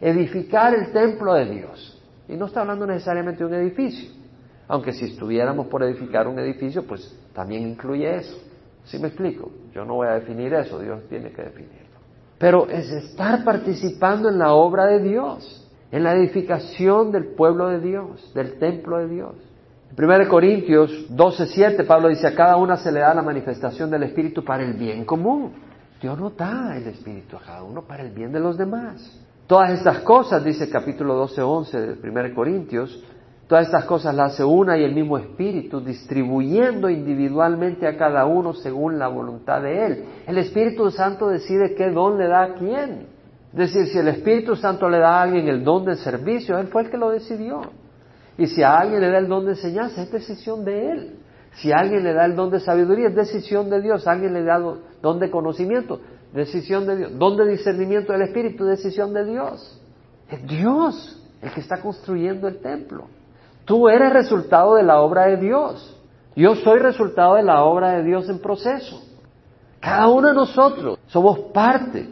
Edificar 0.00 0.74
el 0.74 0.92
templo 0.92 1.34
de 1.34 1.46
Dios. 1.46 2.00
Y 2.28 2.36
no 2.36 2.46
está 2.46 2.60
hablando 2.60 2.86
necesariamente 2.86 3.44
de 3.44 3.50
un 3.50 3.54
edificio, 3.54 4.10
aunque 4.68 4.92
si 4.92 5.06
estuviéramos 5.06 5.66
por 5.66 5.82
edificar 5.82 6.26
un 6.28 6.38
edificio, 6.38 6.86
pues 6.86 7.18
también 7.34 7.68
incluye 7.68 8.16
eso. 8.16 8.36
¿Sí 8.84 8.98
me 8.98 9.08
explico? 9.08 9.50
Yo 9.74 9.84
no 9.84 9.94
voy 9.94 10.08
a 10.08 10.14
definir 10.14 10.52
eso, 10.54 10.78
Dios 10.78 11.02
tiene 11.08 11.30
que 11.30 11.42
definirlo. 11.42 11.82
Pero 12.38 12.68
es 12.68 12.90
estar 12.90 13.44
participando 13.44 14.28
en 14.28 14.38
la 14.38 14.52
obra 14.52 14.86
de 14.86 15.00
Dios, 15.00 15.70
en 15.90 16.02
la 16.02 16.14
edificación 16.14 17.12
del 17.12 17.34
pueblo 17.34 17.68
de 17.68 17.80
Dios, 17.80 18.32
del 18.34 18.58
templo 18.58 18.98
de 18.98 19.08
Dios. 19.08 19.34
En 19.96 20.04
1 20.04 20.28
Corintios 20.28 21.06
12:7 21.10 21.86
Pablo 21.86 22.08
dice, 22.08 22.26
a 22.26 22.34
cada 22.34 22.56
una 22.56 22.76
se 22.76 22.90
le 22.90 23.00
da 23.00 23.14
la 23.14 23.22
manifestación 23.22 23.90
del 23.90 24.04
Espíritu 24.04 24.44
para 24.44 24.64
el 24.64 24.72
bien 24.72 25.04
común. 25.04 25.52
Dios 26.00 26.18
no 26.18 26.30
da 26.30 26.76
el 26.76 26.88
Espíritu 26.88 27.36
a 27.36 27.40
cada 27.40 27.62
uno 27.62 27.82
para 27.82 28.02
el 28.02 28.10
bien 28.10 28.32
de 28.32 28.40
los 28.40 28.58
demás. 28.58 29.20
Todas 29.46 29.70
estas 29.70 30.00
cosas, 30.00 30.42
dice 30.42 30.64
el 30.64 30.70
capítulo 30.70 31.14
12:11 31.26 31.96
de 32.00 32.08
1 32.10 32.34
Corintios, 32.34 33.04
Todas 33.52 33.66
estas 33.66 33.84
cosas 33.84 34.14
las 34.14 34.32
hace 34.32 34.44
una 34.44 34.78
y 34.78 34.82
el 34.82 34.94
mismo 34.94 35.18
Espíritu, 35.18 35.82
distribuyendo 35.82 36.88
individualmente 36.88 37.86
a 37.86 37.98
cada 37.98 38.24
uno 38.24 38.54
según 38.54 38.98
la 38.98 39.08
voluntad 39.08 39.60
de 39.60 39.84
Él. 39.84 40.04
El 40.26 40.38
Espíritu 40.38 40.90
Santo 40.90 41.28
decide 41.28 41.74
qué 41.74 41.90
don 41.90 42.16
le 42.16 42.28
da 42.28 42.44
a 42.44 42.54
quién. 42.54 43.08
Es 43.52 43.58
decir, 43.58 43.88
si 43.88 43.98
el 43.98 44.08
Espíritu 44.08 44.56
Santo 44.56 44.88
le 44.88 45.00
da 45.00 45.18
a 45.18 45.22
alguien 45.24 45.48
el 45.48 45.62
don 45.64 45.84
de 45.84 45.96
servicio, 45.96 46.56
Él 46.58 46.68
fue 46.68 46.84
el 46.84 46.90
que 46.90 46.96
lo 46.96 47.10
decidió. 47.10 47.60
Y 48.38 48.46
si 48.46 48.62
a 48.62 48.74
alguien 48.74 49.02
le 49.02 49.10
da 49.10 49.18
el 49.18 49.28
don 49.28 49.44
de 49.44 49.50
enseñanza, 49.50 50.00
es 50.00 50.10
decisión 50.10 50.64
de 50.64 50.90
Él. 50.90 51.18
Si 51.56 51.70
a 51.72 51.76
alguien 51.76 52.04
le 52.04 52.14
da 52.14 52.24
el 52.24 52.34
don 52.34 52.50
de 52.50 52.58
sabiduría, 52.58 53.08
es 53.08 53.14
decisión 53.14 53.68
de 53.68 53.82
Dios. 53.82 54.06
A 54.06 54.12
alguien 54.12 54.32
le 54.32 54.44
da 54.44 54.58
don 55.02 55.18
de 55.18 55.30
conocimiento, 55.30 56.00
decisión 56.32 56.86
de 56.86 56.96
Dios. 56.96 57.18
Don 57.18 57.36
de 57.36 57.48
discernimiento 57.48 58.14
del 58.14 58.22
Espíritu, 58.22 58.64
decisión 58.64 59.12
de 59.12 59.26
Dios. 59.26 59.78
Es 60.30 60.42
Dios 60.46 61.22
el 61.42 61.52
que 61.52 61.60
está 61.60 61.82
construyendo 61.82 62.48
el 62.48 62.58
templo. 62.62 63.08
Tú 63.64 63.88
eres 63.88 64.12
resultado 64.12 64.74
de 64.74 64.82
la 64.82 65.00
obra 65.00 65.26
de 65.26 65.36
Dios. 65.36 66.00
Yo 66.34 66.54
soy 66.56 66.78
resultado 66.78 67.34
de 67.34 67.42
la 67.42 67.62
obra 67.64 67.92
de 67.92 68.04
Dios 68.04 68.28
en 68.28 68.40
proceso. 68.40 69.02
Cada 69.80 70.08
uno 70.08 70.28
de 70.28 70.34
nosotros 70.34 70.98
somos 71.06 71.38
parte. 71.52 72.08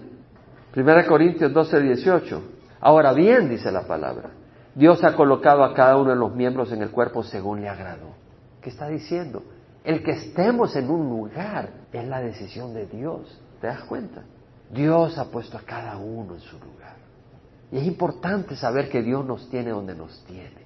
1 0.75 1.07
Corintios 1.09 1.53
12, 1.53 1.81
18. 1.81 2.43
Ahora 2.81 3.13
bien, 3.13 3.49
dice 3.49 3.71
la 3.71 3.87
palabra, 3.87 4.31
Dios 4.75 5.03
ha 5.05 5.15
colocado 5.15 5.65
a 5.65 5.75
cada 5.75 5.97
uno 5.97 6.11
de 6.11 6.17
los 6.17 6.35
miembros 6.35 6.73
en 6.73 6.83
el 6.83 6.91
cuerpo 6.91 7.23
según 7.23 7.61
le 7.61 7.69
agradó. 7.69 8.15
¿Qué 8.61 8.71
está 8.71 8.89
diciendo? 8.89 9.43
El 9.85 10.03
que 10.03 10.13
estemos 10.13 10.77
en 10.77 10.91
un 10.91 11.09
lugar 11.09 11.71
es 11.93 12.07
la 12.07 12.21
decisión 12.21 12.75
de 12.75 12.87
Dios. 12.87 13.41
¿Te 13.61 13.67
das 13.67 13.83
cuenta? 13.85 14.23
Dios 14.71 15.19
ha 15.19 15.31
puesto 15.31 15.57
a 15.57 15.63
cada 15.63 15.97
uno 15.97 16.35
en 16.35 16.41
su 16.41 16.59
lugar. 16.59 16.97
Y 17.73 17.79
es 17.79 17.87
importante 17.87 18.57
saber 18.57 18.89
que 18.89 19.03
Dios 19.03 19.25
nos 19.25 19.49
tiene 19.49 19.71
donde 19.71 19.95
nos 19.95 20.25
tiene. 20.25 20.60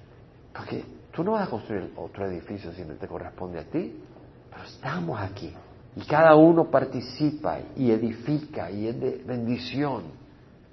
Porque 0.55 0.83
tú 1.11 1.23
no 1.23 1.31
vas 1.31 1.47
a 1.47 1.49
construir 1.49 1.91
otro 1.97 2.25
edificio 2.27 2.71
si 2.73 2.83
no 2.83 2.93
te 2.95 3.07
corresponde 3.07 3.59
a 3.59 3.63
ti, 3.63 4.01
pero 4.49 4.63
estamos 4.63 5.19
aquí. 5.19 5.53
Y 5.95 6.01
cada 6.05 6.35
uno 6.35 6.69
participa 6.69 7.59
y 7.75 7.91
edifica 7.91 8.69
y 8.71 8.87
es 8.87 8.99
de 8.99 9.23
bendición. 9.25 10.03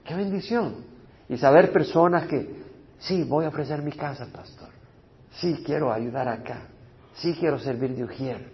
¡Qué 0.05 0.15
bendición! 0.15 0.75
Y 1.29 1.37
saber 1.37 1.73
personas 1.73 2.27
que, 2.27 2.63
sí, 2.99 3.25
voy 3.25 3.45
a 3.45 3.49
ofrecer 3.49 3.83
mi 3.83 3.93
casa, 3.93 4.27
pastor. 4.33 4.69
Sí, 5.33 5.63
quiero 5.65 5.93
ayudar 5.93 6.29
acá. 6.29 6.63
Sí, 7.15 7.37
quiero 7.39 7.59
servir 7.59 7.95
de 7.95 8.05
ujier. 8.05 8.51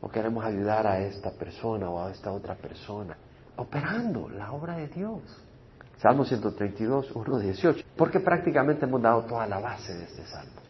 O 0.00 0.08
queremos 0.08 0.44
ayudar 0.44 0.86
a 0.86 1.00
esta 1.00 1.30
persona 1.30 1.88
o 1.88 2.04
a 2.04 2.10
esta 2.10 2.30
otra 2.30 2.54
persona. 2.54 3.16
Operando 3.56 4.28
la 4.28 4.52
obra 4.52 4.76
de 4.76 4.88
Dios. 4.88 5.22
Salmo 6.04 6.26
132, 6.26 7.12
1, 7.16 7.38
18. 7.38 7.86
Porque 7.96 8.20
prácticamente 8.20 8.84
hemos 8.84 9.00
dado 9.00 9.22
toda 9.22 9.46
la 9.46 9.58
base 9.58 9.94
de 9.94 10.04
este 10.04 10.22
salmo. 10.26 10.60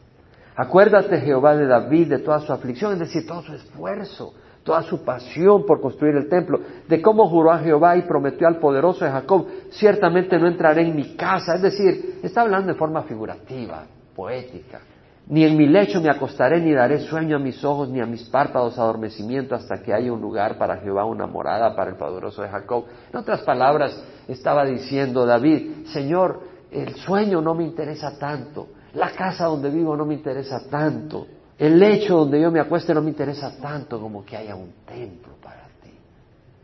Acuérdate, 0.54 1.18
Jehová, 1.18 1.56
de 1.56 1.66
David, 1.66 2.08
de 2.08 2.18
toda 2.20 2.38
su 2.38 2.52
aflicción, 2.52 2.92
es 2.92 3.00
decir, 3.00 3.26
todo 3.26 3.42
su 3.42 3.52
esfuerzo, 3.52 4.32
toda 4.62 4.82
su 4.82 5.02
pasión 5.02 5.66
por 5.66 5.80
construir 5.80 6.14
el 6.14 6.28
templo, 6.28 6.60
de 6.86 7.02
cómo 7.02 7.28
juró 7.28 7.50
a 7.50 7.58
Jehová 7.58 7.96
y 7.96 8.02
prometió 8.02 8.46
al 8.46 8.60
poderoso 8.60 9.04
de 9.04 9.10
Jacob, 9.10 9.48
ciertamente 9.70 10.38
no 10.38 10.46
entraré 10.46 10.82
en 10.82 10.94
mi 10.94 11.16
casa. 11.16 11.56
Es 11.56 11.62
decir, 11.62 12.20
está 12.22 12.42
hablando 12.42 12.72
de 12.72 12.78
forma 12.78 13.02
figurativa, 13.02 13.86
poética. 14.14 14.82
Ni 15.26 15.42
en 15.42 15.56
mi 15.56 15.66
lecho 15.66 16.02
me 16.02 16.10
acostaré, 16.10 16.60
ni 16.60 16.72
daré 16.72 17.00
sueño 17.00 17.36
a 17.36 17.38
mis 17.38 17.64
ojos, 17.64 17.88
ni 17.88 18.00
a 18.00 18.04
mis 18.04 18.24
párpados 18.24 18.78
adormecimiento, 18.78 19.54
hasta 19.54 19.82
que 19.82 19.94
haya 19.94 20.12
un 20.12 20.20
lugar 20.20 20.58
para 20.58 20.76
Jehová, 20.78 21.06
una 21.06 21.26
morada 21.26 21.74
para 21.74 21.90
el 21.90 21.96
poderoso 21.96 22.42
de 22.42 22.48
Jacob. 22.48 22.84
En 23.10 23.18
otras 23.18 23.40
palabras, 23.40 23.98
estaba 24.28 24.66
diciendo 24.66 25.24
David, 25.24 25.86
Señor, 25.86 26.42
el 26.70 26.94
sueño 26.96 27.40
no 27.40 27.54
me 27.54 27.64
interesa 27.64 28.18
tanto, 28.18 28.68
la 28.92 29.12
casa 29.12 29.46
donde 29.46 29.70
vivo 29.70 29.96
no 29.96 30.04
me 30.04 30.14
interesa 30.14 30.68
tanto, 30.68 31.26
el 31.58 31.78
lecho 31.78 32.18
donde 32.18 32.42
yo 32.42 32.50
me 32.50 32.60
acueste 32.60 32.92
no 32.92 33.00
me 33.00 33.10
interesa 33.10 33.56
tanto 33.56 33.98
como 33.98 34.24
que 34.24 34.36
haya 34.36 34.54
un 34.54 34.72
templo 34.84 35.34
para 35.42 35.68
ti. 35.82 35.96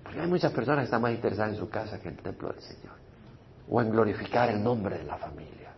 Porque 0.03 0.21
hay 0.21 0.29
muchas 0.29 0.53
personas 0.53 0.81
que 0.81 0.85
están 0.85 1.01
más 1.01 1.13
interesadas 1.13 1.55
en 1.55 1.59
su 1.59 1.71
casa 1.71 1.99
que 1.99 2.09
en 2.09 2.17
el 2.17 2.23
templo 2.23 2.49
del 2.49 2.61
Señor, 2.61 2.93
o 3.71 3.81
en 3.81 3.91
glorificar 3.91 4.51
el 4.51 4.63
nombre 4.63 4.99
de 4.99 5.05
la 5.05 5.17
familia. 5.17 5.71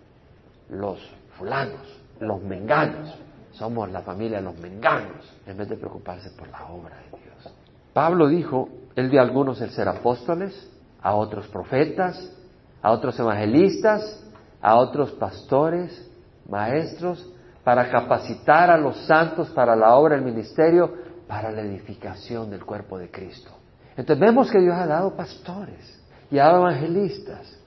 Los 0.71 0.99
fulanos 1.39 2.02
los 2.23 2.43
menganos. 2.43 3.19
Somos 3.53 3.91
la 3.91 4.01
familia 4.01 4.39
de 4.39 4.45
los 4.45 4.57
menganos, 4.59 5.31
en 5.47 5.57
vez 5.57 5.69
de 5.69 5.77
preocuparse 5.77 6.31
por 6.31 6.49
la 6.49 6.67
obra 6.67 6.97
de 6.97 7.19
Dios. 7.19 7.55
Pablo 7.93 8.29
dijo, 8.29 8.69
él 8.97 9.11
dio 9.11 9.21
a 9.21 9.25
algunos 9.25 9.61
el 9.61 9.71
ser 9.71 9.89
apóstoles, 9.89 10.71
a 11.03 11.15
otros 11.15 11.47
profetas, 11.49 12.33
a 12.81 12.91
otros 12.91 13.19
evangelistas, 13.19 14.25
a 14.61 14.77
otros 14.77 15.13
pastores, 15.13 16.11
maestros, 16.49 17.29
para 17.63 17.91
capacitar 17.91 18.71
a 18.71 18.79
los 18.79 18.97
santos 19.07 19.51
para 19.51 19.77
la 19.77 19.95
obra 19.97 20.17
del 20.17 20.25
ministerio, 20.25 20.93
para 21.29 21.51
la 21.51 21.61
edificación 21.61 22.51
del 22.51 22.65
cuerpo 22.65 22.99
de 22.99 23.11
Cristo. 23.11 23.51
Entonces 23.97 24.19
vemos 24.19 24.51
que 24.51 24.59
Dios 24.59 24.75
ha 24.75 24.87
dado 24.87 25.15
pastores 25.15 26.01
y 26.31 26.39
ha 26.39 26.45
dado 26.45 26.69
evangelistas 26.69 27.62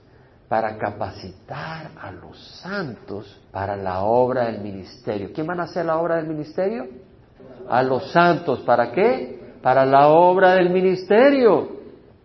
para 0.47 0.77
capacitar 0.77 1.91
a 1.99 2.11
los 2.11 2.37
santos 2.61 3.41
para 3.51 3.75
la 3.75 4.03
obra 4.03 4.45
del 4.45 4.61
ministerio. 4.61 5.31
¿Quién 5.33 5.47
van 5.47 5.59
a 5.59 5.63
hacer 5.63 5.85
la 5.85 5.97
obra 5.97 6.17
del 6.17 6.27
ministerio? 6.27 6.87
A 7.67 7.81
los 7.81 8.11
santos. 8.11 8.59
¿Para 8.61 8.91
qué? 8.91 9.55
Para 9.61 9.85
la 9.85 10.09
obra 10.09 10.53
del 10.55 10.69
ministerio, 10.69 11.79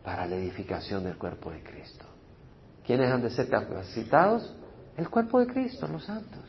para 0.04 0.26
la 0.26 0.36
edificación 0.36 1.04
del 1.04 1.16
cuerpo 1.16 1.50
de 1.50 1.62
Cristo. 1.62 2.04
¿Quiénes 2.84 3.10
han 3.10 3.22
de 3.22 3.30
ser 3.30 3.48
capacitados? 3.48 4.54
El 4.96 5.08
cuerpo 5.08 5.40
de 5.40 5.46
Cristo, 5.46 5.86
los 5.88 6.04
santos. 6.04 6.40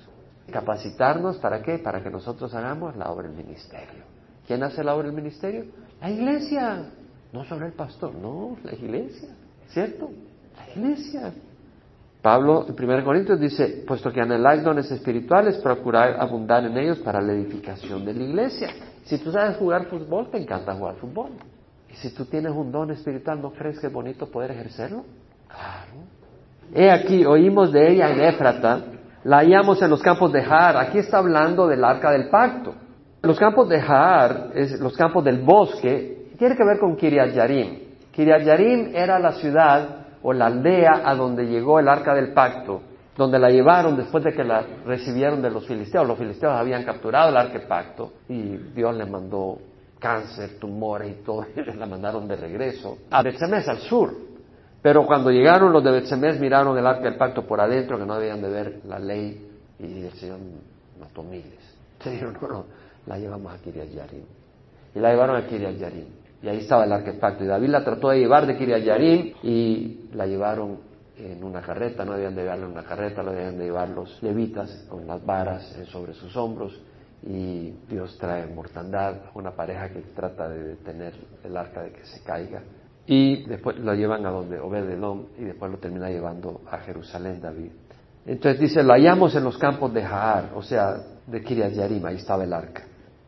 Capacitarnos 0.52 1.38
para 1.38 1.62
qué? 1.62 1.78
Para 1.78 2.04
que 2.04 2.10
nosotros 2.10 2.54
hagamos 2.54 2.98
la 2.98 3.10
obra 3.10 3.28
del 3.30 3.38
ministerio. 3.38 4.04
¿Quién 4.46 4.64
hace 4.64 4.84
la 4.84 4.96
obra 4.96 5.08
del 5.08 5.16
ministerio? 5.16 5.66
La 6.02 6.10
iglesia. 6.10 6.90
No 7.32 7.46
solo 7.46 7.66
el 7.66 7.74
pastor, 7.74 8.14
no, 8.16 8.58
la 8.64 8.74
iglesia. 8.74 9.30
¿Cierto? 9.70 10.10
La 10.58 10.70
iglesia. 10.70 11.34
Pablo 12.22 12.68
en 12.68 12.90
1 12.90 13.04
Corintios 13.04 13.40
dice, 13.40 13.84
puesto 13.88 14.12
que 14.12 14.22
anheláis 14.22 14.64
dones 14.64 14.92
espirituales, 14.92 15.58
procurad 15.58 16.22
abundar 16.22 16.64
en 16.64 16.78
ellos 16.78 17.00
para 17.00 17.20
la 17.20 17.34
edificación 17.34 18.06
de 18.06 18.14
la 18.14 18.24
iglesia. 18.24 18.70
Si 19.04 19.18
tú 19.18 19.32
sabes 19.32 19.58
jugar 19.58 19.86
fútbol, 19.86 20.30
te 20.30 20.38
encanta 20.38 20.76
jugar 20.76 20.96
fútbol. 20.96 21.32
Y 21.90 21.96
si 21.96 22.14
tú 22.14 22.26
tienes 22.26 22.52
un 22.52 22.72
don 22.72 22.92
espiritual, 22.92 23.42
¿no 23.42 23.52
crees 23.52 23.80
que 23.80 23.88
es 23.88 23.94
bonito 23.94 24.28
poder 24.28 24.52
ejercerlo? 24.52 25.04
Claro. 25.48 26.06
He 26.74 26.92
aquí, 26.92 27.26
oímos 27.26 27.74
de 27.74 27.92
ella 27.92 28.12
en 28.12 28.22
Éfrata, 28.22 28.82
la 29.24 29.38
hallamos 29.38 29.82
en 29.82 29.90
los 29.90 30.02
campos 30.02 30.32
de 30.32 30.42
Har. 30.42 30.78
Aquí 30.78 31.00
está 31.00 31.18
hablando 31.18 31.68
del 31.68 31.84
arca 31.84 32.12
del 32.12 32.30
pacto. 32.30 32.76
Los 33.24 33.40
campos 33.40 33.68
de 33.68 33.82
Har, 33.82 34.52
es 34.54 34.80
los 34.80 34.96
campos 34.96 35.24
del 35.26 35.42
bosque, 35.42 36.28
tiene 36.38 36.56
que 36.56 36.64
ver 36.64 36.80
con 36.80 36.96
Kiriat 36.96 37.34
Yarim. 37.34 37.80
Kiriat 38.12 38.44
Yarim 38.44 38.96
era 38.96 39.20
la 39.20 39.32
ciudad 39.34 40.01
o 40.24 40.34
la 40.34 40.48
aldea 40.48 41.02
a 41.04 41.16
donde 41.16 41.46
llegó 41.46 41.80
el 41.80 41.88
arca 41.88 42.14
del 42.14 42.34
pacto, 42.34 42.82
donde 43.18 43.40
la 43.40 43.50
llevaron 43.50 43.98
después 43.98 44.24
de 44.24 44.34
que 44.34 44.44
la 44.44 44.66
recibieron 44.86 45.42
de 45.42 45.50
los 45.50 45.66
filisteos. 45.66 46.08
Los 46.08 46.18
filisteos 46.18 46.54
habían 46.54 46.84
capturado 46.84 47.30
el 47.30 47.38
arca 47.38 47.60
del 47.60 47.68
pacto 47.68 48.14
y 48.30 48.58
Dios 48.74 48.96
le 48.96 49.06
mandó 49.06 49.58
cáncer, 50.00 50.58
tumores 50.60 51.12
y 51.12 51.24
todo, 51.24 51.46
y 51.56 51.78
la 51.78 51.86
mandaron 51.86 52.28
de 52.28 52.36
regreso 52.36 52.98
a 53.10 53.22
Betsemes, 53.22 53.68
al 53.68 53.78
sur. 53.80 54.14
Pero 54.82 55.06
cuando 55.06 55.30
llegaron 55.30 55.72
los 55.72 55.84
de 55.84 55.92
Betsemes 55.92 56.40
miraron 56.40 56.78
el 56.78 56.88
arca 56.88 57.04
del 57.04 57.18
pacto 57.18 57.46
por 57.46 57.62
adentro, 57.62 58.00
que 58.00 58.06
no 58.06 58.18
debían 58.18 58.42
de 58.42 58.50
ver 58.50 58.82
la 58.86 58.98
ley, 58.98 59.48
y 59.78 60.06
el 60.06 60.14
Señor 60.14 60.40
mató 61.00 61.24
miles. 61.24 61.60
Se 62.00 62.10
dijeron, 62.10 62.38
no, 62.42 62.48
no, 62.48 62.66
la 63.06 63.18
llevamos 63.18 63.54
a 63.54 63.58
Kiriat 63.60 63.90
Yarim. 63.90 64.26
Y 64.96 65.00
la 65.00 65.12
llevaron 65.12 65.36
a 65.36 65.48
Kiriat 65.48 65.76
Yarim. 65.76 66.08
Y 66.42 66.48
ahí 66.48 66.58
estaba 66.60 66.86
el 66.86 67.18
pacto. 67.18 67.44
Y 67.44 67.48
David 67.48 67.70
la 67.70 67.84
trató 67.84 68.10
de 68.10 68.20
llevar 68.20 68.48
de 68.48 68.58
Kiriat 68.58 68.84
Yarim 68.84 69.34
y 69.44 70.10
la 70.14 70.26
llevaron 70.26 70.80
en 71.18 71.44
una 71.44 71.62
carreta, 71.62 72.04
no 72.04 72.14
debían 72.14 72.36
de 72.36 72.42
llevarla 72.42 72.66
en 72.66 72.72
una 72.72 72.84
carreta, 72.84 73.22
lo 73.22 73.32
debían 73.32 73.58
de 73.58 73.66
llevar 73.66 73.90
los 73.90 74.22
levitas 74.24 74.86
con 74.90 75.06
las 75.06 75.24
varas 75.24 75.64
sobre 75.92 76.14
sus 76.14 76.36
hombros 76.36 76.82
y 77.24 77.72
Dios 77.88 78.18
trae 78.18 78.48
mortandad, 78.48 79.16
una 79.36 79.52
pareja 79.52 79.90
que 79.90 80.02
trata 80.16 80.50
de 80.50 80.64
detener 80.64 81.14
el 81.44 81.56
arca 81.56 81.84
de 81.84 81.92
que 81.92 82.04
se 82.06 82.24
caiga 82.24 82.64
y 83.06 83.44
después 83.46 83.78
lo 83.80 83.94
llevan 83.94 84.26
a 84.26 84.32
donde 84.32 84.60
Obededom 84.60 85.26
y 85.38 85.44
después 85.44 85.72
lo 85.72 85.78
termina 85.78 86.10
llevando 86.10 86.62
a 86.70 86.78
Jerusalén 86.80 87.42
David. 87.42 87.72
Entonces 88.26 88.60
dice, 88.60 88.84
lo 88.84 88.94
hallamos 88.94 89.36
en 89.36 89.44
los 89.44 89.58
campos 89.58 89.94
de 89.94 90.04
Jaar, 90.04 90.52
o 90.56 90.62
sea, 90.62 90.98
de 91.26 91.42
Kiriat 91.42 91.74
Yarim, 91.74 92.06
ahí 92.06 92.18
estaba 92.18 92.44
el 92.44 92.54
arca. 92.54 92.84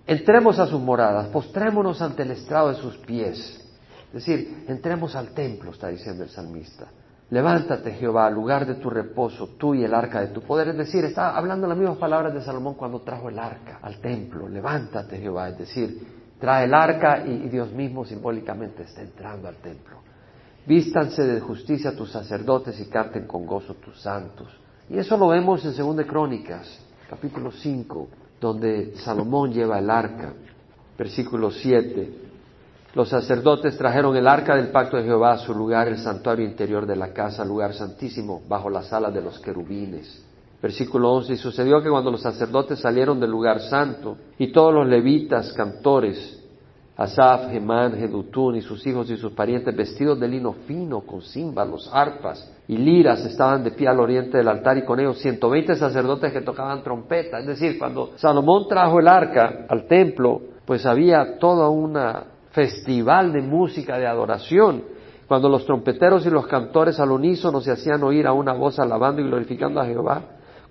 Entremos 0.05 0.59
a 0.59 0.67
sus 0.67 0.81
moradas, 0.81 1.27
postrémonos 1.27 2.01
ante 2.01 2.23
el 2.23 2.31
estrado 2.31 2.69
de 2.69 2.75
sus 2.75 2.97
pies. 2.97 3.59
Es 4.07 4.13
decir, 4.13 4.65
entremos 4.67 5.15
al 5.15 5.29
templo, 5.29 5.71
está 5.71 5.87
diciendo 5.87 6.23
el 6.23 6.29
salmista. 6.29 6.87
Levántate, 7.29 7.93
Jehová, 7.93 8.27
al 8.27 8.35
lugar 8.35 8.65
de 8.65 8.75
tu 8.75 8.89
reposo, 8.89 9.55
tú 9.57 9.73
y 9.73 9.83
el 9.83 9.93
arca 9.93 10.21
de 10.21 10.27
tu 10.27 10.41
poder. 10.41 10.67
Es 10.67 10.77
decir, 10.77 11.05
está 11.05 11.35
hablando 11.35 11.67
las 11.67 11.77
mismas 11.77 11.97
palabras 11.97 12.33
de 12.33 12.41
Salomón 12.41 12.75
cuando 12.75 12.99
trajo 13.01 13.29
el 13.29 13.39
arca 13.39 13.79
al 13.81 13.99
templo. 13.99 14.47
Levántate, 14.47 15.17
Jehová. 15.17 15.49
Es 15.49 15.57
decir, 15.57 16.05
trae 16.39 16.65
el 16.65 16.73
arca 16.73 17.25
y, 17.25 17.49
Dios 17.49 17.71
mismo 17.71 18.05
simbólicamente 18.05 18.83
está 18.83 19.01
entrando 19.01 19.47
al 19.47 19.55
templo. 19.55 19.97
Vístanse 20.67 21.23
de 21.23 21.39
justicia 21.39 21.95
tus 21.95 22.11
sacerdotes 22.11 22.79
y 22.79 22.85
canten 22.87 23.25
con 23.25 23.47
gozo 23.47 23.75
tus 23.75 23.99
santos. 24.01 24.49
Y 24.89 24.99
eso 24.99 25.17
lo 25.17 25.29
vemos 25.29 25.65
en 25.65 25.75
2 25.75 26.05
Crónicas, 26.05 26.79
capítulo 27.09 27.51
5, 27.51 28.09
donde 28.43 28.97
Salomón 28.97 29.53
lleva 29.53 29.79
el 29.79 29.89
arca. 29.89 30.33
Versículo 30.97 31.49
7. 31.49 32.19
Los 32.93 33.07
sacerdotes 33.07 33.77
trajeron 33.77 34.17
el 34.17 34.27
arca 34.27 34.57
del 34.57 34.67
pacto 34.67 34.97
de 34.97 35.03
Jehová 35.03 35.31
a 35.31 35.37
su 35.37 35.53
lugar, 35.53 35.87
el 35.87 35.97
santuario 35.97 36.45
interior 36.45 36.85
de 36.85 36.97
la 36.97 37.13
casa, 37.13 37.45
lugar 37.45 37.73
santísimo, 37.73 38.41
bajo 38.49 38.69
la 38.69 38.83
sala 38.83 39.09
de 39.11 39.21
los 39.21 39.39
querubines. 39.39 40.21
Versículo 40.61 41.13
11. 41.13 41.33
Y 41.33 41.37
sucedió 41.37 41.81
que 41.81 41.89
cuando 41.89 42.11
los 42.11 42.21
sacerdotes 42.21 42.79
salieron 42.79 43.17
del 43.17 43.31
lugar 43.31 43.61
santo, 43.61 44.17
y 44.37 44.51
todos 44.51 44.73
los 44.73 44.87
levitas, 44.87 45.53
cantores, 45.53 46.42
Asaf, 46.95 47.49
Gemán, 47.49 47.93
Jedutún 47.97 48.55
y 48.55 48.61
sus 48.61 48.85
hijos 48.85 49.09
y 49.09 49.17
sus 49.17 49.33
parientes, 49.33 49.75
vestidos 49.75 50.19
de 50.19 50.27
lino 50.27 50.53
fino, 50.67 51.01
con 51.01 51.21
címbalos, 51.21 51.89
arpas 51.91 52.51
y 52.67 52.77
liras, 52.77 53.25
estaban 53.25 53.63
de 53.63 53.71
pie 53.71 53.87
al 53.87 53.99
oriente 53.99 54.37
del 54.37 54.47
altar 54.47 54.77
y 54.77 54.85
con 54.85 54.99
ellos 54.99 55.17
120 55.17 55.75
sacerdotes 55.75 56.31
que 56.31 56.41
tocaban 56.41 56.83
trompeta. 56.83 57.39
Es 57.39 57.47
decir, 57.47 57.79
cuando 57.79 58.11
Salomón 58.17 58.67
trajo 58.67 58.99
el 58.99 59.07
arca 59.07 59.65
al 59.67 59.87
templo, 59.87 60.39
pues 60.65 60.85
había 60.85 61.39
toda 61.39 61.67
una 61.69 62.25
festival 62.51 63.33
de 63.33 63.41
música, 63.41 63.97
de 63.97 64.05
adoración, 64.05 64.83
cuando 65.27 65.49
los 65.49 65.65
trompeteros 65.65 66.25
y 66.27 66.29
los 66.29 66.45
cantores 66.45 66.99
al 66.99 67.11
unísono 67.11 67.59
se 67.59 67.71
hacían 67.71 68.03
oír 68.03 68.27
a 68.27 68.33
una 68.33 68.53
voz 68.53 68.77
alabando 68.77 69.19
y 69.19 69.25
glorificando 69.25 69.81
a 69.81 69.85
Jehová, 69.85 70.21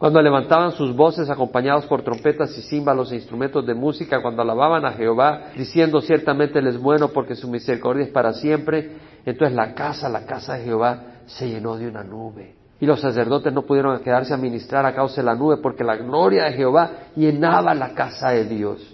cuando 0.03 0.21
levantaban 0.21 0.73
sus 0.73 0.97
voces 0.97 1.31
acompañados 1.31 1.87
por 1.87 2.03
trompetas 2.03 2.59
y 2.59 2.63
címbalos 2.63 3.13
e 3.13 3.15
instrumentos 3.15 3.65
de 3.65 3.73
música, 3.73 4.21
cuando 4.21 4.43
alababan 4.43 4.85
a 4.85 4.95
Jehová, 4.95 5.53
diciendo 5.57 6.01
ciertamente 6.01 6.59
Él 6.59 6.67
es 6.67 6.77
bueno 6.77 7.11
porque 7.11 7.37
su 7.37 7.49
misericordia 7.49 8.07
es 8.07 8.11
para 8.11 8.33
siempre, 8.33 8.97
entonces 9.25 9.55
la 9.55 9.77
casa, 9.77 10.09
la 10.09 10.27
casa 10.27 10.55
de 10.55 10.65
Jehová 10.65 11.05
se 11.27 11.49
llenó 11.49 11.77
de 11.77 11.87
una 11.87 12.03
nube. 12.03 12.57
Y 12.81 12.87
los 12.87 13.01
sacerdotes 13.01 13.53
no 13.53 13.63
pudieron 13.63 13.97
quedarse 14.01 14.35
a 14.35 14.39
ministrar 14.39 14.85
a 14.85 14.93
causa 14.93 15.21
de 15.21 15.27
la 15.27 15.37
nube 15.37 15.59
porque 15.59 15.85
la 15.85 15.95
gloria 15.95 16.47
de 16.47 16.55
Jehová 16.55 16.91
llenaba 17.15 17.73
la 17.73 17.95
casa 17.95 18.31
de 18.31 18.47
Dios. 18.47 18.85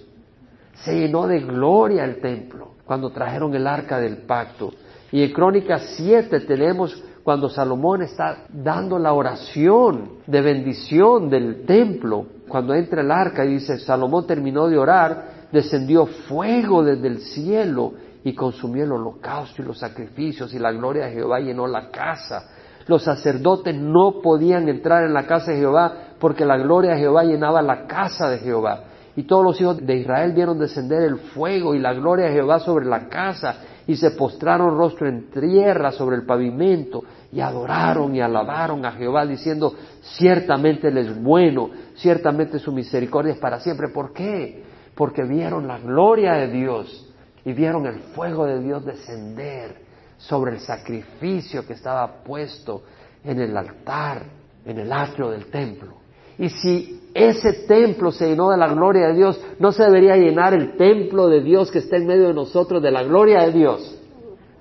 Se 0.85 0.95
llenó 0.95 1.27
de 1.27 1.41
gloria 1.41 2.05
el 2.05 2.21
templo 2.21 2.73
cuando 2.85 3.09
trajeron 3.09 3.55
el 3.55 3.67
arca 3.67 3.99
del 3.99 4.19
pacto. 4.27 4.75
Y 5.11 5.23
en 5.23 5.33
Crónicas 5.33 5.95
7 5.97 6.41
tenemos 6.41 7.03
cuando 7.29 7.51
Salomón 7.51 8.01
está 8.01 8.47
dando 8.49 8.99
la 8.99 9.13
oración 9.13 10.13
de 10.27 10.41
bendición 10.41 11.29
del 11.29 11.67
templo, 11.67 12.25
cuando 12.49 12.73
entra 12.73 13.03
el 13.03 13.11
arca 13.11 13.45
y 13.45 13.51
dice, 13.51 13.79
Salomón 13.81 14.27
terminó 14.27 14.67
de 14.67 14.79
orar, 14.79 15.49
descendió 15.53 16.07
fuego 16.07 16.83
desde 16.83 17.07
el 17.07 17.19
cielo 17.19 17.93
y 18.25 18.35
consumió 18.35 18.85
el 18.85 18.93
holocausto 18.93 19.61
y 19.61 19.67
los 19.67 19.79
sacrificios 19.79 20.55
y 20.55 20.59
la 20.59 20.73
gloria 20.73 21.05
de 21.05 21.13
Jehová 21.13 21.39
llenó 21.41 21.67
la 21.67 21.91
casa. 21.91 22.49
Los 22.87 23.05
sacerdotes 23.05 23.77
no 23.77 24.23
podían 24.23 24.67
entrar 24.71 25.05
en 25.05 25.13
la 25.13 25.27
casa 25.27 25.51
de 25.51 25.59
Jehová 25.59 26.15
porque 26.19 26.47
la 26.47 26.57
gloria 26.57 26.93
de 26.93 27.01
Jehová 27.01 27.25
llenaba 27.25 27.61
la 27.61 27.87
casa 27.87 28.31
de 28.31 28.39
Jehová 28.39 28.85
y 29.17 29.25
todos 29.25 29.45
los 29.45 29.61
hijos 29.61 29.85
de 29.85 29.97
Israel 29.97 30.33
vieron 30.33 30.59
descender 30.59 31.03
el 31.03 31.19
fuego 31.19 31.75
y 31.75 31.79
la 31.79 31.93
gloria 31.93 32.29
de 32.29 32.33
Jehová 32.33 32.59
sobre 32.61 32.87
la 32.87 33.07
casa 33.11 33.57
y 33.89 33.97
se 33.97 34.11
postraron 34.11 34.77
rostro 34.77 35.09
en 35.09 35.31
tierra 35.31 35.91
sobre 35.93 36.17
el 36.17 36.27
pavimento 36.27 37.03
y 37.33 37.41
adoraron 37.41 38.15
y 38.15 38.21
alabaron 38.21 38.85
a 38.85 38.93
Jehová 38.93 39.25
diciendo, 39.25 39.75
ciertamente 40.03 40.89
Él 40.89 40.99
es 40.99 41.23
bueno, 41.23 41.71
ciertamente 41.97 42.59
su 42.59 42.71
misericordia 42.71 43.33
es 43.33 43.39
para 43.39 43.61
siempre. 43.61 43.89
¿Por 43.89 44.13
qué? 44.13 44.63
Porque 44.95 45.23
vieron 45.23 45.67
la 45.67 45.79
gloria 45.79 46.35
de 46.35 46.49
Dios 46.49 47.11
y 47.47 47.55
vieron 47.55 47.87
el 47.87 48.01
fuego 48.15 48.45
de 48.45 48.61
Dios 48.61 48.85
descender 48.85 49.77
sobre 50.19 50.53
el 50.53 50.61
sacrificio 50.61 51.67
que 51.67 51.73
estaba 51.73 52.23
puesto 52.23 52.83
en 53.25 53.41
el 53.41 53.57
altar, 53.57 54.23
en 54.67 54.81
el 54.81 54.93
atrio 54.93 55.31
del 55.31 55.47
templo. 55.47 55.95
Y 56.37 56.51
si 56.51 57.08
ese 57.19 57.53
templo 57.67 58.13
se 58.13 58.29
llenó 58.29 58.51
de 58.51 58.57
la 58.57 58.69
gloria 58.69 59.09
de 59.09 59.15
Dios, 59.15 59.41
¿no 59.59 59.73
se 59.73 59.85
debería 59.85 60.17
llenar 60.17 60.55
el 60.55 60.77
templo 60.77 61.29
de 61.29 61.43
Dios 61.43 61.71
que 61.71 61.79
está 61.79 61.97
en 61.97 62.07
medio 62.07 62.29
de 62.29 62.35
nosotros 62.35 62.83
de 62.83 62.91
la 62.91 63.03
gloria 63.03 63.41
de 63.43 63.53
Dios? 63.53 64.01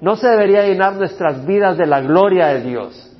¿No 0.02 0.16
se 0.16 0.28
debería 0.28 0.66
llenar 0.66 0.96
nuestras 0.96 1.46
vidas 1.46 1.78
de 1.78 1.86
la 1.86 2.02
gloria 2.02 2.48
de 2.48 2.62
Dios? 2.62 3.16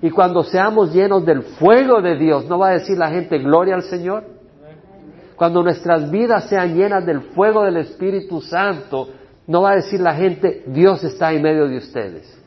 Y 0.00 0.10
cuando 0.10 0.42
seamos 0.42 0.92
llenos 0.92 1.24
del 1.24 1.42
fuego 1.42 2.00
de 2.02 2.16
Dios, 2.16 2.46
¿no 2.48 2.58
va 2.58 2.70
a 2.70 2.72
decir 2.72 2.98
la 2.98 3.10
gente 3.10 3.38
gloria 3.38 3.74
al 3.74 3.82
Señor? 3.82 4.24
Cuando 5.36 5.62
nuestras 5.62 6.10
vidas 6.10 6.48
sean 6.48 6.74
llenas 6.76 7.06
del 7.06 7.20
fuego 7.20 7.64
del 7.64 7.76
Espíritu 7.78 8.40
Santo, 8.40 9.08
¿no 9.46 9.62
va 9.62 9.72
a 9.72 9.76
decir 9.76 10.00
la 10.00 10.14
gente 10.14 10.64
Dios 10.66 11.02
está 11.04 11.32
en 11.32 11.42
medio 11.42 11.68
de 11.68 11.78
ustedes? 11.78 12.40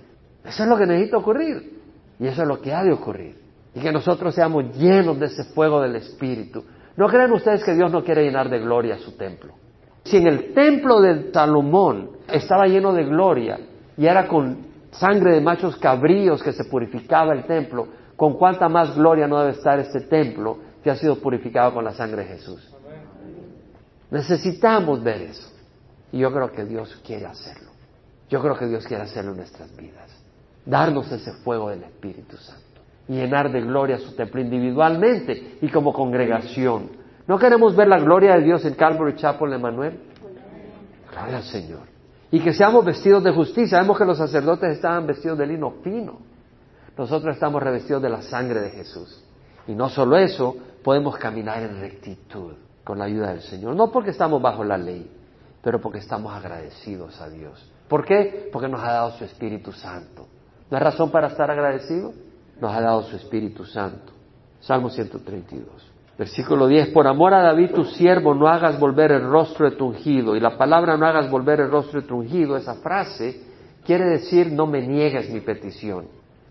Eso 0.46 0.64
es 0.64 0.70
lo 0.70 0.78
que 0.78 0.86
necesita 0.86 1.18
ocurrir. 1.18 1.80
Y 2.20 2.28
eso 2.28 2.44
es 2.44 2.48
lo 2.48 2.62
que 2.62 2.74
ha 2.74 2.84
de 2.84 2.94
ocurrir 2.94 3.45
y 3.76 3.82
que 3.82 3.92
nosotros 3.92 4.34
seamos 4.34 4.76
llenos 4.78 5.20
de 5.20 5.26
ese 5.26 5.44
fuego 5.44 5.82
del 5.82 5.98
Espíritu. 5.98 6.64
¿No 6.96 7.08
creen 7.08 7.34
ustedes 7.34 7.62
que 7.64 7.74
Dios 7.74 7.92
no 7.92 8.04
quiere 8.04 8.24
llenar 8.24 8.50
de 8.50 8.60
gloria 8.60 8.98
su 8.98 9.18
templo? 9.18 9.54
Si 10.06 10.16
en 10.16 10.28
el 10.28 10.54
templo 10.54 11.02
de 11.02 11.32
Salomón 11.34 12.12
estaba 12.32 12.68
lleno 12.68 12.94
de 12.94 13.04
gloria 13.04 13.60
y 13.98 14.06
era 14.06 14.30
con 14.30 14.66
sangre 14.92 15.34
de 15.34 15.42
machos 15.42 15.76
cabríos 15.76 16.42
que 16.42 16.54
se 16.54 16.64
purificaba 16.64 17.34
el 17.34 17.46
templo, 17.46 17.88
¿con 18.16 18.38
cuánta 18.38 18.70
más 18.70 18.96
gloria 18.96 19.28
no 19.28 19.40
debe 19.40 19.52
estar 19.52 19.78
este 19.78 20.02
templo 20.02 20.58
que 20.82 20.90
ha 20.90 20.96
sido 20.96 21.18
purificado 21.18 21.74
con 21.74 21.84
la 21.84 21.92
sangre 21.92 22.24
de 22.24 22.30
Jesús? 22.30 22.74
Necesitamos 24.10 25.04
ver 25.04 25.22
eso. 25.24 25.52
Y 26.14 26.20
yo 26.20 26.32
creo 26.32 26.50
que 26.50 26.64
Dios 26.64 26.96
quiere 27.06 27.26
hacerlo. 27.26 27.72
Yo 28.30 28.42
creo 28.42 28.58
que 28.58 28.68
Dios 28.68 28.88
quiere 28.88 29.04
hacerlo 29.04 29.32
en 29.32 29.38
nuestras 29.38 29.76
vidas. 29.76 30.10
Darnos 30.66 31.12
ese 31.12 31.34
fuego 31.44 31.70
del 31.72 31.84
Espíritu 31.84 32.38
Santo 32.38 32.65
y 33.08 33.14
llenar 33.14 33.52
de 33.52 33.62
gloria 33.62 33.98
su 34.00 34.16
templo 34.16 34.42
individualmente 34.42 35.58
y 35.62 35.70
como 35.70 35.94
congregación. 35.94 36.90
¿No 37.28 37.38
queremos 37.40 37.76
ver 37.76 37.88
la 37.88 38.00
gloria 38.00 38.36
de 38.36 38.44
Dios 38.44 38.66
en 38.66 38.76
Calvary 38.76 39.16
Chapel, 39.16 39.54
Emanuel? 39.54 40.00
Gloria 41.12 41.38
al 41.38 41.44
Señor. 41.44 41.82
Y 42.32 42.40
que 42.40 42.54
seamos 42.54 42.84
vestidos 42.84 43.24
de 43.24 43.32
justicia. 43.32 43.78
Sabemos 43.78 43.98
que 43.98 44.06
los 44.06 44.18
sacerdotes 44.18 44.72
estaban 44.74 45.08
vestidos 45.08 45.38
de 45.38 45.48
lino 45.48 45.76
fino. 45.84 46.20
Nosotros 46.98 47.34
estamos 47.34 47.62
revestidos 47.62 48.02
de 48.02 48.10
la 48.10 48.22
sangre 48.22 48.62
de 48.62 48.70
Jesús. 48.72 49.24
Y 49.68 49.74
no 49.74 49.90
solo 49.90 50.18
eso, 50.18 50.56
podemos 50.84 51.18
caminar 51.18 51.64
en 51.64 51.80
rectitud 51.80 52.54
con 52.84 53.00
la 53.00 53.06
ayuda 53.06 53.30
del 53.30 53.42
Señor. 53.42 53.76
No 53.76 53.92
porque 53.92 54.12
estamos 54.12 54.42
bajo 54.42 54.64
la 54.64 54.78
ley, 54.78 55.10
pero 55.62 55.82
porque 55.82 56.00
estamos 56.00 56.34
agradecidos 56.34 57.20
a 57.22 57.30
Dios. 57.30 57.72
¿Por 57.88 58.06
qué? 58.06 58.50
Porque 58.52 58.68
nos 58.68 58.82
ha 58.82 58.92
dado 58.92 59.12
su 59.12 59.24
Espíritu 59.26 59.72
Santo. 59.72 60.28
¿No 60.70 60.78
hay 60.78 60.84
razón 60.84 61.12
para 61.12 61.28
estar 61.28 61.50
agradecidos? 61.50 62.14
Nos 62.60 62.72
ha 62.72 62.82
dado 62.82 63.04
su 63.04 63.16
Espíritu 63.16 63.66
Santo. 63.66 64.14
Salmo 64.60 64.90
132. 64.90 65.68
Versículo 66.18 66.68
10, 66.68 66.90
por 66.90 67.08
amor 67.08 67.34
a 67.34 67.42
David 67.42 67.72
tu 67.72 67.84
siervo, 67.84 68.34
no 68.34 68.48
hagas 68.48 68.80
volver 68.80 69.12
el 69.12 69.24
rostro 69.24 69.70
de 69.70 69.76
tu 69.76 69.88
ungido. 69.88 70.36
Y 70.36 70.40
la 70.40 70.58
palabra 70.58 70.96
no 70.96 71.06
hagas 71.06 71.30
volver 71.30 71.60
el 71.60 71.70
rostro 71.70 72.02
de 72.02 72.08
tu 72.08 72.16
ungido, 72.16 72.56
esa 72.56 72.76
frase 72.76 73.42
quiere 73.86 74.06
decir 74.06 74.52
no 74.52 74.66
me 74.66 74.86
niegues 74.86 75.30
mi 75.30 75.42
petición. 75.42 76.08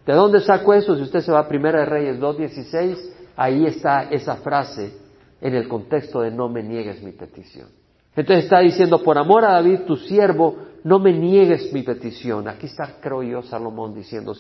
¿De 0.07 0.13
dónde 0.13 0.41
saco 0.41 0.75
eso? 0.75 0.95
Si 0.97 1.03
usted 1.03 1.21
se 1.21 1.33
va 1.33 1.41
a 1.41 1.49
Primera 1.49 1.81
de 1.81 1.87
Reyes 1.87 2.21
2.16, 2.21 2.97
ahí 3.37 3.67
está 3.67 4.05
esa 4.11 4.37
frase 4.37 4.99
en 5.41 5.55
el 5.55 5.67
contexto 5.67 6.21
de 6.21 6.31
no 6.31 6.49
me 6.49 6.63
niegues 6.63 7.03
mi 7.03 7.13
petición. 7.13 7.69
Entonces 8.15 8.45
está 8.45 8.61
diciendo, 8.61 9.03
por 9.03 9.19
amor 9.19 9.45
a 9.45 9.53
David 9.53 9.81
tu 9.87 9.97
siervo, 9.97 10.57
no 10.85 10.99
me 10.99 11.13
niegues 11.13 11.73
mi 11.73 11.83
petición. 11.83 12.47
Aquí 12.49 12.67
está, 12.67 12.97
creo 13.01 13.23
yo, 13.23 13.43
Salomón 13.43 13.95
diciendo, 13.95 14.35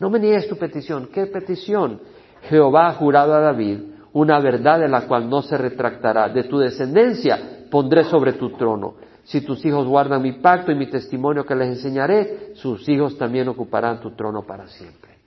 no 0.00 0.10
me 0.10 0.18
niegues 0.18 0.48
tu 0.48 0.56
petición. 0.56 1.08
¿Qué 1.12 1.26
petición? 1.26 2.00
Jehová 2.48 2.88
ha 2.88 2.94
jurado 2.94 3.34
a 3.34 3.40
David 3.40 3.80
una 4.12 4.40
verdad 4.40 4.80
de 4.80 4.88
la 4.88 5.06
cual 5.06 5.28
no 5.28 5.42
se 5.42 5.56
retractará. 5.56 6.28
De 6.28 6.44
tu 6.44 6.58
descendencia 6.58 7.66
pondré 7.70 8.04
sobre 8.04 8.32
tu 8.32 8.50
trono. 8.56 8.94
Si 9.24 9.42
tus 9.42 9.64
hijos 9.64 9.86
guardan 9.86 10.22
mi 10.22 10.32
pacto 10.32 10.72
y 10.72 10.74
mi 10.74 10.90
testimonio 10.90 11.44
que 11.44 11.54
les 11.54 11.68
enseñaré, 11.68 12.54
sus 12.54 12.88
hijos 12.88 13.16
también 13.18 13.48
ocuparán 13.48 14.00
tu 14.00 14.12
trono 14.12 14.42
para 14.42 14.66
siempre. 14.66 15.18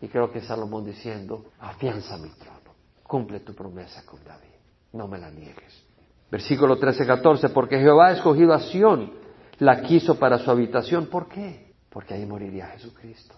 Y 0.00 0.08
creo 0.08 0.30
que 0.30 0.40
Salomón 0.40 0.84
diciendo, 0.84 1.46
afianza 1.60 2.16
mi 2.16 2.30
trono, 2.30 2.74
cumple 3.02 3.40
tu 3.40 3.54
promesa 3.54 4.04
con 4.06 4.22
David, 4.24 4.54
no 4.92 5.08
me 5.08 5.18
la 5.18 5.30
niegues. 5.30 5.84
Versículo 6.30 6.78
13-14, 6.78 7.52
porque 7.52 7.78
Jehová 7.78 8.08
ha 8.08 8.12
escogido 8.12 8.52
a 8.52 8.60
Sión, 8.60 9.12
la 9.58 9.82
quiso 9.82 10.18
para 10.18 10.38
su 10.38 10.50
habitación. 10.50 11.06
¿Por 11.06 11.28
qué? 11.28 11.72
Porque 11.90 12.14
ahí 12.14 12.26
moriría 12.26 12.66
Jesucristo, 12.68 13.34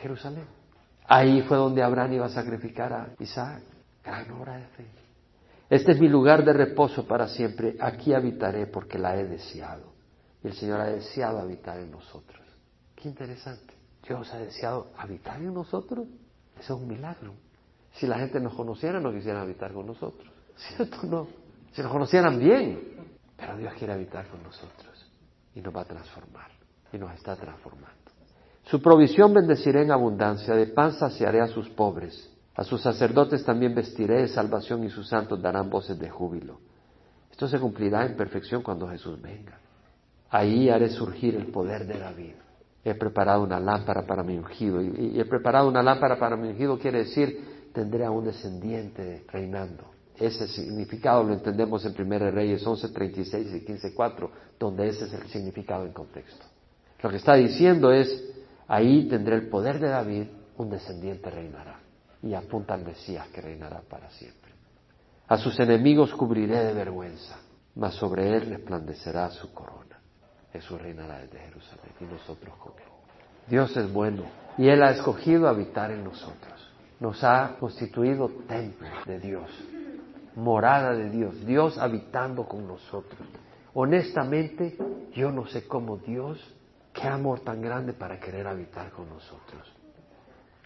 Jerusalén. 0.00 0.44
Ahí 1.06 1.42
fue 1.42 1.56
donde 1.56 1.82
Abraham 1.82 2.14
iba 2.14 2.26
a 2.26 2.30
sacrificar 2.30 2.92
a 2.92 3.08
Isaac. 3.18 3.62
Gran 4.04 4.30
obra 4.30 4.56
de 4.56 4.66
fe. 4.68 4.86
Este 5.68 5.92
es 5.92 6.00
mi 6.00 6.08
lugar 6.08 6.44
de 6.44 6.52
reposo 6.52 7.06
para 7.06 7.28
siempre. 7.28 7.76
Aquí 7.80 8.12
habitaré 8.12 8.66
porque 8.66 8.98
la 8.98 9.16
he 9.16 9.24
deseado. 9.24 9.92
Y 10.42 10.48
el 10.48 10.54
Señor 10.54 10.80
ha 10.80 10.86
deseado 10.86 11.38
habitar 11.38 11.78
en 11.78 11.90
nosotros. 11.90 12.40
Qué 12.96 13.08
interesante. 13.08 13.74
Dios 14.06 14.32
ha 14.32 14.38
deseado 14.38 14.88
habitar 14.96 15.40
en 15.40 15.54
nosotros. 15.54 16.06
Eso 16.58 16.74
es 16.74 16.80
un 16.80 16.88
milagro. 16.88 17.34
Si 17.92 18.06
la 18.06 18.18
gente 18.18 18.40
nos 18.40 18.54
conociera, 18.54 19.00
no 19.00 19.12
quisiera 19.12 19.42
habitar 19.42 19.72
con 19.72 19.86
nosotros. 19.86 20.28
¿Cierto 20.56 21.02
no? 21.04 21.28
Si 21.72 21.82
nos 21.82 21.92
conocieran 21.92 22.38
bien. 22.38 22.80
Pero 23.36 23.56
Dios 23.56 23.74
quiere 23.74 23.92
habitar 23.92 24.26
con 24.28 24.42
nosotros. 24.42 25.10
Y 25.54 25.60
nos 25.60 25.74
va 25.74 25.82
a 25.82 25.84
transformar. 25.84 26.50
Y 26.92 26.98
nos 26.98 27.12
está 27.14 27.36
transformando. 27.36 27.99
Su 28.70 28.80
provisión 28.80 29.34
bendeciré 29.34 29.82
en 29.82 29.90
abundancia. 29.90 30.54
De 30.54 30.66
pan 30.66 30.92
saciaré 30.92 31.40
a 31.40 31.48
sus 31.48 31.68
pobres. 31.70 32.30
A 32.54 32.62
sus 32.62 32.80
sacerdotes 32.80 33.44
también 33.44 33.74
vestiré 33.74 34.22
de 34.22 34.28
salvación 34.28 34.84
y 34.84 34.90
sus 34.90 35.08
santos 35.08 35.42
darán 35.42 35.68
voces 35.68 35.98
de 35.98 36.08
júbilo. 36.08 36.60
Esto 37.32 37.48
se 37.48 37.58
cumplirá 37.58 38.06
en 38.06 38.16
perfección 38.16 38.62
cuando 38.62 38.86
Jesús 38.86 39.20
venga. 39.20 39.58
Ahí 40.30 40.68
haré 40.68 40.88
surgir 40.88 41.34
el 41.34 41.46
poder 41.46 41.84
de 41.84 41.98
David. 41.98 42.34
He 42.84 42.94
preparado 42.94 43.42
una 43.42 43.58
lámpara 43.58 44.06
para 44.06 44.22
mi 44.22 44.38
ungido. 44.38 44.80
Y, 44.80 45.18
he 45.18 45.24
preparado 45.24 45.68
una 45.68 45.82
lámpara 45.82 46.16
para 46.16 46.36
mi 46.36 46.50
ungido 46.50 46.78
quiere 46.78 46.98
decir, 46.98 47.70
tendré 47.72 48.04
a 48.04 48.12
un 48.12 48.24
descendiente 48.24 49.24
reinando. 49.32 49.84
Ese 50.16 50.46
significado 50.46 51.24
lo 51.24 51.32
entendemos 51.32 51.84
en 51.84 52.00
1 52.00 52.30
Reyes 52.30 52.64
11, 52.64 52.88
36 52.90 53.52
y 53.52 53.64
15, 53.64 53.94
4, 53.94 54.30
donde 54.60 54.86
ese 54.86 55.06
es 55.06 55.12
el 55.12 55.26
significado 55.28 55.84
en 55.84 55.92
contexto. 55.92 56.44
Lo 57.02 57.10
que 57.10 57.16
está 57.16 57.34
diciendo 57.34 57.90
es, 57.90 58.36
ahí 58.70 59.08
tendré 59.08 59.34
el 59.34 59.48
poder 59.48 59.80
de 59.80 59.88
David, 59.88 60.26
un 60.56 60.70
descendiente 60.70 61.28
reinará 61.30 61.80
y 62.22 62.34
apunta 62.34 62.74
al 62.74 62.84
Mesías 62.84 63.26
que 63.28 63.40
reinará 63.40 63.80
para 63.80 64.08
siempre. 64.10 64.52
A 65.28 65.36
sus 65.36 65.58
enemigos 65.58 66.14
cubriré 66.14 66.64
de 66.64 66.72
vergüenza, 66.72 67.38
mas 67.74 67.94
sobre 67.94 68.36
él 68.36 68.46
resplandecerá 68.48 69.30
su 69.30 69.52
corona. 69.52 69.98
Jesús 70.52 70.80
reinará 70.80 71.18
desde 71.18 71.38
Jerusalén 71.38 71.92
y 72.00 72.04
nosotros 72.04 72.54
con 72.58 72.72
él. 72.78 72.90
Dios 73.48 73.76
es 73.76 73.92
bueno 73.92 74.24
y 74.56 74.68
Él 74.68 74.82
ha 74.82 74.90
escogido 74.90 75.48
habitar 75.48 75.90
en 75.90 76.04
nosotros. 76.04 76.70
Nos 77.00 77.22
ha 77.24 77.56
constituido 77.58 78.28
templo 78.46 78.88
de 79.06 79.18
Dios, 79.18 79.50
morada 80.36 80.92
de 80.92 81.10
Dios, 81.10 81.46
Dios 81.46 81.78
habitando 81.78 82.46
con 82.46 82.66
nosotros. 82.68 83.20
Honestamente, 83.74 84.76
yo 85.14 85.32
no 85.32 85.46
sé 85.46 85.66
cómo 85.66 85.96
Dios, 85.96 86.38
qué 86.92 87.08
amor 87.08 87.40
tan 87.40 87.60
grande 87.60 87.92
para 87.92 88.18
querer 88.18 88.46
habitar 88.46 88.90
con 88.90 89.08
nosotros. 89.08 89.72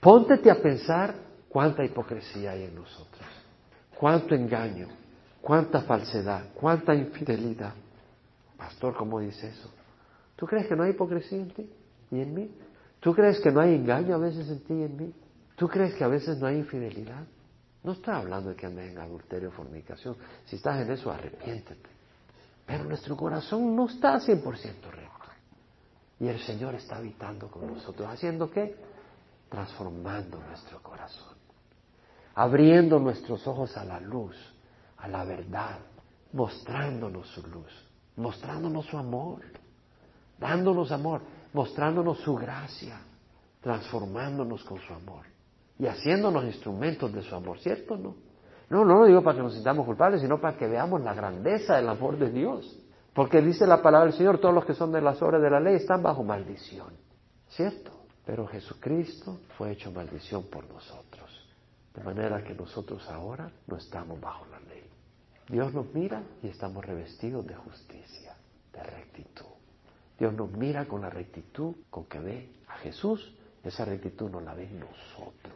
Póntete 0.01 0.51
a 0.51 0.61
pensar 0.61 1.14
cuánta 1.49 1.85
hipocresía 1.85 2.53
hay 2.53 2.64
en 2.64 2.75
nosotros, 2.75 3.27
cuánto 3.99 4.35
engaño, 4.35 4.89
cuánta 5.41 5.83
falsedad, 5.83 6.47
cuánta 6.55 6.95
infidelidad. 6.95 7.75
Pastor, 8.57 8.95
¿cómo 8.97 9.20
dice 9.20 9.49
eso? 9.49 9.70
¿Tú 10.37 10.47
crees 10.47 10.66
que 10.66 10.77
no 10.77 10.83
hay 10.83 10.91
hipocresía 10.91 11.39
en 11.39 11.51
ti 11.51 11.70
y 12.11 12.20
en 12.20 12.35
mí? 12.35 12.51
¿Tú 13.01 13.14
crees 13.14 13.41
que 13.41 13.51
no 13.51 13.61
hay 13.61 13.75
engaño 13.75 14.14
a 14.14 14.18
veces 14.18 14.49
en 14.49 14.61
ti 14.64 14.75
y 14.75 14.83
en 14.83 14.97
mí? 14.97 15.14
¿Tú 15.57 15.68
crees 15.68 15.95
que 15.95 16.05
a 16.05 16.09
veces 16.09 16.39
no 16.39 16.47
hay 16.47 16.57
infidelidad? 16.57 17.25
No 17.83 17.93
estoy 17.93 18.14
hablando 18.14 18.51
de 18.51 18.57
que 18.57 18.66
andes 18.66 18.91
en 18.91 18.99
adulterio 18.99 19.51
o 19.51 19.53
fornicación. 19.53 20.16
Si 20.47 20.57
estás 20.57 20.81
en 20.81 20.91
eso, 20.91 21.11
arrepiéntete. 21.11 21.91
Pero 22.66 22.85
nuestro 22.85 23.16
corazón 23.16 23.77
no 23.77 23.87
está 23.87 24.18
100% 24.18 24.43
recto. 24.43 25.14
Y 26.21 26.29
el 26.29 26.41
Señor 26.41 26.75
está 26.75 26.97
habitando 26.97 27.51
con 27.51 27.67
nosotros. 27.67 28.09
¿Haciendo 28.09 28.51
qué? 28.51 28.77
Transformando 29.49 30.39
nuestro 30.39 30.83
corazón 30.83 31.35
abriendo 32.35 32.99
nuestros 32.99 33.47
ojos 33.47 33.77
a 33.77 33.85
la 33.85 34.01
luz, 34.01 34.37
a 34.99 35.09
la 35.09 35.25
verdad, 35.25 35.79
mostrándonos 36.33 37.29
su 37.29 37.47
luz, 37.47 37.73
mostrándonos 38.17 38.87
su 38.87 38.99
amor, 38.99 39.41
dándonos 40.39 40.91
amor, 40.91 41.23
mostrándonos 41.53 42.19
su 42.19 42.35
gracia, 42.35 42.99
transformándonos 43.61 44.65
con 44.65 44.81
su 44.81 44.93
amor 44.93 45.27
y 45.79 45.87
haciéndonos 45.87 46.45
instrumentos 46.45 47.12
de 47.12 47.23
su 47.23 47.35
amor, 47.35 47.59
¿cierto 47.61 47.95
o 47.95 47.99
no? 47.99 48.17
No, 48.71 48.85
no 48.85 49.01
lo 49.01 49.07
digo 49.07 49.23
para 49.23 49.37
que 49.37 49.43
nos 49.43 49.55
sintamos 49.55 49.87
culpables, 49.87 50.21
sino 50.21 50.41
para 50.41 50.57
que 50.57 50.67
veamos 50.67 51.01
la 51.03 51.15
grandeza 51.15 51.77
del 51.77 51.89
amor 51.89 52.19
de 52.19 52.31
Dios. 52.31 52.81
Porque 53.15 53.41
dice 53.41 53.67
la 53.67 53.81
palabra 53.81 54.09
del 54.09 54.19
Señor, 54.19 54.39
todos 54.39 54.55
los 54.55 54.65
que 54.65 54.75
son 54.75 54.91
de 54.91 55.01
las 55.01 55.23
obras 55.23 55.41
de 55.41 55.49
la 55.49 55.61
ley 55.61 55.77
están 55.77 56.03
bajo 56.03 56.25
maldición, 56.25 56.93
¿cierto? 57.49 57.93
Pero 58.27 58.47
Jesucristo 58.47 59.39
fue 59.57 59.71
hecho 59.73 59.93
maldición 59.93 60.45
por 60.51 60.69
nosotros. 60.69 61.31
De 61.95 62.03
manera 62.03 62.43
que 62.43 62.55
nosotros 62.55 63.09
ahora 63.09 63.49
no 63.69 63.77
estamos 63.77 64.21
bajo 64.21 64.47
la 64.47 64.59
ley. 64.61 64.83
Dios 65.49 65.73
nos 65.73 65.95
mira 65.95 66.23
y 66.43 66.49
estamos 66.49 66.85
revestidos 66.85 67.47
de 67.47 67.55
justicia, 67.55 68.35
de 68.73 68.83
rectitud. 68.83 69.45
Dios 70.19 70.33
nos 70.35 70.51
mira 70.51 70.87
con 70.87 71.03
la 71.03 71.11
rectitud 71.11 71.75
con 71.91 72.07
que 72.07 72.19
ve 72.19 72.49
a 72.69 72.79
Jesús. 72.79 73.33
Esa 73.62 73.85
rectitud 73.85 74.29
no 74.29 74.41
la 74.41 74.55
ve 74.55 74.69
nosotros. 74.71 75.55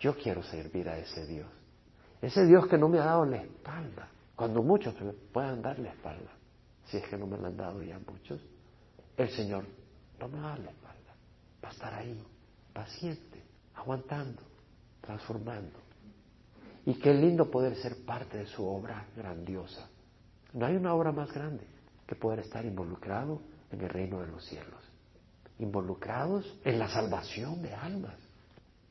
Yo 0.00 0.16
quiero 0.16 0.42
servir 0.42 0.88
a 0.88 0.98
ese 0.98 1.26
Dios. 1.26 1.48
Ese 2.22 2.46
Dios 2.46 2.66
que 2.66 2.78
no 2.78 2.88
me 2.88 2.98
ha 2.98 3.04
dado 3.04 3.26
la 3.26 3.42
espalda. 3.42 4.08
Cuando 4.34 4.62
muchos 4.62 4.94
puedan 5.32 5.60
dar 5.60 5.78
la 5.78 5.90
espalda. 5.90 6.30
Si 6.86 6.96
es 6.96 7.04
que 7.08 7.16
no 7.16 7.26
me 7.26 7.38
la 7.38 7.48
han 7.48 7.56
dado 7.56 7.82
ya 7.82 7.98
muchos. 7.98 8.40
El 9.16 9.30
Señor 9.30 9.64
no 10.18 10.28
me 10.28 10.40
va 10.40 10.54
a 10.54 10.58
la 10.58 10.70
espalda. 10.70 11.14
Va 11.64 11.68
a 11.68 11.72
estar 11.72 11.94
ahí, 11.94 12.22
paciente, 12.72 13.42
aguantando 13.74 14.52
transformando. 15.02 15.78
Y 16.86 16.94
qué 16.94 17.12
lindo 17.12 17.50
poder 17.50 17.76
ser 17.76 18.04
parte 18.06 18.38
de 18.38 18.46
su 18.46 18.66
obra 18.66 19.06
grandiosa. 19.14 19.88
No 20.54 20.66
hay 20.66 20.76
una 20.76 20.94
obra 20.94 21.12
más 21.12 21.30
grande 21.32 21.66
que 22.06 22.16
poder 22.16 22.40
estar 22.40 22.64
involucrado 22.64 23.40
en 23.70 23.80
el 23.80 23.88
reino 23.88 24.20
de 24.20 24.28
los 24.28 24.44
cielos, 24.44 24.82
involucrados 25.58 26.58
en 26.64 26.78
la 26.78 26.88
salvación 26.88 27.62
de 27.62 27.74
almas. 27.74 28.16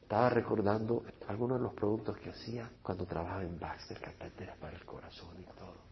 Estaba 0.02 0.30
recordando 0.30 1.04
algunos 1.28 1.60
de 1.60 1.64
los 1.64 1.74
productos 1.74 2.18
que 2.18 2.30
hacía 2.30 2.70
cuando 2.82 3.06
trabajaba 3.06 3.44
en 3.44 3.60
Baxter, 3.60 4.00
catéteres 4.00 4.56
para 4.58 4.76
el 4.76 4.86
corazón 4.86 5.40
y 5.40 5.44
todo. 5.58 5.91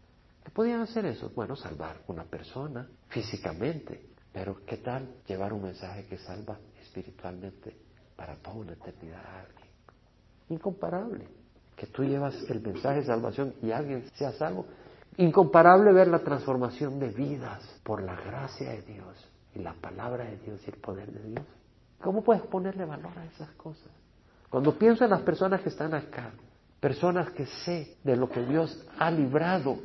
¿Qué 0.50 0.54
podían 0.54 0.80
hacer 0.80 1.06
eso? 1.06 1.30
Bueno, 1.36 1.54
salvar 1.54 2.02
una 2.08 2.24
persona 2.24 2.84
físicamente, 3.06 4.08
pero 4.32 4.64
¿qué 4.66 4.78
tal 4.78 5.08
llevar 5.24 5.52
un 5.52 5.62
mensaje 5.62 6.06
que 6.06 6.18
salva 6.18 6.58
espiritualmente 6.82 7.76
para 8.16 8.34
toda 8.34 8.56
una 8.56 8.72
eternidad 8.72 9.24
a 9.24 9.42
alguien? 9.42 9.68
Incomparable. 10.48 11.28
Que 11.76 11.86
tú 11.86 12.02
llevas 12.02 12.34
el 12.48 12.60
mensaje 12.62 12.98
de 12.98 13.06
salvación 13.06 13.54
y 13.62 13.70
alguien 13.70 14.10
sea 14.14 14.32
salvo. 14.32 14.66
Incomparable 15.18 15.92
ver 15.92 16.08
la 16.08 16.18
transformación 16.18 16.98
de 16.98 17.10
vidas 17.10 17.62
por 17.84 18.02
la 18.02 18.16
gracia 18.16 18.70
de 18.70 18.82
Dios 18.82 19.30
y 19.54 19.60
la 19.60 19.74
palabra 19.74 20.24
de 20.24 20.36
Dios 20.38 20.60
y 20.66 20.70
el 20.70 20.78
poder 20.78 21.12
de 21.12 21.28
Dios. 21.28 21.46
¿Cómo 22.00 22.24
puedes 22.24 22.42
ponerle 22.42 22.84
valor 22.84 23.16
a 23.16 23.24
esas 23.24 23.50
cosas? 23.52 23.92
Cuando 24.48 24.76
pienso 24.76 25.04
en 25.04 25.10
las 25.10 25.22
personas 25.22 25.60
que 25.60 25.68
están 25.68 25.94
acá, 25.94 26.32
personas 26.80 27.30
que 27.30 27.46
sé 27.46 27.98
de 28.02 28.16
lo 28.16 28.28
que 28.28 28.44
Dios 28.44 28.84
ha 28.98 29.12
librado, 29.12 29.78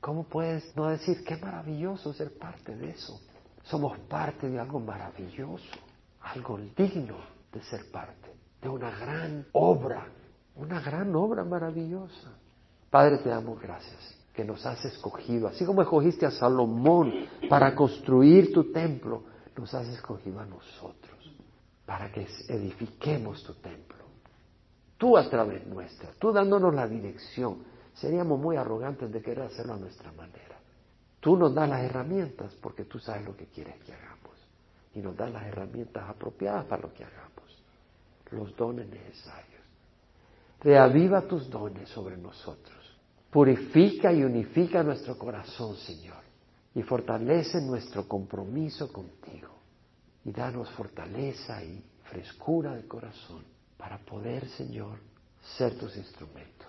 ¿cómo 0.00 0.24
puedes 0.24 0.74
no 0.76 0.88
decir 0.88 1.24
qué 1.24 1.36
maravilloso 1.36 2.12
ser 2.12 2.36
parte 2.38 2.74
de 2.74 2.90
eso? 2.90 3.20
Somos 3.64 3.98
parte 4.00 4.48
de 4.48 4.58
algo 4.58 4.80
maravilloso, 4.80 5.78
algo 6.22 6.58
digno 6.76 7.16
de 7.52 7.62
ser 7.62 7.90
parte 7.90 8.30
de 8.60 8.68
una 8.68 8.90
gran 8.90 9.46
obra, 9.52 10.06
una 10.56 10.80
gran 10.80 11.14
obra 11.14 11.44
maravillosa. 11.44 12.32
Padre, 12.90 13.18
te 13.18 13.28
damos 13.28 13.60
gracias 13.60 14.16
que 14.34 14.44
nos 14.44 14.64
has 14.64 14.84
escogido, 14.84 15.48
así 15.48 15.64
como 15.64 15.82
escogiste 15.82 16.26
a 16.26 16.30
Salomón 16.30 17.12
para 17.48 17.74
construir 17.74 18.52
tu 18.52 18.72
templo, 18.72 19.24
nos 19.56 19.74
has 19.74 19.88
escogido 19.88 20.40
a 20.40 20.46
nosotros 20.46 21.10
para 21.84 22.10
que 22.12 22.26
edifiquemos 22.48 23.42
tu 23.42 23.54
templo. 23.54 23.98
Tú 24.96 25.16
a 25.16 25.28
través 25.28 25.66
nuestra, 25.66 26.10
tú 26.18 26.30
dándonos 26.32 26.74
la 26.74 26.86
dirección. 26.86 27.64
Seríamos 27.94 28.38
muy 28.38 28.56
arrogantes 28.56 29.12
de 29.12 29.20
querer 29.20 29.44
hacerlo 29.44 29.74
a 29.74 29.78
nuestra 29.78 30.12
manera. 30.12 30.58
Tú 31.20 31.36
nos 31.36 31.54
das 31.54 31.68
las 31.68 31.82
herramientas 31.82 32.54
porque 32.62 32.84
tú 32.84 32.98
sabes 32.98 33.24
lo 33.24 33.36
que 33.36 33.46
quieres 33.46 33.76
que 33.84 33.92
hagamos. 33.92 34.36
Y 34.94 35.00
nos 35.00 35.16
das 35.16 35.30
las 35.30 35.44
herramientas 35.44 36.08
apropiadas 36.08 36.64
para 36.66 36.82
lo 36.82 36.92
que 36.94 37.04
hagamos 37.04 37.30
los 38.32 38.54
dones 38.56 38.88
necesarios. 38.88 39.60
Reaviva 40.60 41.22
tus 41.22 41.48
dones 41.50 41.88
sobre 41.88 42.16
nosotros. 42.16 42.76
Purifica 43.30 44.12
y 44.12 44.22
unifica 44.22 44.82
nuestro 44.82 45.16
corazón, 45.16 45.76
Señor. 45.76 46.20
y 46.72 46.82
fortalece 46.82 47.60
nuestro 47.60 48.06
compromiso 48.06 48.92
contigo 48.92 49.48
y 50.24 50.30
danos 50.30 50.70
fortaleza 50.70 51.64
y 51.64 51.82
frescura 52.04 52.74
de 52.76 52.86
corazón 52.86 53.42
para 53.76 53.98
poder, 53.98 54.46
Señor, 54.50 54.98
ser 55.56 55.76
tus 55.76 55.96
instrumentos. 55.96 56.59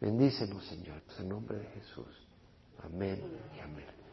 Bendícenos, 0.00 0.64
Señor, 0.66 1.02
en 1.18 1.28
nombre 1.28 1.58
de 1.58 1.66
Jesús. 1.66 2.26
Amén 2.82 3.22
y 3.56 3.60
amén. 3.60 4.05